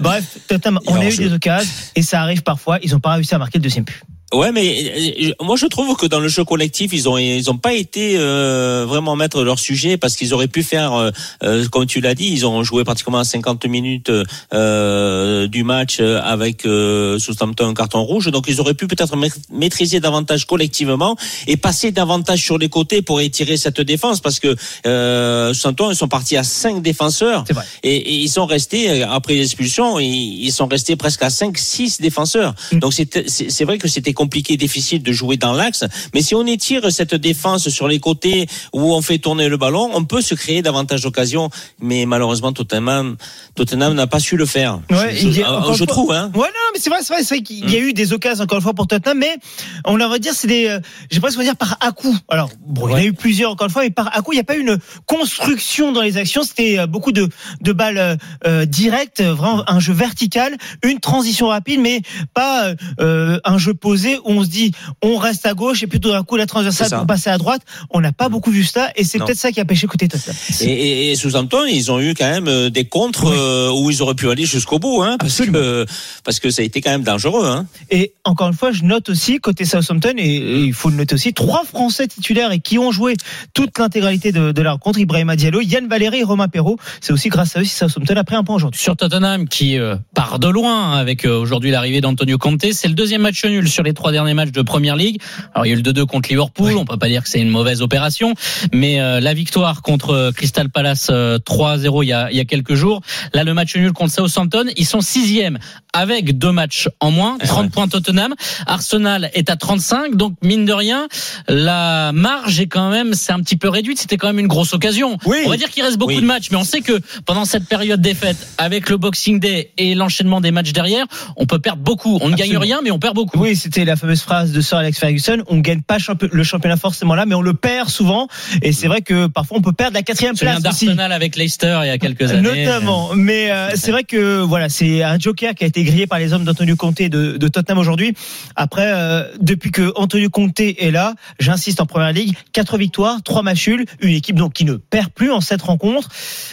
Bref, 0.00 0.38
Tottenham, 0.48 0.80
on 0.86 0.94
a 0.96 1.06
eu 1.06 1.16
des 1.16 1.32
occasions 1.32 1.70
et 1.96 2.02
ça 2.02 2.20
arrive 2.20 2.42
parfois. 2.42 2.78
Ils 2.82 2.92
n'ont 2.92 3.00
pas 3.00 3.12
réussi 3.12 3.34
à 3.34 3.38
marquer 3.38 3.58
le 3.58 3.62
deuxième 3.62 3.84
but. 3.84 4.02
Ouais, 4.32 4.52
mais 4.52 5.32
euh, 5.40 5.44
moi 5.44 5.56
je 5.56 5.66
trouve 5.66 5.96
que 5.96 6.06
dans 6.06 6.20
le 6.20 6.28
jeu 6.28 6.44
collectif, 6.44 6.92
ils 6.92 7.08
ont 7.08 7.18
ils 7.18 7.50
ont 7.50 7.56
pas 7.56 7.72
été 7.72 8.14
euh, 8.16 8.84
vraiment 8.86 9.16
mettre 9.16 9.42
leur 9.42 9.58
sujet 9.58 9.96
parce 9.96 10.14
qu'ils 10.14 10.32
auraient 10.32 10.46
pu 10.46 10.62
faire, 10.62 10.92
euh, 10.92 11.10
euh, 11.42 11.66
comme 11.66 11.86
tu 11.86 12.00
l'as 12.00 12.14
dit, 12.14 12.30
ils 12.30 12.46
ont 12.46 12.62
joué 12.62 12.84
pratiquement 12.84 13.24
50 13.24 13.66
minutes 13.66 14.12
euh, 14.54 15.39
du 15.46 15.64
match 15.64 15.98
euh, 16.00 16.20
avec 16.22 16.66
euh, 16.66 17.18
Southampton 17.18 17.68
un 17.68 17.74
carton 17.74 18.02
rouge, 18.02 18.30
donc 18.30 18.46
ils 18.48 18.60
auraient 18.60 18.74
pu 18.74 18.86
peut-être 18.86 19.16
ma- 19.16 19.26
maîtriser 19.52 20.00
davantage 20.00 20.46
collectivement 20.46 21.16
et 21.46 21.56
passer 21.56 21.90
davantage 21.92 22.42
sur 22.42 22.58
les 22.58 22.68
côtés 22.68 23.02
pour 23.02 23.20
étirer 23.20 23.56
cette 23.56 23.80
défense 23.80 24.20
parce 24.20 24.40
que 24.40 24.54
euh, 24.86 25.52
Southampton 25.54 25.90
ils 25.90 25.96
sont 25.96 26.08
partis 26.08 26.36
à 26.36 26.42
cinq 26.44 26.82
défenseurs 26.82 27.44
et, 27.82 27.96
et 27.96 28.14
ils 28.14 28.28
sont 28.28 28.46
restés 28.46 28.90
euh, 29.02 29.08
après 29.10 29.34
l'expulsion, 29.34 29.98
ils, 29.98 30.44
ils 30.44 30.52
sont 30.52 30.66
restés 30.66 30.96
presque 30.96 31.22
à 31.22 31.30
5 31.30 31.56
6 31.58 32.00
défenseurs. 32.00 32.54
Mm. 32.72 32.78
Donc 32.78 32.92
c'est 32.94 33.28
c'est 33.28 33.64
vrai 33.64 33.78
que 33.78 33.88
c'était 33.88 34.12
compliqué, 34.12 34.56
difficile 34.56 35.02
de 35.02 35.12
jouer 35.12 35.36
dans 35.36 35.52
l'axe. 35.52 35.84
Mais 36.14 36.22
si 36.22 36.34
on 36.34 36.46
étire 36.46 36.90
cette 36.92 37.14
défense 37.14 37.68
sur 37.68 37.88
les 37.88 37.98
côtés 38.00 38.46
où 38.72 38.94
on 38.94 39.02
fait 39.02 39.18
tourner 39.18 39.48
le 39.48 39.56
ballon, 39.56 39.90
on 39.94 40.04
peut 40.04 40.20
se 40.22 40.34
créer 40.34 40.62
davantage 40.62 41.02
d'occasions. 41.02 41.50
Mais 41.80 42.06
malheureusement, 42.06 42.52
Tottenham, 42.52 43.16
Tottenham 43.54 43.94
n'a 43.94 44.06
pas 44.06 44.20
su 44.20 44.36
le 44.36 44.46
faire. 44.46 44.80
Ouais, 44.90 45.19
je, 45.20 45.28
il 45.28 45.36
y 45.38 45.42
a- 45.42 45.62
je- 45.74 45.84
trouve. 45.84 46.12
Hein. 46.12 46.30
Ouais, 46.34 46.40
non, 46.48 46.66
mais 46.74 46.80
c'est 46.80 46.90
vrai, 46.90 46.98
c'est 47.02 47.12
vrai, 47.14 47.22
vrai 47.22 47.40
qu'il 47.42 47.70
y 47.70 47.76
a 47.76 47.78
eu 47.80 47.92
des 47.92 48.12
occasions 48.12 48.44
encore 48.44 48.58
une 48.58 48.62
fois 48.62 48.74
pour 48.74 48.86
Tottenham, 48.86 49.18
mais 49.18 49.36
on 49.84 49.96
va 49.96 50.18
dire 50.18 50.32
c'est 50.34 50.46
des, 50.48 50.66
euh, 50.68 50.80
j'ai 51.10 51.20
presque 51.20 51.40
dire 51.40 51.56
par 51.56 51.76
à 51.80 51.92
coup. 51.92 52.16
Alors 52.28 52.50
bon, 52.66 52.88
il 52.88 52.90
y 52.90 52.94
en 52.94 52.98
a 52.98 53.04
eu 53.04 53.12
plusieurs 53.12 53.50
encore 53.52 53.66
une 53.66 53.72
fois, 53.72 53.82
mais 53.82 53.90
par 53.90 54.14
à 54.16 54.22
coup, 54.22 54.32
il 54.32 54.36
n'y 54.36 54.40
a 54.40 54.44
pas 54.44 54.56
eu 54.56 54.60
une 54.60 54.78
construction 55.06 55.92
dans 55.92 56.02
les 56.02 56.16
actions. 56.16 56.42
C'était 56.42 56.78
euh, 56.78 56.86
beaucoup 56.86 57.12
de 57.12 57.28
de 57.60 57.72
balles 57.72 57.98
euh, 57.98 58.16
euh, 58.46 58.64
directes, 58.64 59.20
vraiment 59.22 59.62
un 59.70 59.80
jeu 59.80 59.92
vertical, 59.92 60.56
une 60.82 61.00
transition 61.00 61.48
rapide, 61.48 61.80
mais 61.80 62.00
pas 62.34 62.66
euh, 62.68 62.74
euh, 63.00 63.40
un 63.44 63.58
jeu 63.58 63.74
posé 63.74 64.18
où 64.18 64.30
on 64.32 64.42
se 64.44 64.48
dit 64.48 64.72
on 65.02 65.16
reste 65.16 65.46
à 65.46 65.54
gauche 65.54 65.82
et 65.82 65.86
plutôt 65.86 66.12
d'un 66.12 66.22
coup 66.22 66.36
la 66.36 66.46
transversale 66.46 66.88
pour 66.98 67.06
passer 67.06 67.30
à 67.30 67.38
droite. 67.38 67.62
On 67.90 68.00
n'a 68.00 68.12
pas 68.12 68.28
beaucoup 68.28 68.50
vu 68.50 68.64
ça, 68.64 68.88
et 68.96 69.04
c'est 69.04 69.18
peut-être 69.26 69.38
ça 69.38 69.52
qui 69.52 69.60
a 69.60 69.64
pêché 69.64 69.86
côté 69.86 70.08
Tottenham. 70.08 70.36
Et, 70.60 70.64
et, 70.64 71.10
et 71.12 71.16
Southampton, 71.16 71.64
ils 71.66 71.90
ont 71.90 72.00
eu 72.00 72.14
quand 72.14 72.28
même 72.30 72.70
des 72.70 72.84
contres 72.84 73.26
euh, 73.26 73.70
où 73.72 73.90
ils 73.90 74.02
auraient 74.02 74.14
pu 74.14 74.30
aller 74.30 74.44
jusqu'au 74.44 74.78
bout, 74.78 75.02
hein, 75.02 75.09
parce 75.18 75.40
que 75.40 75.86
parce 76.24 76.40
que 76.40 76.50
ça 76.50 76.62
a 76.62 76.64
été 76.64 76.80
quand 76.80 76.90
même 76.90 77.02
dangereux. 77.02 77.46
Hein. 77.46 77.66
Et 77.90 78.12
encore 78.24 78.48
une 78.48 78.54
fois, 78.54 78.72
je 78.72 78.84
note 78.84 79.08
aussi 79.08 79.38
côté 79.38 79.64
Southampton, 79.64 80.14
et, 80.16 80.22
et 80.22 80.64
il 80.64 80.72
faut 80.72 80.90
le 80.90 80.96
noter 80.96 81.14
aussi, 81.14 81.32
trois 81.32 81.64
Français 81.64 82.06
titulaires 82.06 82.52
et 82.52 82.60
qui 82.60 82.78
ont 82.78 82.92
joué 82.92 83.16
toute 83.54 83.78
l'intégralité 83.78 84.32
de, 84.32 84.52
de 84.52 84.62
la 84.62 84.72
rencontre. 84.72 84.98
Ibrahima 84.98 85.36
Diallo, 85.36 85.60
Yann 85.60 85.88
Valéry 85.88 86.20
et 86.20 86.24
Romain 86.24 86.48
Perrault. 86.48 86.78
C'est 87.00 87.12
aussi 87.12 87.28
grâce 87.28 87.56
à 87.56 87.60
eux 87.60 87.64
si 87.64 87.74
Southampton 87.74 88.16
a 88.16 88.24
pris 88.24 88.36
un 88.36 88.44
point 88.44 88.56
aujourd'hui. 88.56 88.80
Sur 88.80 88.96
Tottenham 88.96 89.48
qui 89.48 89.78
euh, 89.78 89.96
part 90.14 90.38
de 90.38 90.48
loin 90.48 90.92
avec 90.92 91.24
euh, 91.24 91.36
aujourd'hui 91.36 91.70
l'arrivée 91.70 92.00
d'Antonio 92.00 92.38
Conte, 92.38 92.72
c'est 92.72 92.88
le 92.88 92.94
deuxième 92.94 93.22
match 93.22 93.44
nul 93.44 93.68
sur 93.68 93.82
les 93.82 93.94
trois 93.94 94.12
derniers 94.12 94.34
matchs 94.34 94.52
de 94.52 94.62
Première 94.62 94.96
Ligue. 94.96 95.20
Alors 95.54 95.66
il 95.66 95.70
y 95.70 95.72
a 95.72 95.76
eu 95.76 95.82
le 95.82 95.92
2-2 95.92 96.06
contre 96.06 96.28
Liverpool, 96.28 96.76
on 96.76 96.84
peut 96.84 96.98
pas 96.98 97.08
dire 97.08 97.22
que 97.22 97.28
c'est 97.28 97.40
une 97.40 97.50
mauvaise 97.50 97.82
opération, 97.82 98.34
mais 98.72 99.00
euh, 99.00 99.20
la 99.20 99.34
victoire 99.34 99.82
contre 99.82 100.32
Crystal 100.34 100.68
Palace 100.68 101.08
euh, 101.10 101.38
3-0 101.38 102.04
il 102.04 102.08
y 102.08 102.12
a 102.12 102.30
il 102.30 102.36
y 102.36 102.40
a 102.40 102.44
quelques 102.44 102.74
jours. 102.74 103.00
Là 103.34 103.44
le 103.44 103.54
match 103.54 103.76
nul 103.76 103.92
contre 103.92 104.12
Southampton, 104.12 104.66
ils 104.76 104.86
sont 104.86 104.99
sixième 105.00 105.58
avec 105.92 106.38
deux 106.38 106.52
matchs 106.52 106.88
en 107.00 107.10
moins, 107.10 107.36
30 107.38 107.72
points 107.72 107.88
Tottenham. 107.88 108.34
Arsenal 108.66 109.30
est 109.34 109.50
à 109.50 109.56
35, 109.56 110.14
donc 110.14 110.34
mine 110.42 110.64
de 110.64 110.72
rien, 110.72 111.08
la 111.48 112.12
marge 112.12 112.60
est 112.60 112.66
quand 112.66 112.90
même 112.90 113.14
c'est 113.14 113.32
un 113.32 113.40
petit 113.40 113.56
peu 113.56 113.68
réduite. 113.68 113.98
C'était 113.98 114.16
quand 114.16 114.28
même 114.28 114.38
une 114.38 114.46
grosse 114.46 114.72
occasion. 114.72 115.18
Oui. 115.26 115.38
On 115.46 115.50
va 115.50 115.56
dire 115.56 115.70
qu'il 115.70 115.82
reste 115.82 115.98
beaucoup 115.98 116.12
Oui. 116.12 116.20
de 116.20 116.26
matchs, 116.26 116.48
mais 116.50 116.56
on 116.56 116.64
sait 116.64 116.80
que 116.80 117.00
pendant 117.26 117.44
cette 117.44 117.66
période 117.66 118.00
des 118.00 118.14
fêtes, 118.14 118.48
avec 118.58 118.88
le 118.88 118.96
Boxing 118.96 119.40
Day 119.40 119.72
et 119.78 119.94
l'enchaînement 119.94 120.40
des 120.40 120.50
matchs 120.50 120.72
derrière, 120.72 121.06
on 121.36 121.46
peut 121.46 121.58
perdre 121.58 121.82
beaucoup. 121.82 122.18
On 122.22 122.28
ne 122.28 122.36
gagne 122.36 122.56
rien, 122.56 122.80
mais 122.82 122.90
on 122.90 122.98
perd 122.98 123.14
beaucoup. 123.14 123.38
Oui, 123.38 123.56
c'était 123.56 123.84
la 123.84 123.96
fameuse 123.96 124.22
phrase 124.22 124.52
de 124.52 124.60
Sir 124.60 124.78
Alex 124.78 124.98
Ferguson. 124.98 125.38
On 125.48 125.58
gagne 125.58 125.82
pas 125.82 125.98
le 126.30 126.42
championnat 126.44 126.76
forcément 126.76 127.14
là, 127.14 127.26
mais 127.26 127.34
on 127.34 127.42
le 127.42 127.54
perd 127.54 127.88
souvent. 127.88 128.28
Et 128.62 128.72
c'est 128.72 128.86
vrai 128.86 129.02
que 129.02 129.26
parfois 129.26 129.58
on 129.58 129.62
peut 129.62 129.72
perdre 129.72 129.94
la 129.94 130.02
quatrième 130.02 130.36
place 130.36 130.62
d'Arsenal 130.62 131.12
avec 131.12 131.36
Leicester 131.36 131.80
il 131.82 131.88
y 131.88 131.90
a 131.90 131.98
quelques 131.98 132.30
années. 132.30 132.64
Notamment, 132.64 133.10
mais 133.14 133.50
euh, 133.50 133.70
c'est 133.74 133.90
vrai 133.90 134.04
que 134.04 134.40
voilà, 134.40 134.68
c'est 134.68 134.89
un 135.02 135.18
joker 135.18 135.54
qui 135.54 135.64
a 135.64 135.66
été 135.66 135.82
grillé 135.84 136.06
par 136.06 136.18
les 136.18 136.32
hommes 136.32 136.44
d'Antonio 136.44 136.76
Conte 136.76 137.02
de, 137.02 137.36
de 137.36 137.48
Tottenham 137.48 137.78
aujourd'hui. 137.78 138.14
Après, 138.56 138.92
euh, 138.92 139.24
depuis 139.40 139.70
que 139.70 139.92
Antonio 139.96 140.28
Conte 140.30 140.60
est 140.60 140.90
là, 140.90 141.14
j'insiste 141.38 141.80
en 141.80 141.86
première 141.86 142.12
ligue, 142.12 142.34
quatre 142.52 142.78
victoires, 142.78 143.22
trois 143.22 143.42
matchs 143.42 143.68
nuls, 143.68 143.84
une 144.00 144.14
équipe 144.14 144.36
donc 144.36 144.52
qui 144.52 144.64
ne 144.64 144.74
perd 144.74 145.10
plus 145.10 145.30
en 145.30 145.40
cette 145.40 145.62
rencontre. 145.62 146.08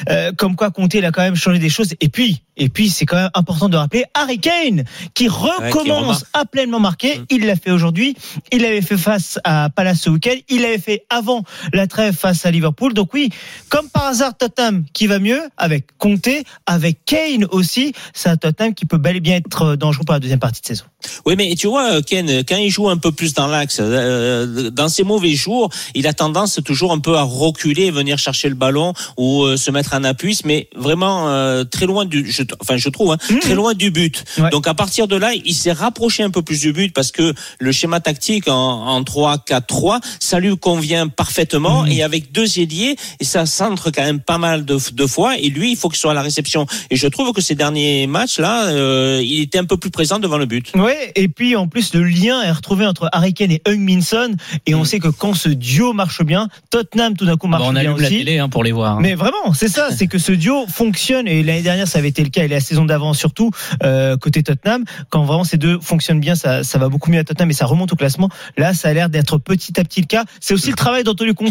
Euh, 0.10 0.32
comme 0.32 0.56
quoi 0.56 0.72
Conte 0.72 0.94
il 0.94 1.06
a 1.06 1.12
quand 1.12 1.22
même 1.22 1.36
changé 1.36 1.60
des 1.60 1.70
choses. 1.70 1.94
Et 2.00 2.10
puis, 2.10 2.42
et 2.58 2.70
puis 2.70 2.89
c'est 2.89 3.05
quand 3.05 3.16
même 3.16 3.30
important 3.34 3.70
de 3.70 3.78
rappeler 3.78 4.05
Harry 4.14 4.39
Kane 4.39 4.84
qui 5.14 5.28
recommence 5.28 6.26
à 6.34 6.45
pleinement 6.45 6.80
marquer. 6.80 7.22
Il 7.30 7.45
l'a 7.45 7.55
fait 7.55 7.72
aujourd'hui. 7.72 8.16
Il 8.51 8.62
l'avait 8.64 8.82
fait 8.82 8.97
face 8.97 9.39
à 9.43 9.70
Palace 9.70 10.01
ce 10.01 10.10
week-end. 10.10 10.36
Il 10.49 10.62
l'avait 10.62 10.78
fait 10.78 11.05
avant 11.10 11.43
la 11.74 11.88
trêve 11.88 12.16
face 12.16 12.45
à 12.45 12.51
Liverpool. 12.51 12.93
Donc 12.93 13.14
oui, 13.14 13.30
comme 13.70 13.89
par 13.89 14.05
hasard 14.05 14.36
Tottenham 14.38 14.86
qui 14.93 15.08
va 15.08 15.20
mieux 15.20 15.41
avec 15.58 15.97
Conte, 15.97 16.30
avec 16.66 17.05
Kane 17.05 17.45
aussi. 17.51 17.93
C'est 18.14 18.30
un 18.30 18.38
Tottenham 18.38 18.74
qui 18.74 18.86
peut 18.86 18.97
bel 18.97 19.18
et 19.18 19.20
bien 19.20 19.36
être 19.36 19.76
dangereux 19.76 20.05
pour 20.05 20.14
la 20.14 20.20
deuxième 20.20 20.39
partie 20.39 20.62
de 20.62 20.68
saison. 20.68 20.86
Oui, 21.26 21.36
mais 21.38 21.53
tu 21.55 21.68
vois, 21.68 22.01
Ken, 22.01 22.43
quand 22.43 22.58
il 22.58 22.70
joue 22.70 22.89
un 22.89 22.97
peu 22.97 23.12
plus 23.12 23.34
dans 23.34 23.47
l'axe, 23.47 23.78
euh, 23.80 24.70
dans 24.72 24.89
ses 24.89 25.03
mauvais 25.03 25.34
jours, 25.34 25.70
il 25.93 26.08
a 26.08 26.14
tendance 26.14 26.60
toujours 26.66 26.91
un 26.91 26.99
peu 26.99 27.16
à 27.16 27.24
reculer, 27.24 27.91
venir 27.91 28.18
chercher 28.18 28.49
le 28.49 28.55
ballon 28.55 28.93
ou 29.18 29.43
euh, 29.43 29.58
se 29.58 29.72
mettre 29.72 29.93
en 29.93 30.03
appui, 30.03 30.39
mais 30.43 30.70
vraiment 30.76 31.30
euh, 31.30 31.64
très 31.64 31.86
loin 31.86 32.05
du, 32.05 32.30
je, 32.30 32.43
enfin 32.62 32.78
je 32.78 32.89
trouve, 32.89 33.12
hein, 33.12 33.18
très 33.41 33.56
loin 33.56 33.74
du 33.74 33.91
but. 33.91 34.24
Ouais. 34.38 34.50
Donc 34.50 34.68
à 34.68 34.74
partir 34.74 35.08
de 35.08 35.16
là, 35.16 35.32
il 35.34 35.54
s'est 35.54 35.72
rapproché 35.72 36.24
un 36.24 36.30
peu 36.30 36.41
plus 36.41 36.60
du 36.60 36.74
but 36.74 36.93
parce 36.93 37.12
que 37.12 37.34
le 37.60 37.72
schéma 37.72 38.00
tactique 38.00 38.48
en, 38.48 38.54
en 38.54 39.02
3-4-3, 39.02 40.00
ça 40.20 40.39
lui 40.39 40.56
convient 40.58 41.08
parfaitement 41.08 41.86
et 41.86 42.04
avec 42.04 42.32
deux 42.32 42.60
ailiers, 42.60 42.95
et 43.20 43.24
ça 43.26 43.45
centre 43.45 43.91
quand 43.91 44.04
même 44.04 44.20
pas 44.20 44.38
mal 44.38 44.66
de, 44.66 44.78
de 44.93 45.08
fois. 45.08 45.38
Et 45.38 45.50
lui, 45.50 45.72
il 45.72 45.78
faut 45.78 45.89
qu'il 45.89 46.00
soit 46.00 46.12
à 46.12 46.14
la 46.14 46.22
réception. 46.22 46.66
Et 46.89 46.95
je 46.95 47.08
trouve 47.08 47.34
que 47.34 47.41
ces 47.41 47.56
derniers 47.56 48.08
matchs 48.08 48.39
là, 48.39 48.66
euh, 48.68 49.22
il 49.24 49.41
était 49.41 49.58
un 49.60 49.66
peu 49.66 49.78
plus 49.78 49.89
présent 49.91 50.20
devant 50.20 50.38
le 50.38 50.45
but. 50.45 50.72
Ouais, 50.76 51.12
et 51.16 51.28
puis 51.28 51.56
en 51.56 51.68
plus 51.68 51.93
le 51.93 52.04
lien 52.04 52.41
est 52.43 52.52
retrouvé 52.52 52.86
entre 52.86 53.10
Harry 53.12 53.34
Kane 53.34 53.52
et 53.52 53.62
Heung 53.68 53.80
Min 53.80 54.02
Son 54.02 54.36
et 54.66 54.76
on 54.76 54.84
sait 54.84 55.00
que 55.00 55.08
quand 55.08 55.34
ce 55.34 55.50
duo 55.50 55.93
marche 55.93 56.22
bien, 56.24 56.48
Tottenham 56.70 57.16
tout 57.16 57.26
d'un 57.26 57.38
coup 57.38 57.48
marche 57.48 57.64
Bon, 57.64 57.70
on 57.70 57.74
bien 57.74 57.82
allume 57.82 57.98
la 58.00 58.08
aussi. 58.08 58.18
télé 58.20 58.38
hein, 58.39 58.50
pour 58.50 58.64
les 58.64 58.72
voir. 58.72 58.98
hein. 58.98 59.00
Mais 59.02 59.16
vraiment, 59.16 59.54
c'est 59.54 59.68
ça, 59.68 59.89
c'est 59.95 60.08
que 60.08 60.18
ce 60.18 60.32
duo 60.32 60.66
fonctionne 60.68 61.28
et 61.28 61.43
l'année 61.43 61.62
dernière 61.62 61.88
ça 61.88 62.00
avait 62.00 62.10
été 62.10 62.24
le 62.24 62.30
cas 62.30 62.37
et 62.44 62.48
la 62.48 62.60
saison 62.60 62.86
d'avant 62.86 63.14
surtout 63.14 63.52
euh, 63.84 64.18
côté 64.18 64.44
Tottenham. 64.44 64.84
Quand 65.10 65.24
vraiment 65.24 65.44
ces 65.44 65.58
deux 65.58 65.80
fonctionnent 65.80 66.20
bien, 66.20 66.36
ça, 66.36 66.64
ça 66.64 66.78
va 66.78 66.90
beaucoup 66.90 67.12
mieux 67.12 67.20
à 67.20 67.24
Tottenham 67.24 67.50
et 67.50 67.54
ça 67.54 67.66
remonte 67.66 67.94
au 67.94 67.96
classement. 67.96 68.30
Là, 68.58 68.74
ça 68.74 68.90
a 68.90 68.94
l'air 68.94 69.10
d'être 69.10 69.38
petit 69.38 69.80
à 69.80 69.84
petit 69.84 70.02
le 70.02 70.08
cas. 70.08 70.26
C'est 70.40 70.54
aussi 70.54 70.70
le 70.70 70.76
travail 70.76 71.04
d'Antonio 71.04 71.34
Conte 71.34 71.48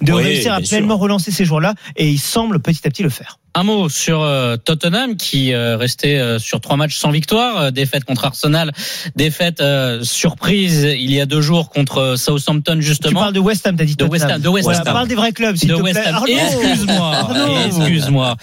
de 0.00 0.12
Oui, 0.12 0.22
réussir 0.22 0.52
à 0.52 0.58
sûr. 0.60 0.68
pleinement 0.68 0.96
relancer 0.96 1.30
ces 1.30 1.44
joueurs-là 1.44 1.74
et 1.96 2.08
il 2.08 2.18
semble 2.18 2.60
petit 2.60 2.86
à 2.86 2.90
petit 2.90 3.02
le 3.02 3.10
faire. 3.10 3.38
Un 3.52 3.64
mot 3.64 3.88
sur 3.88 4.22
euh, 4.22 4.56
Tottenham 4.56 5.16
qui 5.16 5.52
euh, 5.52 5.76
restait 5.76 6.18
euh, 6.18 6.38
sur 6.38 6.60
trois 6.60 6.76
matchs 6.76 6.96
sans 6.96 7.10
victoire, 7.10 7.72
défaite 7.72 8.04
contre 8.04 8.24
Arsenal, 8.24 8.70
défaite 9.16 9.60
surprise 10.02 10.84
il 10.84 11.12
y 11.12 11.20
a 11.20 11.26
deux 11.26 11.40
jours 11.40 11.68
contre 11.70 12.14
Southampton 12.16 12.76
Tu 12.76 12.82
justement. 12.82 13.20
parles 13.20 13.32
de 13.34 13.40
West 13.40 13.66
Ham, 13.66 13.76
t'as 13.76 13.84
dit 13.84 13.96
De. 13.96 14.04
West 14.04 14.24
Ham, 14.24 14.40
de 14.40 14.48
West 14.48 14.64
Voilà, 14.64 14.80
Ham. 14.80 14.92
parle 14.92 15.08
des 15.08 15.14
vrais 15.16 15.32
clubs, 15.32 15.56
s'il 15.56 15.68
te 15.68 15.80
plaît. 15.80 15.92
Excuse-moi, 16.28 17.28
excuse-moi. 17.66 18.36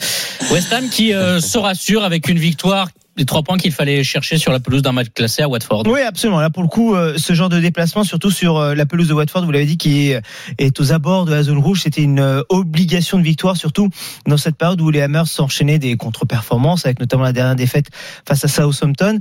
West 0.51 0.73
Ham 0.73 0.89
qui 0.89 1.11
se 1.11 1.57
rassure 1.57 1.86
avec 1.95 2.27
une 2.27 2.37
victoire, 2.37 2.89
les 3.17 3.25
trois 3.25 3.41
points 3.43 3.57
qu'il 3.57 3.71
fallait 3.71 4.03
chercher 4.03 4.37
sur 4.37 4.51
la 4.51 4.59
pelouse 4.59 4.81
d'un 4.83 4.91
match 4.91 5.07
classé 5.13 5.41
à 5.41 5.49
Watford. 5.49 5.83
Oui, 5.87 6.01
absolument. 6.01 6.39
Là, 6.39 6.49
pour 6.49 6.61
le 6.63 6.69
coup, 6.69 6.95
euh, 6.95 7.15
ce 7.17 7.33
genre 7.33 7.49
de 7.49 7.59
déplacement, 7.59 8.03
surtout 8.03 8.29
sur 8.31 8.57
euh, 8.57 8.75
la 8.75 8.85
pelouse 8.85 9.07
de 9.07 9.13
Watford, 9.13 9.43
vous 9.43 9.51
l'avez 9.51 9.65
dit, 9.65 9.77
qui 9.77 10.11
est, 10.11 10.79
aux 10.79 10.91
abords 10.93 11.25
de 11.25 11.31
la 11.31 11.43
zone 11.43 11.57
rouge, 11.57 11.81
c'était 11.81 12.03
une 12.03 12.19
euh, 12.19 12.41
obligation 12.49 13.17
de 13.17 13.23
victoire, 13.23 13.57
surtout 13.57 13.89
dans 14.27 14.37
cette 14.37 14.55
période 14.55 14.79
où 14.81 14.91
les 14.91 15.01
Hammers 15.01 15.25
s'enchaînaient 15.27 15.79
des 15.79 15.97
contre-performances, 15.97 16.85
avec 16.85 16.99
notamment 16.99 17.23
la 17.23 17.33
dernière 17.33 17.55
défaite 17.55 17.87
face 18.27 18.43
à 18.45 18.47
Southampton. 18.47 19.19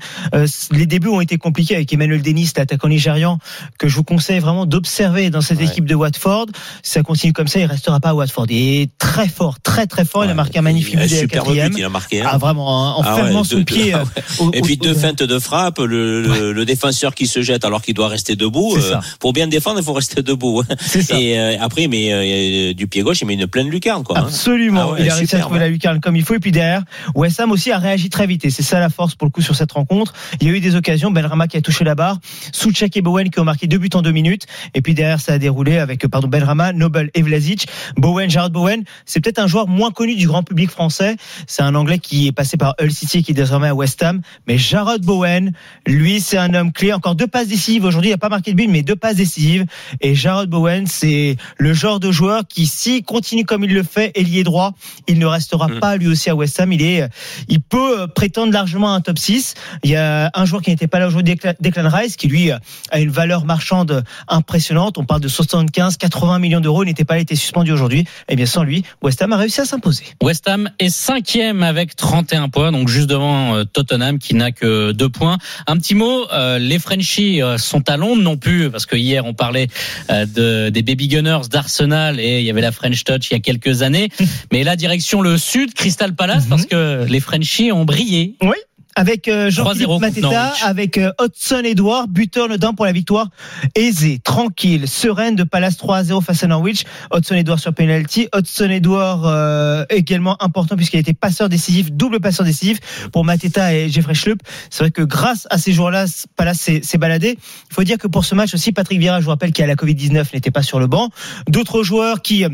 Les 0.73 0.87
débuts 0.87 1.09
ont 1.09 1.21
été 1.21 1.39
compliqués 1.39 1.77
avec 1.77 1.93
Emmanuel 1.93 2.21
Dennis, 2.23 2.53
l'attaquant 2.57 2.89
nigérian, 2.89 3.39
que 3.79 3.89
je 3.89 3.97
vous 3.97 4.05
conseille 4.05 4.39
vraiment 4.41 4.67
d'observer 4.67 5.31
dans 5.31 5.41
cette 5.41 5.59
Ouais. 5.59 5.65
équipe 5.65 5.87
de 5.87 5.95
Watford. 5.95 6.47
Si 6.83 6.93
ça 6.93 7.03
continue 7.03 7.33
comme 7.33 7.49
ça, 7.49 7.59
il 7.61 7.65
restera 7.67 7.99
pas 8.01 8.11
à 8.11 8.15
Watford. 8.15 8.47
Il 8.51 8.81
est 8.83 8.91
très 8.99 9.29
fort, 9.29 9.59
très 9.61 9.87
très 9.87 10.05
fort. 10.05 10.25
il 10.25 10.31
a 10.31 10.35
marqué 10.35 10.59
un 10.59 10.63
magnifique 10.63 10.97
but 10.97 11.09
but, 11.09 11.79
il 11.79 11.85
a 11.85 11.89
marqué. 11.89 12.21
hein. 12.23 12.29
Ah, 12.31 12.39
vraiment, 12.39 12.67
en, 12.69 12.99
en 12.99 13.03
Ah 13.03 13.15
ouais, 13.17 13.23
fermant 13.23 13.43
deux- 13.43 13.49
son 13.59 13.65
pied. 13.65 13.86
Ah 13.95 14.03
euh, 14.17 14.21
au- 14.45 14.51
Et 14.53 14.61
puis 14.63 14.77
deux 14.77 14.95
feintes 14.95 15.23
de 15.23 15.39
frappe, 15.39 15.79
le, 15.79 16.23
le, 16.23 16.53
le 16.53 16.65
défenseur 16.65 17.15
qui 17.15 17.27
se 17.27 17.43
jette 17.43 17.65
alors 17.65 17.83
qu'il 17.83 17.95
doit 17.95 18.09
rester 18.09 18.37
debout. 18.37 18.79
Ça. 18.81 19.01
pour 19.21 19.33
bien 19.33 19.47
défendre, 19.47 19.79
il 19.81 19.85
faut 19.85 19.93
rester 19.93 20.23
debout. 20.23 20.63
hein. 20.69 20.75
Ça. 20.81 21.19
Et 21.19 21.39
euh, 21.39 21.57
après, 21.61 21.87
mais 21.89 22.13
euh, 22.13 22.75
du 22.75 22.87
pied 22.87 23.03
gauche, 23.03 23.21
il 23.23 23.27
met 23.27 23.35
une 23.35 23.47
pleine 23.47 23.69
lucarne, 23.69 24.03
quoi. 24.05 24.19
hein. 24.19 24.25
Absolument. 24.27 24.81
Ah 24.81 24.93
ouais, 24.93 25.03
il 25.03 25.11
a 25.11 25.15
réussi 25.15 25.37
à 25.37 25.41
trouver 25.41 25.59
la 25.61 25.69
lucarne 25.69 26.01
comme 26.01 26.17
il 26.17 26.23
faut. 26.25 26.35
Et 26.35 26.39
puis 26.39 26.53
derrière, 26.53 26.83
West 27.15 27.41
Ham 27.41 27.51
aussi 27.53 27.71
a 27.73 27.79
réagi 27.79 28.11
très 28.11 28.27
vite. 28.27 28.45
Et 28.45 28.51
c'est 28.51 28.63
ça 28.63 28.79
la 28.81 28.89
force 28.89 29.15
pour 29.15 29.27
le 29.27 29.31
coup 29.31 29.43
sur 29.43 29.55
cette 29.57 29.73
rencontre. 29.73 30.13
Il 30.41 30.47
y 30.47 30.51
a 30.51 30.55
eu 30.55 30.61
des 30.61 30.75
occasions. 30.77 31.11
Benrama 31.11 31.47
qui 31.49 31.57
a 31.57 31.61
touché 31.63 31.85
la 31.85 31.95
barre. 31.95 32.19
Souchek 32.53 32.97
et 32.97 33.03
Bowen 33.03 33.31
qui 33.31 33.41
ont 33.41 33.45
marqué 33.45 33.67
deux 33.67 33.79
buts 33.79 33.91
en 33.95 34.03
deux 34.03 34.13
minutes. 34.13 34.47
Et 34.75 34.83
puis 34.83 34.95
derrière, 34.95 35.21
ça 35.21 35.33
a 35.35 35.39
déroulé 35.39 35.79
avec, 35.79 36.07
pardon, 36.09 36.29
Benrama, 36.29 36.73
Nobel 36.73 37.11
et 37.15 37.23
Vlasic. 37.23 37.67
Bowen, 37.97 38.29
Jared 38.31 38.53
Bowen. 38.53 38.85
C'est 39.05 39.21
peut-être 39.21 39.39
un 39.39 39.47
joueur 39.47 39.69
moins 39.69 39.91
connu 39.91 40.15
du 40.17 40.27
grand 40.27 40.43
public 40.43 40.71
français. 40.71 41.17
C'est 41.47 41.63
un 41.63 41.75
Anglais 41.75 41.99
qui 41.99 42.27
est 42.29 42.33
passé 42.33 42.57
par 42.57 42.75
Hull 42.81 42.93
City 42.93 43.19
et 43.19 43.23
qui 43.23 43.33
est 43.33 43.35
désormais 43.35 43.69
à 43.69 43.75
West 43.77 44.03
Ham. 44.03 44.21
Mais 44.49 44.59
Jared 44.59 45.03
Bowen, 45.03 45.53
lui, 45.87 46.21
c'est 46.21 46.39
un 46.39 46.53
homme 46.55 46.73
clé. 46.73 46.93
Encore 46.93 47.15
deux 47.15 47.27
passes 47.27 47.49
décisives. 47.49 47.85
Aujourd'hui, 47.85 48.11
il 48.11 48.15
n'a 48.15 48.19
pas 48.19 48.29
marqué 48.29 48.51
de 48.53 48.57
but, 48.57 48.67
mais 48.69 48.83
deux 48.83 48.97
passes 48.97 49.17
décisives. 49.17 49.65
Et 50.01 50.15
Jared 50.15 50.49
Bowen, 50.51 50.87
c'est 50.87 51.37
le 51.59 51.73
genre 51.75 52.01
de 52.01 52.11
joueur 52.11 52.43
qui, 52.49 52.67
s'il 52.67 53.05
continue 53.05 53.45
comme 53.45 53.65
il 53.65 53.73
le 53.73 53.83
fait, 53.83 54.11
ailier 54.15 54.43
droit, 54.43 54.73
il 55.07 55.19
ne 55.19 55.27
restera 55.27 55.69
Mm. 55.69 55.81
pas 55.81 55.97
lui 55.97 56.09
aussi 56.09 56.31
à 56.31 56.35
West 56.35 56.59
Ham. 56.61 56.73
Il 56.73 56.83
est, 56.83 57.09
il 57.49 57.61
peut 57.61 58.01
euh, 58.03 58.07
prétendre 58.07 58.53
largement 58.53 58.93
à 58.93 58.97
un 58.97 59.01
top 59.01 59.19
6. 59.19 59.55
Il 59.85 59.91
y 59.91 59.97
a 59.97 60.31
un 60.35 60.45
joueur 60.45 60.63
qui 60.63 60.71
n'était 60.71 60.87
pas 60.87 60.99
là 60.99 61.07
aujourd'hui, 61.09 61.35
Declan- 61.35 61.89
Rice, 61.89 62.17
qui 62.17 62.29
lui 62.29 62.51
euh, 62.53 62.59
a 62.91 63.01
une 63.01 63.11
valeur 63.11 63.45
marchande 63.45 64.05
impressionnante. 64.29 64.99
On 64.99 65.05
parle 65.05 65.21
de 65.21 65.29
75, 65.29 65.97
80 65.97 66.39
millions 66.39 66.61
d'euros. 66.61 66.83
Il 66.83 66.87
n'était 66.87 67.05
pas 67.05 67.15
là, 67.15 67.21
il 67.21 67.23
était 67.23 67.35
suspendu 67.37 67.73
aujourd'hui. 67.73 68.05
Et 68.29 68.37
bien, 68.37 68.47
sans 68.47 68.63
lui, 68.63 68.85
West 69.03 69.21
Ham 69.23 69.33
a 69.33 69.37
réussi 69.37 69.61
à 69.61 69.65
s'imposer. 69.65 70.05
West 70.23 70.49
Ham 70.49 70.71
est 70.79 70.89
cinquième 70.91 71.63
avec 71.63 71.97
31 71.97 72.49
points, 72.49 72.73
donc 72.73 72.89
juste 72.89 73.09
devant 73.09 73.55
euh, 73.57 73.65
Tottenham 73.73 74.19
qui 74.19 74.35
n'a 74.35 74.53
que 74.53 74.93
deux 74.93 75.09
points. 75.09 75.39
Un 75.67 75.77
petit 75.77 75.95
mot, 75.95 76.27
euh, 76.33 76.59
les 76.59 76.79
Frenchies 76.79 77.43
euh, 77.43 77.59
sont 77.59 77.89
à 77.91 77.97
Londres 77.97 78.23
non 78.23 78.37
plus 78.37 78.71
parce 78.71 78.87
que 78.87 78.97
hier 78.97 79.25
on 79.27 79.35
parlait 79.35 79.69
euh, 80.11 80.27
de, 80.27 80.71
des 80.71 80.83
Baby 80.83 81.09
Gunners 81.09 81.49
d'Arsenal 81.51 82.19
et 82.21 82.41
il 82.41 82.47
y 82.47 82.51
avait 82.51 82.61
la 82.61 82.73
French 82.73 83.05
Touch 83.05 83.31
il 83.31 83.35
y 83.35 83.37
a 83.37 83.41
quelques 83.41 83.83
années. 83.83 84.09
Mais 84.53 84.65
là 84.65 84.77
direction 84.77 85.23
le 85.23 85.39
sud, 85.39 85.75
Crystal 85.75 86.15
Palace 86.15 86.45
Mhm. 86.45 86.51
parce 86.51 86.67
que 86.67 87.05
les 87.09 87.21
Frenchies 87.21 87.73
ont 87.73 87.85
brillé. 87.85 88.37
Oui. 88.43 88.57
Avec 88.99 89.29
euh, 89.29 89.51
3-0 89.51 89.51
Jean-Philippe 89.51 90.01
Mateta, 90.01 90.55
avec 90.65 90.97
euh, 90.97 91.13
Hudson 91.21 91.63
Edouard, 91.65 92.09
buteur 92.09 92.49
dedans 92.49 92.73
pour 92.73 92.87
la 92.87 92.93
victoire 92.93 93.29
aisée, 93.75 94.19
tranquille, 94.25 94.89
sereine 94.89 95.37
de 95.37 95.45
Palace 95.45 95.77
3-0 95.77 96.23
face 96.23 96.43
à 96.43 96.47
Norwich. 96.47 96.85
Hudson 97.15 97.35
Edouard 97.35 97.61
sur 97.61 97.75
penalty. 97.75 98.29
Hudson 98.35 98.71
Edouard 98.71 99.27
euh, 99.27 99.85
également 99.91 100.43
important 100.43 100.77
puisqu'il 100.77 100.97
a 100.97 101.01
été 101.01 101.13
passeur 101.13 101.49
décisif, 101.49 101.93
double 101.93 102.21
passeur 102.21 102.47
décisif 102.47 103.09
pour 103.13 103.25
Mateta 103.25 103.75
et 103.75 103.89
Jeffrey 103.91 104.15
Schlupp. 104.15 104.41
C'est 104.71 104.83
vrai 104.83 104.91
que 104.91 105.03
grâce 105.03 105.47
à 105.51 105.59
ces 105.59 105.73
joueurs-là, 105.73 106.07
Palace 106.37 106.59
s'est 106.59 106.81
s'est 106.83 106.99
baladé. 106.99 107.37
Il 107.71 107.75
faut 107.75 107.85
dire 107.85 107.99
que 107.99 108.07
pour 108.07 108.25
ce 108.25 108.35
match 108.35 108.55
aussi, 108.55 108.73
Patrick 108.73 108.99
Vieira, 108.99 109.21
je 109.21 109.25
vous 109.25 109.31
rappelle 109.31 109.53
qu'il 109.53 109.63
a 109.63 109.67
la 109.67 109.75
Covid-19, 109.75 110.33
n'était 110.33 110.51
pas 110.51 110.63
sur 110.63 110.79
le 110.79 110.87
banc. 110.87 111.11
D'autres 111.49 111.83
joueurs 111.83 112.23
qui 112.23 112.45
euh, 112.45 112.49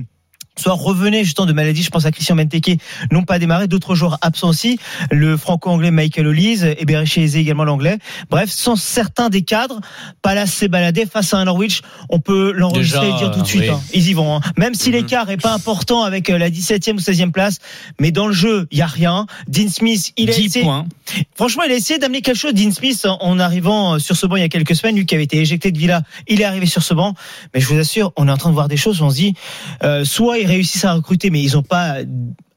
soit 0.58 0.72
revenaient 0.74 1.24
justement 1.24 1.46
de 1.46 1.52
maladie, 1.52 1.82
je 1.82 1.90
pense 1.90 2.04
à 2.04 2.10
Christian 2.12 2.36
Benteke, 2.36 2.78
n'ont 3.10 3.22
pas 3.24 3.38
démarré. 3.38 3.68
D'autres 3.68 3.94
joueurs 3.94 4.18
absents 4.22 4.48
aussi, 4.48 4.78
le 5.10 5.36
franco-anglais 5.36 5.90
Michael 5.90 6.26
Olise 6.26 6.64
et 6.78 6.84
Berichet 6.84 7.22
Eze 7.22 7.36
également 7.36 7.64
l'anglais. 7.64 7.98
Bref, 8.30 8.50
sans 8.50 8.76
certains 8.76 9.28
des 9.30 9.42
cadres, 9.42 9.80
Palace 10.20 10.52
s'est 10.52 10.68
baladé 10.68 11.06
face 11.06 11.32
à 11.34 11.38
un 11.38 11.44
Norwich. 11.46 11.82
On 12.10 12.20
peut 12.20 12.52
l'enregistrer 12.52 13.08
et 13.08 13.12
dire 13.14 13.30
tout 13.30 13.40
de 13.42 13.46
suite. 13.46 13.62
oui. 13.62 13.68
hein. 13.70 13.80
Ils 13.94 14.08
y 14.08 14.12
vont. 14.14 14.36
hein. 14.36 14.40
Même 14.58 14.74
si 14.74 14.90
Mhm. 14.90 14.96
l'écart 14.96 15.30
est 15.30 15.36
pas 15.36 15.54
important 15.54 16.02
avec 16.02 16.28
euh, 16.30 16.38
la 16.38 16.50
17e 16.50 16.96
ou 16.96 17.00
16e 17.00 17.30
place, 17.32 17.58
mais 18.00 18.10
dans 18.10 18.26
le 18.26 18.32
jeu, 18.32 18.66
il 18.70 18.78
y 18.78 18.82
a 18.82 18.86
rien. 18.86 19.26
Dean 19.48 19.68
Smith, 19.68 20.12
il 20.16 20.30
a 20.30 20.34
10 20.34 20.44
essayé, 20.46 20.64
points. 20.64 20.86
Franchement, 21.34 21.62
il 21.64 21.72
a 21.72 21.76
essayé 21.76 21.98
d'amener 21.98 22.20
quelque 22.22 22.38
chose, 22.38 22.54
Dean 22.54 22.70
Smith, 22.72 23.04
en- 23.06 23.18
en 23.20 23.38
arrivant 23.38 23.94
euh, 23.94 23.98
sur 23.98 24.16
ce 24.16 24.26
banc 24.26 24.36
il 24.36 24.40
y 24.42 24.44
a 24.44 24.48
quelques 24.48 24.76
semaines. 24.76 24.96
Lui 24.96 25.06
qui 25.06 25.14
avait 25.14 25.24
été 25.24 25.38
éjecté 25.38 25.72
de 25.72 25.78
Villa, 25.78 26.02
il 26.28 26.40
est 26.40 26.44
arrivé 26.44 26.66
sur 26.66 26.82
ce 26.82 26.94
banc. 26.94 27.14
Mais 27.54 27.60
je 27.60 27.66
vous 27.68 27.78
assure, 27.78 28.12
on 28.16 28.28
est 28.28 28.30
en 28.30 28.36
train 28.36 28.50
de 28.50 28.54
voir 28.54 28.68
des 28.68 28.76
choses. 28.76 29.00
On 29.02 29.10
se 29.10 29.16
dit, 29.16 29.34
euh, 29.82 30.04
soit 30.04 30.38
ils 30.42 30.46
réussissent 30.46 30.84
à 30.84 30.92
recruter, 30.94 31.30
mais 31.30 31.42
ils 31.42 31.54
n'ont 31.54 31.62
pas 31.62 31.96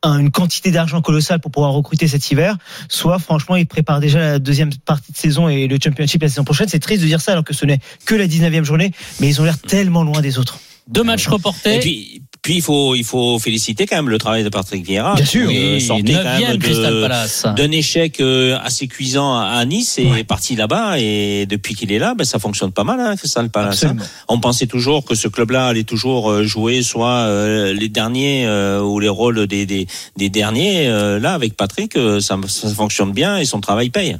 un- 0.04 0.20
une 0.20 0.30
quantité 0.32 0.70
d'argent 0.72 1.02
colossale 1.02 1.40
pour 1.40 1.52
pouvoir 1.52 1.72
recruter 1.72 2.08
cet 2.08 2.30
hiver. 2.30 2.58
Soit, 2.90 3.18
franchement, 3.20 3.56
ils 3.56 3.66
préparent 3.66 4.00
déjà 4.00 4.20
la 4.20 4.40
deuxième 4.40 4.72
partie 4.74 5.12
de 5.12 5.18
saison 5.18 5.50
et 5.50 5.68
le 5.68 5.78
championship 5.84 6.22
la 6.22 6.30
saison 6.30 6.44
prochaine. 6.44 6.68
C'est 6.68 6.80
triste 6.80 7.02
de 7.02 7.08
dire 7.08 7.22
ça 7.22 7.32
alors 7.32 7.44
que 7.44 7.54
ce 7.54 7.66
n'est 7.66 7.80
que 8.06 8.14
la 8.16 8.28
19e 8.28 8.64
journée, 8.64 8.92
mais 9.20 9.28
ils 9.28 9.42
ont 9.42 9.46
l'air 9.46 9.58
tellement 9.60 10.04
loin 10.04 10.22
des 10.22 10.38
autres. 10.38 10.60
Deux 10.88 11.04
matchs 11.04 11.26
reportés. 11.28 11.78
Et 11.78 11.80
puis, 11.80 12.22
puis 12.46 12.58
il 12.58 12.62
faut, 12.62 12.94
il 12.94 13.04
faut 13.04 13.40
féliciter 13.40 13.88
quand 13.88 13.96
même 13.96 14.08
le 14.10 14.20
travail 14.20 14.44
de 14.44 14.50
Patrick 14.50 14.86
Vieira. 14.86 15.16
Bien 15.16 15.26
sûr. 15.26 15.48
Oui, 15.48 15.82
sortait 15.82 16.14
quand 16.14 16.24
même 16.50 16.58
d'un 17.56 17.72
échec 17.72 18.20
euh, 18.20 18.56
assez 18.64 18.88
cuisant 18.88 19.36
à 19.40 19.66
Nice 19.66 19.98
et 19.98 20.06
est 20.20 20.24
parti 20.24 20.56
là-bas 20.56 21.00
et 21.00 21.48
depuis 21.48 21.74
qu'il 21.74 21.92
est 21.92 21.98
là, 21.98 22.14
ben, 22.16 22.24
ça 22.24 22.38
fonctionne 22.38 22.72
pas 22.72 22.84
mal, 22.84 23.00
hein, 23.00 23.16
Crystal 23.16 23.50
Palace. 23.50 23.84
hein. 23.84 23.96
On 24.28 24.40
pensait 24.40 24.68
toujours 24.68 25.04
que 25.06 25.16
ce 25.16 25.28
club-là 25.28 25.66
allait 25.66 25.86
toujours 25.86 26.30
euh, 26.30 26.44
jouer 26.44 26.84
soit 26.84 27.26
euh, 27.26 27.74
les 27.74 27.90
derniers 27.90 28.48
ou 28.80 29.00
les 29.00 29.10
rôles 29.10 29.48
des, 29.48 29.66
des, 29.66 29.88
des 30.16 30.30
derniers. 30.30 30.88
Là, 31.20 31.34
avec 31.34 31.58
Patrick, 31.58 31.98
ça, 32.20 32.38
ça 32.48 32.70
fonctionne 32.70 33.12
bien 33.12 33.40
et 33.40 33.46
son 33.46 33.60
travail 33.60 33.90
paye. 33.90 34.18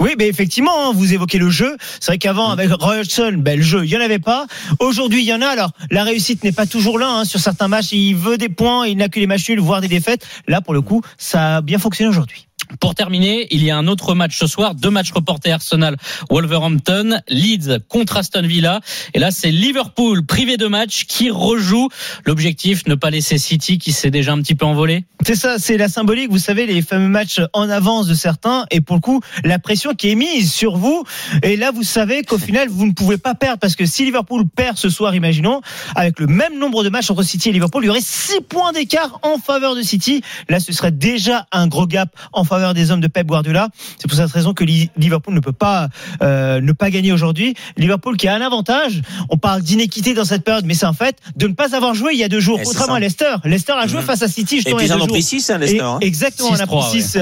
Oui, 0.00 0.10
mais 0.18 0.28
effectivement, 0.28 0.88
hein, 0.88 0.92
vous 0.94 1.12
évoquez 1.14 1.38
le 1.38 1.50
jeu. 1.50 1.76
C'est 2.00 2.06
vrai 2.12 2.18
qu'avant, 2.18 2.50
avec 2.50 2.70
Roy 2.72 2.98
Hodgson, 3.00 3.34
ben, 3.38 3.56
le 3.58 3.64
jeu, 3.64 3.84
il 3.84 3.90
y 3.90 3.96
en 3.96 4.00
avait 4.00 4.18
pas. 4.18 4.46
Aujourd'hui, 4.80 5.22
il 5.22 5.26
y 5.26 5.32
en 5.34 5.42
a. 5.42 5.46
Alors, 5.46 5.70
la 5.90 6.04
réussite 6.04 6.44
n'est 6.44 6.52
pas 6.52 6.66
toujours 6.66 6.98
là. 6.98 7.08
hein. 7.08 7.24
Sur 7.24 7.40
certains 7.40 7.68
matchs, 7.68 7.92
il 7.92 8.14
veut 8.14 8.38
des 8.38 8.48
points, 8.48 8.86
il 8.86 8.96
n'a 8.96 9.08
que 9.08 9.20
les 9.20 9.26
matchs 9.26 9.48
nuls, 9.48 9.60
voire 9.60 9.80
des 9.80 9.88
défaites. 9.88 10.26
Là, 10.48 10.60
pour 10.60 10.74
le 10.74 10.80
coup, 10.80 11.02
ça 11.18 11.56
a 11.56 11.60
bien 11.60 11.78
fonctionné 11.78 12.08
aujourd'hui. 12.08 12.46
Pour 12.80 12.94
terminer, 12.94 13.46
il 13.50 13.62
y 13.62 13.70
a 13.70 13.76
un 13.76 13.86
autre 13.86 14.14
match 14.14 14.38
ce 14.38 14.46
soir, 14.46 14.74
deux 14.74 14.90
matchs 14.90 15.12
reportés 15.12 15.52
Arsenal, 15.52 15.96
Wolverhampton, 16.30 17.20
Leeds 17.28 17.78
contre 17.88 18.16
Aston 18.16 18.42
Villa. 18.42 18.80
Et 19.14 19.18
là, 19.18 19.30
c'est 19.30 19.50
Liverpool 19.50 20.24
privé 20.24 20.56
de 20.56 20.66
match 20.66 21.04
qui 21.06 21.30
rejoue. 21.30 21.88
L'objectif, 22.24 22.86
ne 22.86 22.94
pas 22.94 23.10
laisser 23.10 23.38
City 23.38 23.78
qui 23.78 23.92
s'est 23.92 24.10
déjà 24.10 24.32
un 24.32 24.40
petit 24.40 24.54
peu 24.54 24.64
envolé. 24.64 25.04
C'est 25.24 25.34
ça, 25.34 25.58
c'est 25.58 25.76
la 25.76 25.88
symbolique. 25.88 26.30
Vous 26.30 26.38
savez, 26.38 26.66
les 26.66 26.82
fameux 26.82 27.08
matchs 27.08 27.40
en 27.52 27.68
avance 27.68 28.06
de 28.06 28.14
certains. 28.14 28.66
Et 28.70 28.80
pour 28.80 28.96
le 28.96 29.00
coup, 29.00 29.20
la 29.44 29.58
pression 29.58 29.94
qui 29.94 30.10
est 30.10 30.14
mise 30.14 30.52
sur 30.52 30.76
vous. 30.76 31.04
Et 31.42 31.56
là, 31.56 31.70
vous 31.70 31.84
savez 31.84 32.22
qu'au 32.22 32.38
final, 32.38 32.68
vous 32.68 32.86
ne 32.86 32.92
pouvez 32.92 33.18
pas 33.18 33.34
perdre. 33.34 33.58
Parce 33.58 33.76
que 33.76 33.86
si 33.86 34.04
Liverpool 34.04 34.44
perd 34.48 34.76
ce 34.78 34.88
soir, 34.88 35.14
imaginons, 35.14 35.60
avec 35.94 36.18
le 36.18 36.26
même 36.26 36.58
nombre 36.58 36.84
de 36.84 36.88
matchs 36.88 37.10
entre 37.10 37.22
City 37.22 37.50
et 37.50 37.52
Liverpool, 37.52 37.84
il 37.84 37.86
y 37.86 37.90
aurait 37.90 38.00
6 38.00 38.40
points 38.48 38.72
d'écart 38.72 39.20
en 39.22 39.38
faveur 39.38 39.74
de 39.74 39.82
City. 39.82 40.22
Là, 40.48 40.60
ce 40.60 40.72
serait 40.72 40.92
déjà 40.92 41.46
un 41.52 41.66
gros 41.66 41.86
gap 41.86 42.08
en 42.32 42.44
faveur 42.44 42.61
des 42.74 42.90
hommes 42.90 43.00
de 43.00 43.08
Pep 43.08 43.26
Guardiola. 43.26 43.68
C'est 43.98 44.08
pour 44.08 44.16
cette 44.16 44.30
raison 44.30 44.54
que 44.54 44.64
Li- 44.64 44.90
Liverpool 44.96 45.34
ne 45.34 45.40
peut 45.40 45.52
pas 45.52 45.88
euh, 46.22 46.60
ne 46.60 46.72
pas 46.72 46.90
gagner 46.90 47.12
aujourd'hui. 47.12 47.54
Liverpool 47.76 48.16
qui 48.16 48.28
a 48.28 48.34
un 48.34 48.40
avantage. 48.40 49.02
On 49.28 49.36
parle 49.36 49.62
d'inéquité 49.62 50.14
dans 50.14 50.24
cette 50.24 50.44
période, 50.44 50.64
mais 50.64 50.74
c'est 50.74 50.86
un 50.86 50.92
fait 50.92 51.16
de 51.36 51.46
ne 51.48 51.52
pas 51.54 51.74
avoir 51.74 51.94
joué 51.94 52.12
il 52.14 52.18
y 52.18 52.24
a 52.24 52.28
deux 52.28 52.40
jours. 52.40 52.56
Et 52.60 52.64
c'est 52.64 52.70
Contrairement 52.70 52.94
à 52.94 53.00
Leicester. 53.00 53.34
Leicester 53.44 53.72
a 53.72 53.86
joué 53.86 54.00
Mhm. 54.00 54.06
face 54.06 54.22
à 54.22 54.28
City 54.28 54.54
Et 54.54 54.58
justement 54.58 54.76
puis 54.76 54.86
ils 54.86 54.92
en 54.92 55.00
ont 55.00 55.06
pris 55.06 55.22
6, 55.22 55.50
hein, 55.50 55.56
Et- 55.56 55.58
Leicester. 55.60 55.82
hein. 55.82 55.98
exactement, 56.00 56.48
on 56.50 56.54
a 56.54 56.56
6-3, 56.58 56.66
pris 56.90 57.02
6 57.02 57.18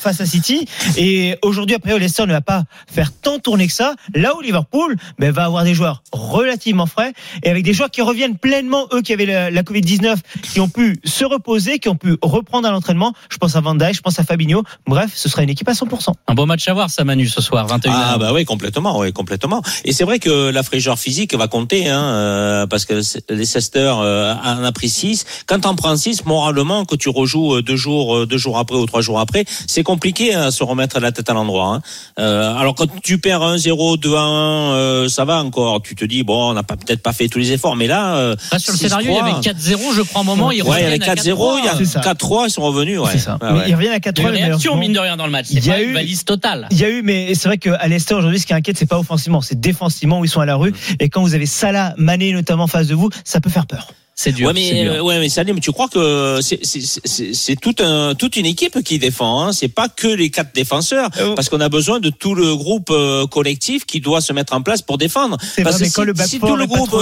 face 0.00 0.20
à 0.20 0.26
City. 0.26 0.66
Et 0.96 1.36
aujourd'hui, 1.42 1.76
après, 1.76 1.96
Leicester 1.98 2.26
ne 2.26 2.32
va 2.32 2.40
pas 2.40 2.64
faire 2.92 3.12
tant 3.12 3.38
tourner 3.38 3.66
que 3.66 3.72
ça. 3.72 3.94
Là 4.14 4.34
où 4.36 4.40
Liverpool 4.40 4.96
ben, 5.18 5.30
va 5.30 5.44
avoir 5.44 5.64
des 5.64 5.74
joueurs 5.74 6.02
relativement 6.12 6.86
frais 6.86 7.12
et 7.42 7.50
avec 7.50 7.64
des 7.64 7.72
joueurs 7.72 7.90
qui 7.90 8.02
reviennent 8.02 8.36
pleinement, 8.38 8.86
eux 8.92 9.02
qui 9.02 9.12
avaient 9.12 9.26
la, 9.26 9.50
la 9.50 9.62
Covid-19, 9.62 10.16
qui 10.42 10.60
ont 10.60 10.68
pu 10.68 11.00
se 11.04 11.24
reposer, 11.24 11.78
qui 11.78 11.88
ont 11.88 11.96
pu 11.96 12.16
reprendre 12.22 12.66
à 12.68 12.70
l'entraînement. 12.70 13.12
Je 13.30 13.36
pense 13.36 13.56
à 13.56 13.60
Van 13.60 13.74
Dijk, 13.74 13.94
je 13.94 14.00
pense 14.00 14.18
à 14.18 14.24
Fabinho. 14.24 14.62
Bref, 14.86 15.12
ce 15.14 15.28
sera 15.28 15.42
une 15.42 15.50
équipe 15.50 15.68
à 15.68 15.72
100%. 15.72 16.12
Un 16.26 16.34
bon 16.34 16.46
match 16.46 16.66
à 16.66 16.74
voir, 16.74 16.90
ça, 16.90 17.04
Manu, 17.04 17.28
ce 17.28 17.40
soir, 17.40 17.66
21 17.66 17.92
Ah, 17.94 18.18
bah 18.18 18.32
oui, 18.32 18.44
complètement, 18.44 18.98
oui, 18.98 19.12
complètement. 19.12 19.62
Et 19.84 19.92
c'est 19.92 20.04
vrai 20.04 20.18
que 20.18 20.50
la 20.50 20.62
fraîcheur 20.62 20.98
physique 20.98 21.34
va 21.34 21.48
compter, 21.48 21.88
hein, 21.88 22.02
euh, 22.02 22.66
parce 22.66 22.84
que 22.84 23.00
les 23.28 23.44
Sester 23.44 23.92
euh, 24.00 24.34
en 24.34 24.64
a 24.64 24.72
pris 24.72 24.88
6. 24.88 25.24
Quand 25.46 25.60
t'en 25.60 25.74
prends 25.74 25.96
6, 25.96 26.24
moralement, 26.24 26.84
que 26.84 26.96
tu 26.96 27.08
rejoues 27.08 27.56
euh, 27.56 27.62
deux 27.62 27.76
jours, 27.76 28.26
deux 28.26 28.38
jours 28.38 28.58
après 28.58 28.76
ou 28.76 28.86
trois 28.86 29.00
jours 29.00 29.20
après, 29.20 29.44
c'est 29.66 29.82
compliqué 29.82 30.34
à 30.34 30.50
se 30.50 30.64
remettre 30.64 30.98
la 30.98 31.12
tête 31.12 31.30
à 31.30 31.34
l'endroit. 31.34 31.80
Hein. 32.16 32.22
alors, 32.58 32.74
quand 32.74 32.88
tu 33.02 33.18
perds 33.18 33.42
1-0, 33.42 33.98
2-1, 33.98 35.08
ça 35.08 35.24
va 35.24 35.42
encore. 35.42 35.82
Tu 35.82 35.94
te 35.94 36.04
dis, 36.04 36.22
bon, 36.22 36.50
on 36.50 36.54
n'a 36.54 36.62
peut-être 36.62 37.02
pas 37.02 37.12
fait 37.12 37.28
tous 37.28 37.38
les 37.38 37.52
efforts, 37.52 37.76
mais 37.76 37.86
là. 37.86 38.34
là 38.50 38.58
sur 38.58 38.72
le 38.72 38.78
scénario, 38.78 39.10
il 39.10 39.14
y 39.14 39.18
avait 39.18 39.40
4-0, 39.40 39.94
je 39.94 40.02
prends 40.02 40.20
un 40.20 40.24
moment, 40.24 40.50
ils 40.50 40.62
ouais, 40.62 40.84
reviennent. 40.84 41.00
4-0, 41.00 41.58
il 41.58 41.64
y 41.64 41.68
a 41.68 41.74
4-3, 41.74 42.46
ils 42.46 42.50
sont 42.50 42.62
revenus, 42.62 42.98
ouais. 42.98 43.10
C'est 43.12 43.18
ça. 43.18 43.38
Ah, 43.40 43.54
ouais. 43.54 43.64
Ils 43.68 43.74
reviennent 43.74 43.92
à 43.92 43.98
4-3, 43.98 44.58
mine 44.76 44.92
de 44.92 44.98
rien, 44.98 45.16
dans 45.16 45.26
le 45.26 45.32
match. 45.32 45.46
Il 45.50 45.64
y 45.64 45.70
a 45.70 45.80
eu 45.80 45.88
une 45.88 45.94
valise 45.94 46.24
totale. 46.24 46.68
Il 46.70 46.78
y 46.78 46.84
a 46.84 46.90
eu, 46.90 47.02
mais 47.02 47.34
c'est 47.34 47.48
vrai 47.48 47.58
qu'à 47.58 47.86
l'Est 47.88 48.10
aujourd'hui, 48.12 48.38
ce 48.38 48.46
qui 48.46 48.54
inquiète, 48.54 48.76
c'est 48.78 48.86
pas 48.86 48.98
offensivement, 48.98 49.40
c'est 49.40 49.60
défensivement 49.60 50.20
où 50.20 50.24
ils 50.24 50.28
sont 50.28 50.40
à 50.40 50.46
la 50.46 50.56
rue. 50.56 50.70
Mm. 50.70 50.94
Et 51.00 51.08
quand 51.08 51.22
vous 51.22 51.34
avez 51.34 51.46
Salah, 51.46 51.94
Mané, 51.96 52.32
notamment 52.32 52.66
face 52.66 52.88
de 52.88 52.94
vous, 52.94 53.10
ça 53.24 53.40
peut 53.40 53.50
faire 53.50 53.66
peur. 53.66 53.88
C'est 54.22 54.32
dur. 54.32 54.48
Ouais 54.48 54.52
mais 54.52 54.82
dur. 54.82 54.92
euh, 54.92 55.00
ouais 55.00 55.18
mais 55.18 55.30
Salim, 55.30 55.60
tu 55.60 55.72
crois 55.72 55.88
que 55.88 56.40
c'est 56.42 56.58
c'est 56.62 56.82
c'est 56.82 57.32
c'est 57.32 57.56
tout 57.56 57.74
un 57.80 58.14
toute 58.14 58.36
une 58.36 58.44
équipe 58.44 58.82
qui 58.84 58.98
défend 58.98 59.40
hein, 59.46 59.52
c'est 59.54 59.68
pas 59.68 59.88
que 59.88 60.08
les 60.08 60.28
quatre 60.28 60.54
défenseurs 60.54 61.08
Euh, 61.18 61.34
parce 61.34 61.48
qu'on 61.48 61.60
a 61.60 61.70
besoin 61.70 62.00
de 62.00 62.10
tout 62.10 62.34
le 62.34 62.54
groupe 62.54 62.90
euh, 62.90 63.26
collectif 63.26 63.86
qui 63.86 64.00
doit 64.00 64.20
se 64.20 64.34
mettre 64.34 64.52
en 64.52 64.60
place 64.60 64.82
pour 64.82 64.98
défendre. 64.98 65.38
Parce 65.38 65.76
vrai, 65.78 65.86
que 65.88 65.94
si, 65.94 66.04
le 66.04 66.14
si 66.26 66.38
four 66.38 66.50
tout 66.50 66.56
le 66.56 66.66
groupe 66.66 66.92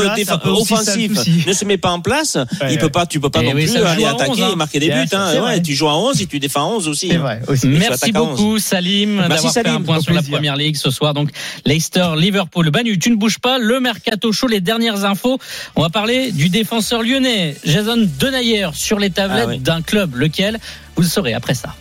offensif 0.45 1.11
ne 1.47 1.53
se 1.53 1.64
met 1.64 1.77
pas 1.79 1.91
en 1.91 2.01
place, 2.01 2.37
Ouais, 2.61 2.73
il 2.73 2.79
peut 2.79 2.89
pas 2.89 3.05
tu 3.07 3.19
peux 3.19 3.31
pas 3.31 3.41
Eh 3.43 3.47
non 3.47 3.53
oui, 3.55 3.66
plus 3.66 3.77
aller 3.83 4.05
attaquer 4.05 4.31
11, 4.31 4.43
hein. 4.43 4.51
et 4.53 4.57
marquer 4.57 4.79
des 4.79 4.91
buts 4.91 5.09
hein. 5.12 5.59
tu 5.64 5.75
joues 5.75 5.89
à 5.89 5.97
11 5.99 6.23
et 6.23 6.27
tu 6.27 6.39
défends 6.39 6.62
à 6.71 6.75
11 6.77 6.87
aussi. 6.89 7.12
Hein. 7.12 7.19
vrai 7.19 7.41
aussi. 7.49 7.66
Merci 7.66 7.93
attaques 7.95 8.16
à 8.16 8.23
11. 8.23 8.29
beaucoup 8.31 8.59
Salim 8.61 9.16
d'avoir 9.16 9.41
fait 9.41 9.47
un 9.47 9.51
Salim. 9.64 9.85
point 9.85 10.01
sur 10.01 10.12
la 10.14 10.23
première 10.23 10.57
ligue 10.57 10.77
ce 10.77 10.91
soir. 10.91 11.14
Donc 11.14 11.31
Leicester, 11.66 12.11
Liverpool, 12.16 12.71
Banu, 12.71 12.99
tu 12.99 13.11
ne 13.11 13.16
bouges 13.16 13.41
pas. 13.41 13.59
Le 13.59 13.81
mercato 13.81 14.31
chaud, 14.33 14.47
les 14.47 14.61
dernières 14.61 15.05
infos. 15.05 15.39
On 15.75 15.83
va 15.83 15.91
parler 15.91 16.31
du 16.33 16.49
défenseur 16.49 17.03
lyonnais 17.09 17.57
Jason 17.65 17.97
Denayer 18.19 18.69
sur 18.75 18.99
les 18.99 19.11
tablettes 19.11 19.45
Ah 19.47 19.51
oui. 19.51 19.59
d'un 19.59 19.83
club. 19.83 20.15
Lequel 20.17 20.59
Vous 20.97 21.03
le 21.03 21.09
saurez 21.09 21.35
après 21.35 21.55
ça. 21.55 21.75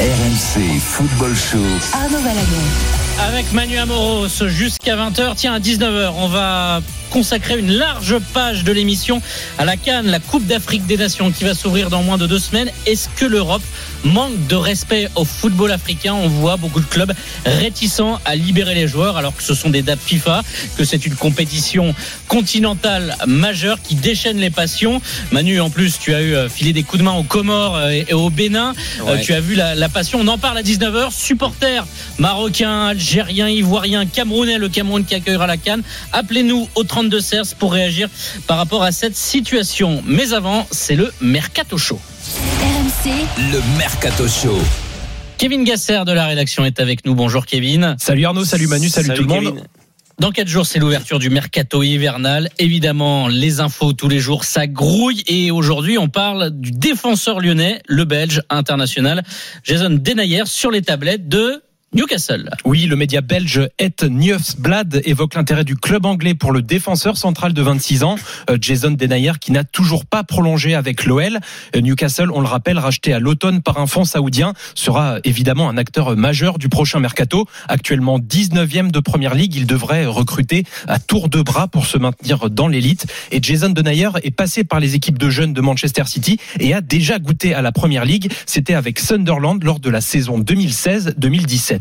RMC 0.00 0.80
Football 0.80 1.34
Show. 1.36 1.58
Arnaud. 1.92 2.18
Avec 3.28 3.52
Manu 3.52 3.78
Amoros 3.78 4.26
jusqu'à 4.48 4.96
20h. 4.96 5.34
Tiens, 5.36 5.54
à 5.54 5.58
19h, 5.60 6.12
on 6.16 6.28
va 6.28 6.80
consacrer 7.10 7.58
une 7.58 7.72
large 7.72 8.16
page 8.32 8.64
de 8.64 8.72
l'émission 8.72 9.20
à 9.58 9.64
la 9.64 9.76
Cannes, 9.76 10.06
la 10.06 10.20
Coupe 10.20 10.46
d'Afrique 10.46 10.86
des 10.86 10.96
Nations 10.96 11.30
qui 11.30 11.44
va 11.44 11.54
s'ouvrir 11.54 11.90
dans 11.90 12.02
moins 12.02 12.18
de 12.18 12.26
deux 12.26 12.38
semaines. 12.38 12.70
Est-ce 12.86 13.08
que 13.16 13.24
l'Europe 13.24 13.62
manque 14.04 14.46
de 14.46 14.54
respect 14.54 15.08
au 15.16 15.24
football 15.24 15.72
africain? 15.72 16.14
On 16.14 16.28
voit 16.28 16.56
beaucoup 16.56 16.80
de 16.80 16.86
clubs 16.86 17.12
réticents 17.44 18.20
à 18.24 18.36
libérer 18.36 18.74
les 18.74 18.86
joueurs 18.88 19.16
alors 19.16 19.34
que 19.36 19.42
ce 19.42 19.54
sont 19.54 19.70
des 19.70 19.82
dates 19.82 20.00
FIFA, 20.04 20.42
que 20.76 20.84
c'est 20.84 21.04
une 21.06 21.14
compétition 21.16 21.94
continentale 22.28 23.16
majeure 23.26 23.80
qui 23.82 23.94
déchaîne 23.94 24.38
les 24.38 24.50
passions. 24.50 25.00
Manu, 25.32 25.60
en 25.60 25.70
plus, 25.70 25.98
tu 25.98 26.14
as 26.14 26.22
eu 26.22 26.34
euh, 26.34 26.48
filé 26.48 26.72
des 26.72 26.82
coups 26.82 26.98
de 27.00 27.04
main 27.04 27.12
aux 27.12 27.22
Comores 27.24 27.76
euh, 27.76 27.90
et 27.90 28.12
au 28.14 28.30
Bénin. 28.30 28.74
Euh, 29.00 29.04
Ouais. 29.08 29.20
tu 29.22 29.32
as 29.32 29.40
vu 29.40 29.54
la, 29.54 29.74
la 29.74 29.88
passion. 29.88 30.18
On 30.20 30.28
en 30.28 30.38
parle 30.38 30.58
à 30.58 30.62
19h. 30.62 31.10
Supporters 31.12 31.86
marocains, 32.18 32.88
algériens, 32.88 33.48
ivoiriens, 33.48 34.04
camerounais, 34.06 34.58
le 34.58 34.68
Cameroun 34.68 35.04
qui 35.04 35.14
accueillera 35.14 35.46
la 35.46 35.56
Cannes. 35.56 35.82
Appelez-nous 36.12 36.68
au 36.74 36.84
32 36.98 37.20
CERS 37.20 37.54
pour 37.56 37.72
réagir 37.72 38.08
par 38.48 38.56
rapport 38.56 38.82
à 38.82 38.90
cette 38.90 39.14
situation. 39.14 40.02
Mais 40.04 40.32
avant, 40.32 40.66
c'est 40.72 40.96
le 40.96 41.12
Mercato 41.20 41.78
Show. 41.78 42.00
RMC, 42.60 43.12
Le 43.52 43.78
Mercato 43.78 44.26
Show. 44.26 44.58
Kevin 45.36 45.62
Gasser 45.62 46.00
de 46.04 46.10
la 46.10 46.26
rédaction 46.26 46.64
est 46.64 46.80
avec 46.80 47.06
nous. 47.06 47.14
Bonjour 47.14 47.46
Kevin. 47.46 47.94
Salut 48.00 48.24
Arnaud, 48.24 48.44
salut 48.44 48.66
Manu, 48.66 48.88
salut, 48.88 49.14
tout 49.14 49.22
le 49.22 49.28
monde. 49.28 49.62
Dans 50.18 50.32
quatre 50.32 50.48
jours, 50.48 50.66
c'est 50.66 50.80
l'ouverture 50.80 51.20
du 51.20 51.30
mercato 51.30 51.84
hivernal. 51.84 52.48
Évidemment, 52.58 53.28
les 53.28 53.60
infos 53.60 53.92
tous 53.92 54.08
les 54.08 54.18
jours, 54.18 54.42
ça 54.42 54.66
grouille. 54.66 55.22
Et 55.28 55.52
aujourd'hui, 55.52 55.98
on 55.98 56.08
parle 56.08 56.50
du 56.50 56.72
défenseur 56.72 57.38
lyonnais, 57.38 57.80
le 57.86 58.06
Belge 58.06 58.42
international, 58.50 59.22
Jason 59.62 59.90
Denayer, 59.90 60.46
sur 60.46 60.72
les 60.72 60.82
tablettes 60.82 61.28
de 61.28 61.62
Newcastle. 61.94 62.50
Oui, 62.66 62.84
le 62.84 62.96
média 62.96 63.22
belge 63.22 63.66
Et 63.78 63.94
Nieuwsblad 64.02 65.00
évoque 65.06 65.34
l'intérêt 65.34 65.64
du 65.64 65.74
club 65.74 66.04
anglais 66.04 66.34
pour 66.34 66.52
le 66.52 66.60
défenseur 66.60 67.16
central 67.16 67.54
de 67.54 67.62
26 67.62 68.04
ans, 68.04 68.16
euh, 68.50 68.58
Jason 68.60 68.90
Denayer, 68.90 69.32
qui 69.40 69.52
n'a 69.52 69.64
toujours 69.64 70.04
pas 70.04 70.22
prolongé 70.22 70.74
avec 70.74 71.06
l'OL. 71.06 71.38
Euh, 71.74 71.80
Newcastle, 71.80 72.30
on 72.30 72.42
le 72.42 72.46
rappelle, 72.46 72.78
racheté 72.78 73.14
à 73.14 73.20
l'automne 73.20 73.62
par 73.62 73.78
un 73.78 73.86
fonds 73.86 74.04
saoudien, 74.04 74.52
sera 74.74 75.18
évidemment 75.24 75.70
un 75.70 75.78
acteur 75.78 76.14
majeur 76.14 76.58
du 76.58 76.68
prochain 76.68 77.00
mercato. 77.00 77.46
Actuellement 77.68 78.18
19e 78.18 78.90
de 78.90 79.00
première 79.00 79.34
ligue, 79.34 79.54
il 79.54 79.66
devrait 79.66 80.04
recruter 80.04 80.64
à 80.88 80.98
tour 80.98 81.30
de 81.30 81.40
bras 81.40 81.68
pour 81.68 81.86
se 81.86 81.96
maintenir 81.96 82.50
dans 82.50 82.68
l'élite. 82.68 83.06
Et 83.30 83.42
Jason 83.42 83.70
Denayer 83.70 84.10
est 84.22 84.30
passé 84.30 84.62
par 84.62 84.78
les 84.78 84.94
équipes 84.94 85.18
de 85.18 85.30
jeunes 85.30 85.54
de 85.54 85.60
Manchester 85.62 86.04
City 86.04 86.38
et 86.60 86.74
a 86.74 86.82
déjà 86.82 87.18
goûté 87.18 87.54
à 87.54 87.62
la 87.62 87.72
première 87.72 88.04
ligue. 88.04 88.30
C'était 88.44 88.74
avec 88.74 88.98
Sunderland 88.98 89.64
lors 89.64 89.80
de 89.80 89.88
la 89.88 90.02
saison 90.02 90.38
2016-2017. 90.38 91.77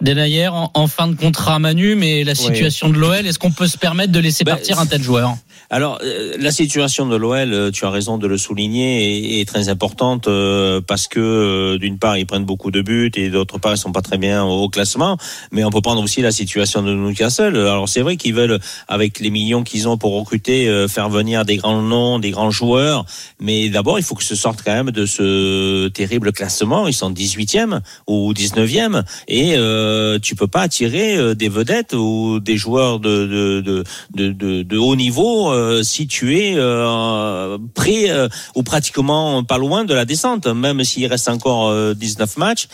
Denayer 0.00 0.48
en, 0.48 0.70
en 0.74 0.86
fin 0.88 1.06
de 1.06 1.14
contrat 1.14 1.60
Manu, 1.60 1.94
mais 1.94 2.24
la 2.24 2.34
situation 2.34 2.88
de 2.88 2.98
l'OL, 2.98 3.24
est-ce 3.26 3.38
qu'on 3.38 3.52
peut 3.52 3.68
se 3.68 3.78
permettre 3.78 4.12
de 4.12 4.18
laisser 4.18 4.42
Bah, 4.42 4.52
partir 4.52 4.80
un 4.80 4.86
tel 4.86 5.02
joueur? 5.02 5.36
Alors, 5.74 6.00
euh, 6.04 6.34
la 6.38 6.50
situation 6.50 7.06
de 7.06 7.16
l'OL, 7.16 7.50
euh, 7.54 7.70
tu 7.70 7.86
as 7.86 7.90
raison 7.90 8.18
de 8.18 8.26
le 8.26 8.36
souligner, 8.36 9.40
est, 9.40 9.48
très 9.48 9.70
importante 9.70 10.28
euh, 10.28 10.82
parce 10.86 11.08
que 11.08 11.78
d'une 11.78 11.98
part, 11.98 12.18
ils 12.18 12.26
prennent 12.26 12.44
beaucoup 12.44 12.70
de 12.70 12.82
buts 12.82 13.10
et 13.14 13.30
d'autre 13.30 13.56
part, 13.56 13.72
ils 13.72 13.78
sont 13.78 13.90
pas 13.90 14.02
très 14.02 14.18
bien 14.18 14.44
au, 14.44 14.68
classement. 14.68 15.16
Mais 15.50 15.64
on 15.64 15.70
peut 15.70 15.80
prendre 15.80 16.02
aussi 16.02 16.20
la 16.20 16.30
situation 16.30 16.82
de 16.82 16.92
Newcastle. 16.92 17.56
Alors, 17.56 17.88
c'est 17.88 18.02
vrai 18.02 18.18
qu'ils 18.18 18.34
veulent, 18.34 18.58
avec 18.86 19.18
les 19.18 19.30
millions 19.30 19.62
qu'ils 19.62 19.88
ont 19.88 19.96
pour 19.96 20.12
recruter, 20.12 20.86
faire 20.88 21.08
venir 21.08 21.46
des 21.46 21.56
grands 21.56 21.80
noms, 21.80 22.18
des 22.18 22.32
grands 22.32 22.50
joueurs. 22.50 23.06
Mais 23.40 23.70
d'abord, 23.70 23.98
il 23.98 24.04
faut 24.04 24.14
que 24.14 24.24
se 24.24 24.36
sortent 24.36 24.62
quand 24.62 24.74
même 24.74 24.90
de 24.90 25.06
ce 25.06 25.88
terrible 25.88 26.32
classement. 26.32 26.86
Ils 26.86 26.92
sont 26.92 27.10
18e 27.10 27.80
ou 28.06 28.34
19e 28.34 29.04
et 29.26 29.54
euh, 29.56 30.18
tu 30.18 30.34
peux 30.34 30.46
pas 30.46 30.60
attirer 30.60 31.34
des 31.34 31.48
vedettes 31.48 31.94
ou 31.94 32.40
des 32.40 32.58
joueurs 32.58 33.00
de 33.00 33.26
de 33.62 33.84
de, 34.14 34.32
de, 34.32 34.62
de 34.62 34.78
haut 34.78 34.96
niveau 34.96 35.52
euh, 35.62 35.82
si 35.82 36.06
tu 36.06 36.38
es 36.38 36.54
euh, 36.56 37.58
près 37.74 38.10
euh, 38.10 38.28
ou 38.54 38.62
pratiquement 38.62 39.44
pas 39.44 39.58
loin 39.58 39.84
de 39.84 39.94
la 39.94 40.04
descente. 40.04 40.46
Même 40.46 40.84
s'il 40.84 41.06
reste 41.06 41.28
encore 41.28 41.68
euh, 41.68 41.94
19 41.94 42.36
matchs, 42.36 42.68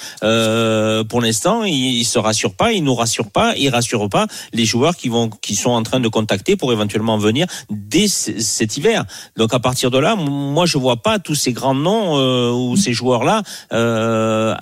pour 1.08 1.20
l'instant, 1.20 1.64
il, 1.64 1.98
il 1.98 2.04
se 2.04 2.18
rassure 2.18 2.54
pas, 2.54 2.72
il 2.72 2.84
nous 2.84 2.94
rassure 2.94 3.30
pas, 3.30 3.54
il 3.56 3.68
rassure 3.70 4.08
pas 4.08 4.26
les 4.52 4.64
joueurs 4.64 4.96
qui 4.96 5.08
vont 5.08 5.28
qui 5.28 5.54
sont 5.54 5.70
en 5.70 5.82
train 5.82 6.00
de 6.00 6.08
contacter 6.08 6.56
pour 6.56 6.72
éventuellement 6.72 7.18
venir 7.18 7.46
dès 7.70 8.08
cet 8.08 8.76
hiver. 8.76 9.04
Donc 9.36 9.54
à 9.54 9.58
partir 9.58 9.90
de 9.90 9.98
là, 9.98 10.16
moi 10.16 10.66
je 10.66 10.78
vois 10.78 10.96
pas 10.96 11.18
tous 11.18 11.34
ces 11.34 11.52
grands 11.52 11.74
noms 11.74 12.14
ou 12.52 12.76
ces 12.76 12.92
joueurs 12.92 13.24
là 13.24 13.42
euh, 13.72 14.54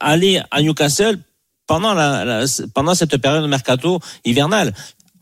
aller 0.00 0.40
à 0.50 0.62
Newcastle 0.62 1.18
pendant 1.66 1.94
la, 1.94 2.44
pendant 2.74 2.94
cette 2.94 3.16
période 3.18 3.42
de 3.42 3.48
mercato 3.48 4.00
hivernale. 4.24 4.72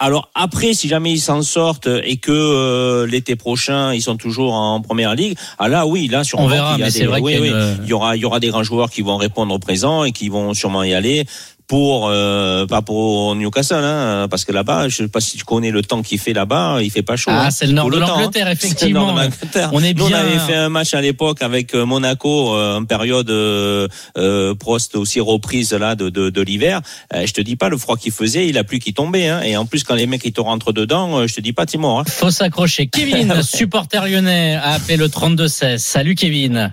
Alors 0.05 0.31
après, 0.35 0.75
si 0.75 0.89
jamais 0.89 1.13
ils 1.13 1.21
s'en 1.21 1.43
sortent 1.43 1.87
et 1.87 2.17
que 2.17 2.33
euh, 2.33 3.07
l'été 3.07 3.37
prochain 3.37 3.95
ils 3.95 4.03
sont 4.03 4.17
toujours 4.17 4.53
en 4.53 4.81
première 4.81 5.15
ligue, 5.15 5.37
ah 5.61 5.69
là 5.69 5.87
oui, 5.87 6.09
là 6.09 6.25
sûrement 6.25 6.47
On 6.47 6.49
verra, 6.49 6.73
qu'il 6.73 6.81
y 6.81 6.83
a 6.83 6.87
mais 6.87 6.93
des- 6.93 6.99
c'est 6.99 7.05
vrai 7.07 7.21
oui, 7.21 7.33
qu'il 7.35 7.45
y 7.45 7.49
a 7.49 7.53
oui, 7.53 7.77
une- 7.79 7.85
il 7.85 7.89
y 7.89 7.93
aura 7.93 8.17
il 8.17 8.21
y 8.23 8.25
aura 8.25 8.41
des 8.41 8.49
grands 8.49 8.65
joueurs 8.65 8.91
qui 8.91 9.03
vont 9.03 9.17
répondre 9.17 9.55
au 9.55 9.61
présent 9.61 10.03
et 10.03 10.11
qui 10.11 10.29
vont 10.29 10.55
sûrement 10.55 10.83
y 10.83 10.93
aller 10.93 11.25
pour 11.67 12.09
euh, 12.09 12.67
pas 12.67 12.83
pour 12.83 13.35
Newcastle 13.35 13.77
hein, 13.83 14.27
parce 14.31 14.45
que 14.45 14.53
là-bas, 14.53 14.89
je 14.89 14.97
sais 14.97 15.09
pas 15.09 15.21
si 15.21 15.39
tu 15.39 15.45
connais 15.45 15.71
le 15.71 15.83
temps 15.83 16.03
qu'il 16.03 16.19
fait 16.19 16.33
là-bas, 16.35 16.79
il 16.83 16.91
fait 16.91 17.03
pas 17.03 17.17
chaud. 17.17 17.31
Ah, 17.33 17.47
hein. 17.47 17.51
c'est 17.51 17.67
le 17.67 17.73
nord 17.73 17.87
Tout 17.91 17.93
de 17.95 18.01
temps, 18.01 18.05
hein. 18.17 18.21
l'Angleterre, 18.21 18.47
C'est 18.47 18.49
le 18.49 18.53
effectivement. 18.53 19.07
nord 19.07 19.15
de 19.15 19.21
l'Angleterre. 19.21 19.71
On 19.73 19.83
est 19.83 19.95
Nous, 19.95 20.07
bien- 20.07 20.19
on 20.19 20.21
avait 20.27 20.39
fait 20.39 20.55
un 20.55 20.69
match 20.69 20.93
à 20.95 21.01
l'époque 21.01 21.41
avec 21.43 21.75
euh, 21.75 21.87
Monaco 21.87 22.55
euh, 22.55 22.79
en 22.79 22.85
période 22.85 23.31
euh, 23.31 23.89
euh, 24.19 24.55
Prost 24.55 24.97
aussi 24.97 25.21
reprise 25.21 25.73
là 25.73 25.95
de, 25.95 26.11
de, 26.11 26.31
de 26.31 26.43
l'hiver. 26.43 26.81
Euh, 27.15 27.25
je 27.27 27.33
te 27.33 27.41
dis 27.41 27.57
pas 27.57 27.69
le 27.71 27.79
froid 27.79 27.97
qu'il 27.97 28.13
faisait, 28.13 28.47
il 28.49 28.59
a 28.59 28.65
plus 28.65 28.79
qui 28.79 28.93
tombait. 28.93 29.29
Hein. 29.29 29.41
Et 29.43 29.57
en 29.57 29.65
plus 29.67 29.83
quand 29.85 29.95
les 29.95 30.07
mecs 30.07 30.25
ils 30.25 30.33
te 30.33 30.41
rentrent 30.41 30.73
dedans, 30.73 31.19
euh, 31.21 31.27
je 31.27 31.35
te 31.35 31.41
dis 31.41 31.53
pas. 31.53 31.63
Hein. 31.63 32.05
Faut 32.09 32.31
s'accrocher. 32.31 32.87
Kevin, 32.89 33.41
supporter 33.43 34.05
lyonnais, 34.07 34.57
a 34.57 34.73
appelé 34.73 34.97
le 34.97 35.09
32-16. 35.09 35.79
Salut 35.79 36.15
Kevin. 36.15 36.73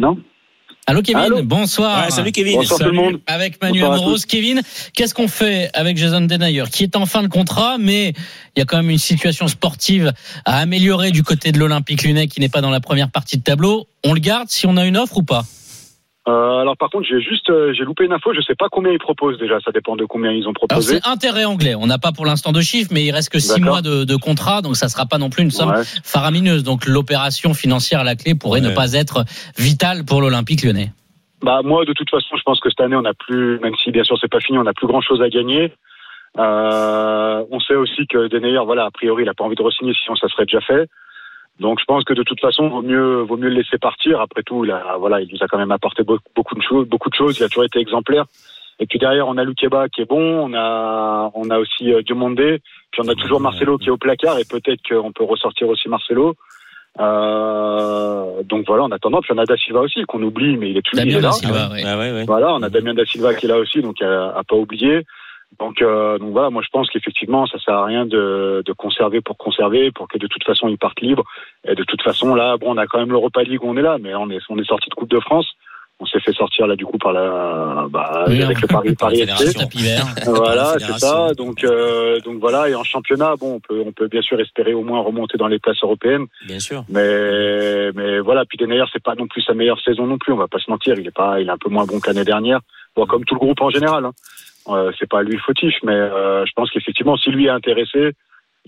Non 0.00 0.16
Allô 0.86 1.02
Kevin, 1.02 1.22
Allô 1.22 1.42
bonsoir. 1.42 2.04
Ouais, 2.04 2.10
salut 2.10 2.32
Kevin. 2.32 2.56
Bonsoir 2.56 2.80
tout 2.80 2.86
le 2.86 2.92
monde. 2.92 3.20
Avec 3.26 3.62
Manu 3.62 3.80
Bonsoir 3.80 3.92
à 3.92 3.96
Amoros. 3.96 4.18
Kevin, 4.26 4.62
qu'est-ce 4.94 5.14
qu'on 5.14 5.28
fait 5.28 5.70
avec 5.72 5.96
Jason 5.96 6.22
Denayer, 6.22 6.64
qui 6.72 6.82
est 6.82 6.96
en 6.96 7.06
fin 7.06 7.22
de 7.22 7.28
contrat, 7.28 7.76
mais 7.78 8.08
il 8.56 8.58
y 8.58 8.62
a 8.62 8.64
quand 8.64 8.78
même 8.78 8.90
une 8.90 8.98
situation 8.98 9.46
sportive 9.46 10.12
à 10.44 10.58
améliorer 10.58 11.12
du 11.12 11.22
côté 11.22 11.52
de 11.52 11.58
l'Olympique 11.58 12.02
lyonnais 12.02 12.26
qui 12.26 12.40
n'est 12.40 12.48
pas 12.48 12.60
dans 12.60 12.70
la 12.70 12.80
première 12.80 13.10
partie 13.10 13.36
de 13.36 13.42
tableau. 13.42 13.86
On 14.04 14.14
le 14.14 14.20
garde 14.20 14.48
si 14.50 14.66
on 14.66 14.76
a 14.76 14.84
une 14.84 14.96
offre 14.96 15.18
ou 15.18 15.22
pas? 15.22 15.44
Euh, 16.28 16.58
alors 16.58 16.76
par 16.76 16.90
contre, 16.90 17.06
j'ai 17.08 17.20
juste 17.20 17.48
euh, 17.48 17.72
j'ai 17.72 17.84
loupé 17.84 18.04
une 18.04 18.12
info. 18.12 18.32
Je 18.34 18.42
sais 18.42 18.54
pas 18.54 18.66
combien 18.70 18.92
ils 18.92 18.98
proposent 18.98 19.38
déjà. 19.38 19.58
Ça 19.60 19.72
dépend 19.72 19.96
de 19.96 20.04
combien 20.04 20.30
ils 20.32 20.42
ont 20.46 20.50
Alors 20.50 20.68
proposé. 20.68 21.00
c'est 21.02 21.08
intérêt 21.08 21.44
anglais. 21.46 21.74
On 21.74 21.86
n'a 21.86 21.98
pas 21.98 22.12
pour 22.12 22.26
l'instant 22.26 22.52
de 22.52 22.60
chiffres, 22.60 22.90
mais 22.92 23.04
il 23.04 23.10
reste 23.10 23.30
que 23.30 23.38
six 23.38 23.48
D'accord. 23.58 23.64
mois 23.64 23.82
de, 23.82 24.04
de 24.04 24.16
contrat, 24.16 24.60
donc 24.60 24.76
ça 24.76 24.88
sera 24.88 25.06
pas 25.06 25.16
non 25.18 25.30
plus 25.30 25.42
une 25.44 25.50
somme 25.50 25.70
Ouais. 25.70 25.82
faramineuse. 26.04 26.62
Donc 26.62 26.86
l'opération 26.86 27.54
financière 27.54 28.00
à 28.00 28.04
la 28.04 28.16
clé 28.16 28.34
pourrait 28.34 28.60
Ouais. 28.60 28.68
ne 28.68 28.74
pas 28.74 28.92
être 28.92 29.24
vitale 29.56 30.04
pour 30.04 30.20
l'Olympique 30.20 30.62
lyonnais. 30.62 30.92
Bah 31.42 31.60
moi, 31.64 31.86
de 31.86 31.94
toute 31.94 32.10
façon, 32.10 32.36
je 32.36 32.42
pense 32.42 32.60
que 32.60 32.68
cette 32.68 32.80
année, 32.82 32.96
on 32.96 33.02
n'a 33.02 33.14
plus, 33.14 33.58
même 33.60 33.72
si 33.82 33.90
bien 33.90 34.04
sûr 34.04 34.18
c'est 34.20 34.30
pas 34.30 34.40
fini, 34.40 34.58
on 34.58 34.64
n'a 34.64 34.74
plus 34.74 34.86
grand 34.86 35.00
chose 35.00 35.22
à 35.22 35.30
gagner. 35.30 35.72
Euh, 36.38 37.44
on 37.50 37.60
sait 37.60 37.74
aussi 37.74 38.06
que 38.06 38.28
Denayer, 38.28 38.60
voilà, 38.64 38.84
a 38.84 38.90
priori, 38.90 39.24
il 39.24 39.28
a 39.28 39.34
pas 39.34 39.44
envie 39.44 39.56
de 39.56 39.62
re-signer, 39.62 39.94
sinon 40.04 40.16
ça 40.16 40.28
serait 40.28 40.44
déjà 40.44 40.60
fait. 40.60 40.86
Donc 41.60 41.78
je 41.78 41.84
pense 41.84 42.04
que 42.04 42.14
de 42.14 42.22
toute 42.22 42.40
façon, 42.40 42.68
vaut 42.68 42.82
mieux, 42.82 43.20
vaut 43.20 43.36
mieux 43.36 43.50
le 43.50 43.56
laisser 43.56 43.78
partir. 43.78 44.20
Après 44.20 44.42
tout, 44.42 44.64
il 44.64 44.70
a, 44.70 44.96
voilà, 44.98 45.20
il 45.20 45.28
nous 45.30 45.42
a 45.42 45.46
quand 45.46 45.58
même 45.58 45.70
apporté 45.70 46.02
beaucoup, 46.02 46.24
beaucoup 46.34 46.54
de 46.54 46.62
choses, 46.62 46.88
beaucoup 46.88 47.10
de 47.10 47.14
choses. 47.14 47.38
Il 47.38 47.44
a 47.44 47.48
toujours 47.48 47.64
été 47.64 47.78
exemplaire. 47.78 48.24
Et 48.78 48.86
puis 48.86 48.98
derrière, 48.98 49.28
on 49.28 49.36
a 49.36 49.44
Lukeba 49.44 49.90
qui 49.90 50.00
est 50.00 50.08
bon, 50.08 50.48
on 50.48 50.54
a, 50.54 51.30
on 51.34 51.50
a 51.50 51.58
aussi 51.58 51.92
euh, 51.92 52.00
Diomandé, 52.00 52.62
puis 52.90 53.02
on 53.04 53.08
a 53.08 53.14
toujours 53.14 53.38
Marcelo 53.38 53.76
qui 53.76 53.88
est 53.88 53.90
au 53.90 53.98
placard 53.98 54.38
et 54.38 54.44
peut-être 54.44 54.80
qu'on 54.88 55.12
peut 55.12 55.24
ressortir 55.24 55.68
aussi 55.68 55.90
Marcelo. 55.90 56.34
Euh, 56.98 58.42
donc 58.42 58.64
voilà, 58.66 58.84
en 58.84 58.90
attendant, 58.90 59.20
puis 59.20 59.32
on 59.34 59.38
a 59.38 59.44
Da 59.44 59.56
Silva 59.58 59.80
aussi 59.80 60.02
qu'on 60.04 60.22
oublie, 60.22 60.56
mais 60.56 60.70
il 60.70 60.78
est 60.78 60.82
toujours 60.82 61.04
il 61.04 61.12
Damien 61.12 61.18
est 61.18 61.22
là. 61.22 61.28
Da 61.28 61.32
Silva, 61.34 61.68
ouais. 61.72 61.84
Ouais, 61.84 61.94
ouais, 61.94 62.12
ouais. 62.12 62.24
Voilà, 62.24 62.54
on 62.54 62.62
a 62.62 62.70
Damien 62.70 62.94
Da 62.94 63.04
Silva 63.04 63.34
qui 63.34 63.44
est 63.44 63.48
là 63.50 63.58
aussi, 63.58 63.82
donc 63.82 64.00
à, 64.00 64.30
à 64.30 64.42
pas 64.44 64.56
oublier. 64.56 65.04
Donc, 65.58 65.82
euh, 65.82 66.18
donc 66.18 66.32
voilà, 66.32 66.48
moi 66.50 66.62
je 66.64 66.68
pense 66.72 66.88
qu'effectivement, 66.90 67.46
ça 67.46 67.58
sert 67.58 67.74
à 67.74 67.84
rien 67.84 68.06
de, 68.06 68.62
de 68.64 68.72
conserver 68.72 69.20
pour 69.20 69.36
conserver, 69.36 69.90
pour 69.90 70.08
que 70.08 70.16
de 70.16 70.26
toute 70.26 70.44
façon 70.44 70.68
ils 70.68 70.78
partent 70.78 71.00
libres. 71.00 71.24
Et 71.64 71.74
de 71.74 71.84
toute 71.84 72.02
façon, 72.02 72.34
là, 72.34 72.56
bon, 72.56 72.74
on 72.74 72.76
a 72.78 72.86
quand 72.86 72.98
même 72.98 73.10
l'Europa 73.10 73.42
League 73.42 73.60
on 73.62 73.76
est 73.76 73.82
là, 73.82 73.98
mais 74.00 74.14
on 74.14 74.30
est, 74.30 74.38
on 74.48 74.58
est 74.58 74.64
sorti 74.64 74.88
de 74.88 74.94
Coupe 74.94 75.10
de 75.10 75.20
France. 75.20 75.46
On 76.02 76.06
s'est 76.06 76.20
fait 76.20 76.32
sortir 76.32 76.66
là 76.66 76.76
du 76.76 76.86
coup 76.86 76.96
par 76.96 77.12
la, 77.12 77.86
bah, 77.90 78.24
Oui, 78.26 78.42
avec 78.42 78.58
le 78.62 78.66
Paris, 78.66 78.94
Paris. 78.94 79.26
Voilà, 80.24 80.76
c'est 80.78 80.98
ça. 80.98 81.34
Donc, 81.34 81.62
euh, 81.62 82.20
donc 82.20 82.38
voilà. 82.38 82.70
Et 82.70 82.74
en 82.74 82.84
championnat, 82.84 83.36
bon, 83.36 83.56
on 83.56 83.60
peut, 83.60 83.82
on 83.84 83.92
peut 83.92 84.08
bien 84.08 84.22
sûr 84.22 84.40
espérer 84.40 84.72
au 84.72 84.82
moins 84.82 85.02
remonter 85.02 85.36
dans 85.36 85.46
les 85.46 85.58
places 85.58 85.82
européennes. 85.82 86.24
Bien 86.46 86.58
sûr. 86.58 86.84
Mais, 86.88 87.92
mais 87.92 88.18
voilà. 88.20 88.46
Puis 88.46 88.56
Denayer, 88.56 88.84
c'est 88.90 89.02
pas 89.02 89.14
non 89.14 89.26
plus 89.26 89.42
sa 89.42 89.52
meilleure 89.52 89.80
saison 89.82 90.06
non 90.06 90.16
plus. 90.16 90.32
On 90.32 90.38
va 90.38 90.48
pas 90.48 90.58
se 90.58 90.70
mentir. 90.70 90.94
Il 90.98 91.06
est 91.06 91.14
pas, 91.14 91.38
il 91.38 91.48
est 91.48 91.52
un 91.52 91.58
peu 91.58 91.68
moins 91.68 91.84
bon 91.84 92.00
que 92.00 92.06
l'année 92.06 92.24
dernière. 92.24 92.60
Bon, 92.96 93.04
comme 93.04 93.26
tout 93.26 93.34
le 93.34 93.40
groupe 93.40 93.60
en 93.60 93.68
général. 93.68 94.06
Hein. 94.06 94.12
Euh, 94.68 94.92
c'est 94.98 95.08
pas 95.08 95.22
lui 95.22 95.38
fautif, 95.38 95.74
mais 95.82 95.92
euh, 95.92 96.44
je 96.46 96.52
pense 96.54 96.70
qu'effectivement, 96.70 97.16
si 97.16 97.30
lui 97.30 97.46
est 97.46 97.50
intéressé, 97.50 98.12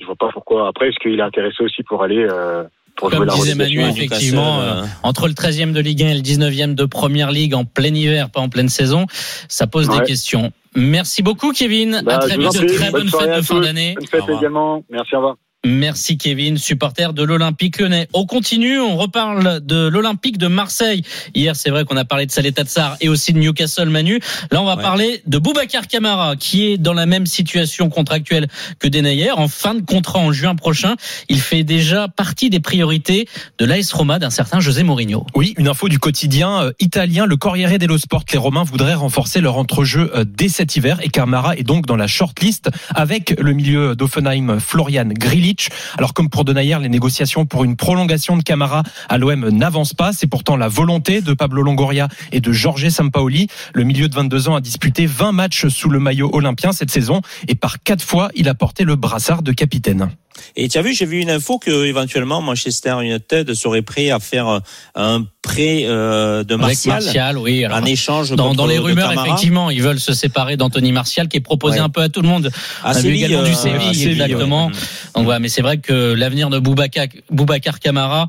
je 0.00 0.06
vois 0.06 0.16
pas 0.16 0.30
pourquoi. 0.32 0.68
Après, 0.68 0.88
est-ce 0.88 0.98
qu'il 0.98 1.18
est 1.18 1.22
intéressé 1.22 1.62
aussi 1.62 1.82
pour 1.82 2.02
aller 2.02 2.26
euh, 2.28 2.64
pour 2.96 3.10
Comme 3.10 3.18
jouer 3.18 3.26
la 3.26 3.34
disait 3.34 3.54
Manu, 3.54 3.80
effectivement, 3.82 4.60
euh, 4.60 4.84
entre 5.02 5.28
le 5.28 5.34
13e 5.34 5.72
de 5.72 5.80
Ligue 5.80 6.02
1 6.02 6.08
et 6.08 6.14
le 6.14 6.20
19e 6.20 6.74
de 6.74 6.84
Première 6.84 7.30
Ligue 7.30 7.54
en 7.54 7.64
plein 7.64 7.94
hiver, 7.94 8.30
pas 8.30 8.40
en 8.40 8.48
pleine 8.48 8.68
saison, 8.68 9.06
ça 9.48 9.66
pose 9.66 9.88
des 9.88 10.00
questions. 10.02 10.52
Merci 10.74 11.22
beaucoup 11.22 11.52
Kevin. 11.52 12.02
Bah, 12.04 12.16
à 12.16 12.18
très 12.18 12.38
vite, 12.38 12.50
très 12.52 12.90
Bonne 12.90 13.02
bonnes 13.02 13.08
soirée 13.08 13.26
fêtes 13.26 13.34
à 13.34 13.40
de 13.40 13.44
fin 13.44 13.60
d'année. 13.60 13.94
Bonne 13.94 14.06
fête 14.06 14.28
également. 14.28 14.82
Merci, 14.90 15.14
au 15.14 15.18
revoir. 15.18 15.36
Merci 15.64 16.18
Kevin, 16.18 16.58
supporter 16.58 17.12
de 17.12 17.22
l'Olympique 17.22 17.78
lyonnais. 17.78 18.08
On 18.14 18.26
continue, 18.26 18.80
on 18.80 18.96
reparle 18.96 19.60
de 19.64 19.86
l'Olympique 19.86 20.36
de 20.36 20.48
Marseille. 20.48 21.04
Hier, 21.36 21.54
c'est 21.54 21.70
vrai 21.70 21.84
qu'on 21.84 21.96
a 21.96 22.04
parlé 22.04 22.26
de 22.26 22.32
Saleta 22.32 22.64
Tsar 22.64 22.96
et 23.00 23.08
aussi 23.08 23.32
de 23.32 23.38
Newcastle 23.38 23.88
Manu. 23.88 24.18
Là, 24.50 24.60
on 24.60 24.64
va 24.64 24.74
Ouais. 24.74 24.82
parler 24.82 25.22
de 25.26 25.38
Boubacar 25.38 25.86
Camara, 25.86 26.34
qui 26.34 26.64
est 26.66 26.78
dans 26.78 26.94
la 26.94 27.06
même 27.06 27.26
situation 27.26 27.90
contractuelle 27.90 28.48
que 28.80 28.88
Denayer, 28.88 29.30
en 29.30 29.46
fin 29.46 29.74
de 29.74 29.82
contrat 29.82 30.18
en 30.18 30.32
juin 30.32 30.56
prochain. 30.56 30.96
Il 31.28 31.38
fait 31.40 31.62
déjà 31.62 32.08
partie 32.08 32.50
des 32.50 32.58
priorités 32.58 33.28
de 33.58 33.64
l'AS 33.64 33.92
Roma 33.92 34.18
d'un 34.18 34.30
certain 34.30 34.58
José 34.58 34.82
Mourinho. 34.82 35.26
Oui, 35.36 35.54
une 35.58 35.68
info 35.68 35.88
du 35.88 36.00
quotidien 36.00 36.62
euh, 36.62 36.72
italien, 36.80 37.24
le 37.26 37.36
Corriere 37.36 37.78
dello 37.78 37.98
Sport. 37.98 38.24
Les 38.32 38.38
Romains 38.38 38.64
voudraient 38.64 38.94
renforcer 38.94 39.40
leur 39.40 39.58
entrejeu 39.58 40.10
euh, 40.16 40.24
dès 40.26 40.48
cet 40.48 40.74
hiver 40.74 40.98
et 41.02 41.08
Camara 41.08 41.56
est 41.56 41.62
donc 41.62 41.86
dans 41.86 41.96
la 41.96 42.08
shortlist 42.08 42.68
avec 42.96 43.38
le 43.38 43.52
milieu 43.52 43.94
d'Offenheim 43.94 44.58
Florian 44.58 45.06
Grilic 45.06 45.51
Alors 45.98 46.14
comme 46.14 46.28
pour 46.28 46.44
Denayer, 46.44 46.78
les 46.80 46.88
négociations 46.88 47.46
pour 47.46 47.64
une 47.64 47.76
prolongation 47.76 48.36
de 48.36 48.42
Camara 48.42 48.82
à 49.08 49.18
l'OM 49.18 49.48
n'avancent 49.48 49.94
pas. 49.94 50.12
C'est 50.12 50.26
pourtant 50.26 50.56
la 50.56 50.68
volonté 50.68 51.20
de 51.20 51.34
Pablo 51.34 51.62
Longoria 51.62 52.08
et 52.32 52.40
de 52.40 52.52
Jorge 52.52 52.88
Sampaoli. 52.88 53.48
Le 53.74 53.84
milieu 53.84 54.08
de 54.08 54.14
22 54.14 54.48
ans 54.48 54.56
a 54.56 54.60
disputé 54.60 55.06
20 55.06 55.32
matchs 55.32 55.68
sous 55.68 55.88
le 55.88 55.98
maillot 55.98 56.30
olympien 56.32 56.72
cette 56.72 56.90
saison 56.90 57.20
et 57.48 57.54
par 57.54 57.82
quatre 57.82 58.04
fois, 58.04 58.30
il 58.34 58.48
a 58.48 58.54
porté 58.54 58.84
le 58.84 58.96
brassard 58.96 59.42
de 59.42 59.52
capitaine. 59.52 60.10
Et 60.56 60.68
tu 60.68 60.78
as 60.78 60.82
vu, 60.82 60.94
j'ai 60.94 61.06
vu 61.06 61.20
une 61.20 61.30
info 61.30 61.58
que 61.58 61.84
éventuellement 61.84 62.40
Manchester 62.40 62.96
United 63.02 63.54
serait 63.54 63.82
prêt 63.82 64.10
à 64.10 64.18
faire 64.20 64.60
un 64.94 65.24
prêt 65.42 65.82
euh, 65.84 66.44
de 66.44 66.54
Martial, 66.54 67.02
Martial 67.02 67.38
oui, 67.38 67.66
en 67.66 67.84
échange 67.84 68.30
dans, 68.30 68.54
dans 68.54 68.66
les 68.66 68.78
rumeurs 68.78 69.12
effectivement 69.12 69.70
ils 69.70 69.82
veulent 69.82 69.98
se 70.00 70.14
séparer 70.14 70.56
d'Anthony 70.56 70.92
Martial 70.92 71.28
qui 71.28 71.36
est 71.38 71.40
proposé 71.40 71.78
Ouais. 71.78 71.84
un 71.84 71.88
peu 71.88 72.00
à 72.02 72.08
tout 72.08 72.22
le 72.22 72.28
monde 72.28 72.50
À 72.84 72.94
Séville, 72.94 73.24
également 73.24 73.42
du 73.44 73.50
euh, 73.50 73.54
Séville, 73.54 73.88
à 73.88 73.94
Séville, 73.94 74.12
exactement 74.22 74.66
ouais. 74.66 74.72
donc 75.16 75.24
voilà 75.24 75.40
mais 75.40 75.48
c'est 75.48 75.62
vrai 75.62 75.78
que 75.78 76.12
l'avenir 76.14 76.48
de 76.48 76.58
Boubacar, 76.60 77.06
Boubacar 77.30 77.80
Camara 77.80 78.28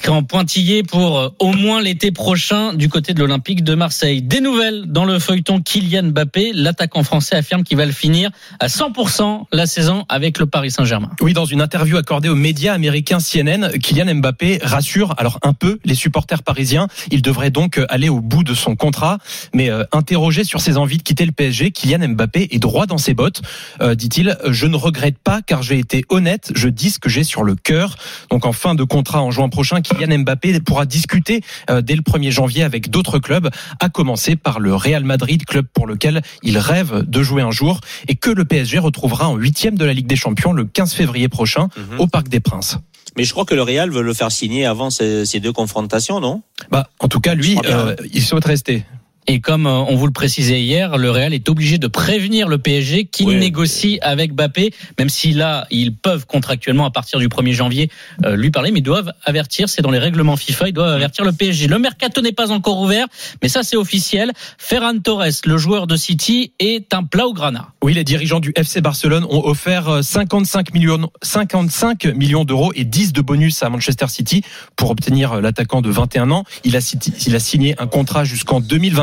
crée 0.00 0.12
en 0.12 0.22
pointillé 0.22 0.82
pour 0.82 1.18
euh, 1.18 1.28
au 1.38 1.52
moins 1.52 1.80
l'été 1.80 2.10
prochain 2.10 2.74
du 2.74 2.88
côté 2.88 3.14
de 3.14 3.20
l'Olympique 3.20 3.64
de 3.64 3.74
Marseille. 3.74 4.22
Des 4.22 4.40
nouvelles 4.40 4.84
dans 4.86 5.04
le 5.04 5.18
feuilleton 5.18 5.60
Kylian 5.60 6.04
Mbappé. 6.04 6.52
L'attaquant 6.54 7.04
français 7.04 7.36
affirme 7.36 7.62
qu'il 7.62 7.76
va 7.76 7.86
le 7.86 7.92
finir 7.92 8.30
à 8.60 8.66
100% 8.66 9.44
la 9.52 9.66
saison 9.66 10.04
avec 10.08 10.38
le 10.38 10.46
Paris 10.46 10.70
Saint-Germain. 10.70 11.10
Oui, 11.20 11.32
dans 11.32 11.44
une 11.44 11.60
interview 11.60 11.96
accordée 11.96 12.28
aux 12.28 12.34
médias 12.34 12.74
américains 12.74 13.18
CNN, 13.18 13.78
Kylian 13.78 14.14
Mbappé 14.16 14.60
rassure 14.62 15.14
alors 15.18 15.38
un 15.42 15.52
peu 15.52 15.78
les 15.84 15.94
supporters 15.94 16.42
parisiens. 16.42 16.88
Il 17.10 17.22
devrait 17.22 17.50
donc 17.50 17.80
aller 17.88 18.08
au 18.08 18.20
bout 18.20 18.44
de 18.44 18.54
son 18.54 18.76
contrat. 18.76 19.18
Mais 19.54 19.70
euh, 19.70 19.84
interrogé 19.92 20.44
sur 20.44 20.60
ses 20.60 20.76
envies 20.76 20.98
de 20.98 21.02
quitter 21.02 21.24
le 21.24 21.32
PSG, 21.32 21.70
Kylian 21.70 22.08
Mbappé 22.08 22.48
est 22.50 22.58
droit 22.58 22.86
dans 22.86 22.98
ses 22.98 23.14
bottes. 23.14 23.42
Euh, 23.80 23.94
Dit-il, 23.94 24.36
je 24.48 24.66
ne 24.66 24.76
regrette 24.76 25.18
pas 25.18 25.42
car 25.42 25.62
j'ai 25.62 25.78
été 25.78 26.04
honnête. 26.08 26.52
Je 26.54 26.68
dis 26.68 26.90
ce 26.90 26.98
que 26.98 27.08
j'ai 27.08 27.24
sur 27.24 27.44
le 27.44 27.54
cœur. 27.54 27.96
Donc 28.30 28.46
en 28.46 28.52
fin 28.52 28.74
de 28.74 28.84
contrat 28.84 29.22
en 29.22 29.30
juin 29.30 29.48
prochain, 29.48 29.61
Kylian 29.80 30.18
Mbappé 30.20 30.60
pourra 30.60 30.86
discuter 30.86 31.40
euh, 31.70 31.80
dès 31.82 31.94
le 31.94 32.02
1er 32.02 32.30
janvier 32.30 32.62
avec 32.62 32.90
d'autres 32.90 33.18
clubs, 33.18 33.48
à 33.80 33.88
commencer 33.88 34.36
par 34.36 34.60
le 34.60 34.74
Real 34.74 35.04
Madrid, 35.04 35.44
club 35.44 35.66
pour 35.72 35.86
lequel 35.86 36.22
il 36.42 36.58
rêve 36.58 37.04
de 37.06 37.22
jouer 37.22 37.42
un 37.42 37.50
jour 37.50 37.80
et 38.08 38.14
que 38.16 38.30
le 38.30 38.44
PSG 38.44 38.78
retrouvera 38.78 39.28
en 39.28 39.36
huitième 39.36 39.76
de 39.76 39.84
la 39.84 39.92
Ligue 39.92 40.06
des 40.06 40.16
Champions 40.16 40.52
le 40.52 40.64
15 40.64 40.92
février 40.94 41.28
prochain 41.28 41.68
Mhm. 41.76 42.00
au 42.00 42.06
Parc 42.06 42.28
des 42.28 42.40
Princes. 42.40 42.78
Mais 43.16 43.24
je 43.24 43.32
crois 43.32 43.44
que 43.44 43.54
le 43.54 43.62
Real 43.62 43.90
veut 43.90 44.02
le 44.02 44.14
faire 44.14 44.32
signer 44.32 44.64
avant 44.64 44.88
ces, 44.90 45.26
ces 45.26 45.38
deux 45.38 45.52
confrontations, 45.52 46.18
non? 46.20 46.42
Bah, 46.70 46.88
en 46.98 47.08
tout 47.08 47.20
cas, 47.20 47.34
lui, 47.34 47.58
euh, 47.66 47.94
il 48.12 48.22
souhaite 48.22 48.44
rester. 48.46 48.84
Et 49.28 49.40
comme 49.40 49.66
euh, 49.66 49.70
on 49.70 49.94
vous 49.96 50.06
le 50.06 50.12
précisait 50.12 50.60
hier, 50.60 50.98
le 50.98 51.10
Real 51.10 51.32
est 51.32 51.48
obligé 51.48 51.78
de 51.78 51.86
prévenir 51.86 52.48
le 52.48 52.58
PSG 52.58 53.04
qu'il 53.04 53.28
Ouais. 53.28 53.36
négocie 53.38 53.98
avec 54.02 54.32
Mbappé, 54.34 54.74
même 54.98 55.08
si 55.08 55.32
là, 55.32 55.66
ils 55.70 55.94
peuvent 55.94 56.26
contractuellement 56.26 56.86
à 56.86 56.90
partir 56.90 57.18
du 57.20 57.28
1er 57.28 57.52
janvier 57.52 57.88
euh, 58.24 58.34
lui 58.36 58.50
parler, 58.50 58.72
mais 58.72 58.80
ils 58.80 58.82
doivent 58.82 59.12
avertir, 59.24 59.68
c'est 59.68 59.80
dans 59.80 59.90
les 59.92 60.00
règlements 60.00 60.36
FIFA, 60.36 60.68
ils 60.68 60.72
doivent 60.72 60.92
avertir 60.92 61.24
le 61.24 61.32
PSG. 61.32 61.68
Le 61.68 61.78
mercato 61.78 62.20
n'est 62.20 62.32
pas 62.32 62.50
encore 62.50 62.80
ouvert, 62.80 63.06
mais 63.42 63.48
ça 63.48 63.62
c'est 63.62 63.76
officiel. 63.76 64.32
Ferran 64.58 64.98
Torres, 64.98 65.24
le 65.44 65.56
joueur 65.56 65.86
de 65.86 65.94
City, 65.96 66.52
est 66.58 66.92
un 66.92 67.04
plat 67.04 67.26
au 67.28 67.32
grana. 67.32 67.68
Oui, 67.82 67.94
les 67.94 68.04
dirigeants 68.04 68.40
du 68.40 68.52
FC 68.56 68.80
Barcelone 68.80 69.24
ont 69.30 69.44
offert 69.46 69.88
euh, 69.88 70.02
55 70.02 70.74
millions, 70.74 71.10
55 71.22 72.06
millions 72.16 72.44
d'euros 72.44 72.72
et 72.74 72.84
10 72.84 73.12
de 73.12 73.20
bonus 73.20 73.62
à 73.62 73.68
Manchester 73.70 74.06
City 74.08 74.42
pour 74.76 74.90
obtenir 74.90 75.32
euh, 75.34 75.40
l'attaquant 75.40 75.80
de 75.80 75.90
21 75.90 76.30
ans. 76.32 76.44
Il 76.64 76.76
a, 76.76 76.80
il 77.26 77.36
a 77.36 77.40
signé 77.40 77.74
un 77.80 77.86
contrat 77.86 78.24
jusqu'en 78.24 78.60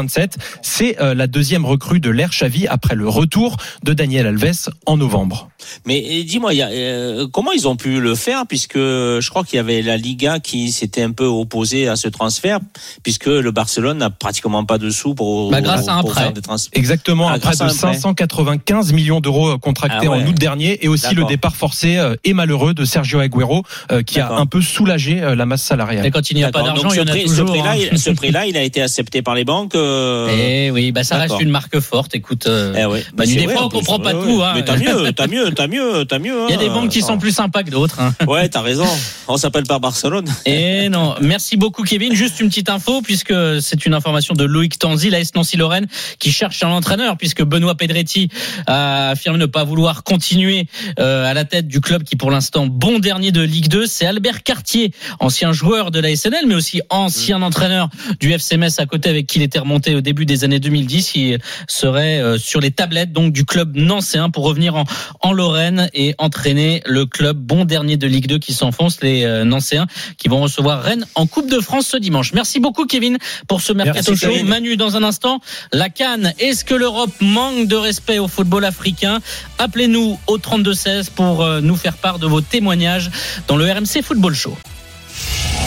2027. 0.10 0.38
C'est 0.62 1.02
euh, 1.02 1.14
la 1.14 1.28
deuxième 1.28 1.66
recrue 1.66 2.00
de 2.00 2.10
l'ère 2.10 2.30
Xavi 2.32 2.68
après 2.68 2.96
le 2.96 3.08
retour 3.08 3.58
de 3.84 3.94
Daniel 3.94 4.28
Alves 4.28 4.70
en 4.86 4.98
novembre. 4.98 5.50
Mais 5.86 6.24
dis-moi, 6.24 6.52
euh, 6.54 7.28
comment 7.32 7.52
ils 7.52 7.68
ont 7.68 7.76
pu 7.76 8.00
le 8.00 8.16
faire? 8.16 8.44
Puisque 8.48 8.78
je 8.78 9.30
crois 9.30 9.44
qu'il 9.44 9.58
y 9.58 9.60
avait 9.60 9.82
la 9.82 9.98
Liga 9.98 10.40
qui 10.40 10.72
s'était 10.72 11.04
un 11.04 11.12
peu 11.12 11.26
opposée 11.26 11.88
à 11.88 11.96
ce 11.96 12.08
transfert 12.08 12.60
puisque 13.04 13.26
le 13.28 13.52
Barcelone 13.52 13.98
n'a 14.00 14.10
pratiquement 14.10 14.64
pas 14.66 14.78
de 14.78 14.90
sous 14.90 15.14
pour, 15.16 15.52
Bah, 15.52 15.62
grâce 15.62 15.88
à 15.88 15.96
un 15.96 16.02
pour 16.02 16.12
prêt. 16.12 16.22
faire 16.24 16.34
des 16.34 16.42
transferts. 16.42 16.72
Exactement, 16.74 17.28
Ah, 17.30 17.38
de 17.38 17.46
un 17.46 17.52
prêt. 17.52 17.70
595 17.70 18.94
millions 18.94 19.20
d'euros 19.20 19.50
euh, 19.50 19.58
contractés 19.58 20.08
Ah 20.08 20.12
ouais. 20.12 20.24
en 20.24 20.28
août 20.28 20.36
dernier 20.36 20.84
et 20.84 20.88
aussi 20.88 21.14
le 21.16 21.26
départ 21.26 21.56
forcé 21.56 22.00
et 22.24 22.34
malheureux 22.34 22.74
de 22.74 22.86
Sergio 22.86 23.20
Aguero 23.20 23.64
euh, 23.92 24.02
qui 24.02 24.20
a 24.20 24.32
un 24.32 24.46
peu 24.46 24.62
soulagé 24.62 25.16
la 25.36 25.46
masse 25.46 25.64
salariale. 25.64 26.06
Et 26.06 26.12
quand 26.12 26.32
il 26.32 26.38
n'y 26.38 26.44
a 26.44 26.52
pas 26.52 26.64
d'argent, 26.64 26.84
Donc 26.84 26.94
il 26.94 26.98
y 26.98 27.02
en 27.02 27.06
ce 27.06 27.10
a 27.10 27.12
prix- 27.14 27.24
toujours. 27.26 27.48
Ce 27.48 27.52
prix-là, 27.52 27.72
hein. 27.72 27.88
il, 27.92 28.00
ce 28.00 28.10
prix-là, 28.20 28.46
il 28.46 28.58
a 28.58 28.64
été 28.64 28.82
accepté 28.82 29.22
par 29.22 29.36
les 29.36 29.44
banques. 29.46 29.74
Euh, 30.00 30.28
Eh 30.68 30.72
oui, 30.72 30.92
bah 30.92 31.04
ça 31.04 31.18
reste 31.18 31.40
une 31.40 31.50
marque 31.50 31.80
forte. 31.80 32.16
Écoute, 32.16 32.48
euh, 32.48 32.74
eh 32.78 32.86
ouais. 32.86 33.04
Bah, 33.14 33.26
des 33.26 33.48
fois, 33.48 33.66
on 33.66 33.70
comprend 33.70 34.00
pas 34.00 34.14
Ouais, 34.14 34.24
tout, 34.26 34.40
ouais. 34.40 34.46
hein. 34.46 34.52
Mais 34.56 34.64
t'as 34.64 34.78
mieux, 34.78 35.12
t'as 35.14 35.28
mieux, 35.28 35.52
t'as 35.52 35.68
mieux, 35.68 36.06
t'as 36.06 36.20
mieux. 36.20 36.46
il 36.48 36.52
y 36.52 36.56
a 36.56 36.58
des 36.58 36.68
hein. 36.68 36.74
banques 36.74 36.90
qui 36.90 37.02
sont 37.02 37.18
plus 37.18 37.32
sympas 37.32 37.64
que 37.64 37.72
d'autres. 37.72 38.00
hein. 38.00 38.14
Ouais, 38.28 38.48
t'as 38.50 38.62
raison. 38.62 38.88
On 39.28 39.38
s'appelle 39.38 39.64
pas 39.66 39.80
Barcelone. 39.80 40.26
Et 40.46 40.90
non, 40.90 41.16
merci 41.22 41.58
beaucoup 41.58 41.84
Kevin. 41.84 42.14
Juste 42.16 42.40
une 42.40 42.50
petite 42.50 42.70
info 42.70 43.02
puisque 43.02 43.34
c'est 43.62 43.86
une 43.86 43.94
information 43.94 44.34
de 44.34 44.44
Loïc 44.44 44.80
Tanzi, 44.80 45.10
l'AS 45.10 45.34
Nancy-Lorraine, 45.36 45.88
qui 46.20 46.32
cherche 46.32 46.64
un 46.64 46.70
entraîneur 46.70 47.18
puisque 47.18 47.44
Benoît 47.44 47.76
Pedretti 47.76 48.30
a 48.68 49.10
affirmé 49.10 49.38
ne 49.40 49.46
pas 49.46 49.64
vouloir 49.64 50.04
continuer 50.04 50.68
euh, 51.00 51.24
à 51.30 51.34
la 51.34 51.46
tête 51.46 51.68
du 51.68 51.80
club 51.82 52.04
qui 52.04 52.16
pour 52.16 52.30
l'instant 52.32 52.68
bon 52.68 53.00
dernier 53.00 53.32
de 53.32 53.42
Ligue 53.42 53.68
2. 53.70 53.86
C'est 53.88 54.06
Albert 54.06 54.44
Cartier, 54.44 54.92
ancien 55.20 55.52
joueur 55.54 55.92
de 55.92 56.00
la 56.00 56.16
SNL 56.16 56.46
mais 56.48 56.56
aussi 56.56 56.82
ancien 56.90 57.42
entraîneur 57.42 57.90
du 58.20 58.32
FC 58.34 58.58
Metz 58.58 58.80
à 58.80 58.86
côté 58.86 59.10
avec 59.10 59.28
qui 59.28 59.40
il 59.40 59.44
était 59.44 59.60
remonté 59.60 59.89
au 59.96 60.02
début 60.02 60.26
des 60.26 60.44
années 60.44 60.60
2010. 60.60 61.16
Il 61.16 61.40
serait 61.68 62.20
euh, 62.20 62.38
sur 62.38 62.60
les 62.60 62.72
tablettes 62.72 63.12
donc 63.12 63.34
du 63.34 63.46
club 63.46 63.76
nancéen 63.76 64.30
pour 64.30 64.44
revenir 64.44 64.76
en, 64.76 64.84
en 65.22 65.32
Lorraine 65.32 65.90
et 65.94 66.16
entraîner 66.18 66.82
le 66.86 67.06
club 67.06 67.38
bon 67.38 67.66
dernier 67.66 67.98
de 67.98 68.08
Ligue 68.08 68.28
2 68.28 68.40
qui 68.40 68.54
s'enfonce 68.54 69.02
les 69.02 69.24
euh, 69.24 69.44
Nancéens 69.44 69.88
qui 70.18 70.28
vont 70.28 70.42
recevoir 70.42 70.84
Rennes 70.84 71.06
en 71.16 71.26
Coupe 71.26 71.50
de 71.50 71.60
France 71.60 71.88
ce 71.88 71.98
dimanche. 71.98 72.34
Merci 72.34 72.60
beaucoup 72.60 72.86
Kevin 72.86 73.18
pour 73.48 73.62
ce 73.62 73.74
mercato 73.74 74.12
Merci, 74.12 74.26
show. 74.26 74.32
Kevin. 74.32 74.48
Manu 74.48 74.78
dans 74.78 74.98
un 74.98 75.04
instant, 75.04 75.40
la 75.72 75.90
Cannes. 75.90 76.34
Est-ce 76.40 76.66
que 76.66 76.76
l'Europe 76.76 77.14
manque 77.22 77.68
de 77.68 77.76
respect 77.76 78.20
au 78.20 78.28
football 78.28 78.66
africain? 78.66 79.20
Appelez-nous 79.58 80.20
au 80.28 80.38
32 80.38 80.74
16 80.74 81.10
pour 81.10 81.44
euh, 81.44 81.62
nous 81.62 81.76
faire 81.76 81.98
part 81.98 82.20
de 82.20 82.28
vos 82.28 82.42
témoignages 82.42 83.12
dans 83.48 83.58
le 83.58 83.66
RMC 83.66 84.02
Football 84.04 84.36
Show. 84.36 84.58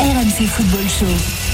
RMC 0.01 0.47
Football 0.47 0.87
Show. 0.89 1.52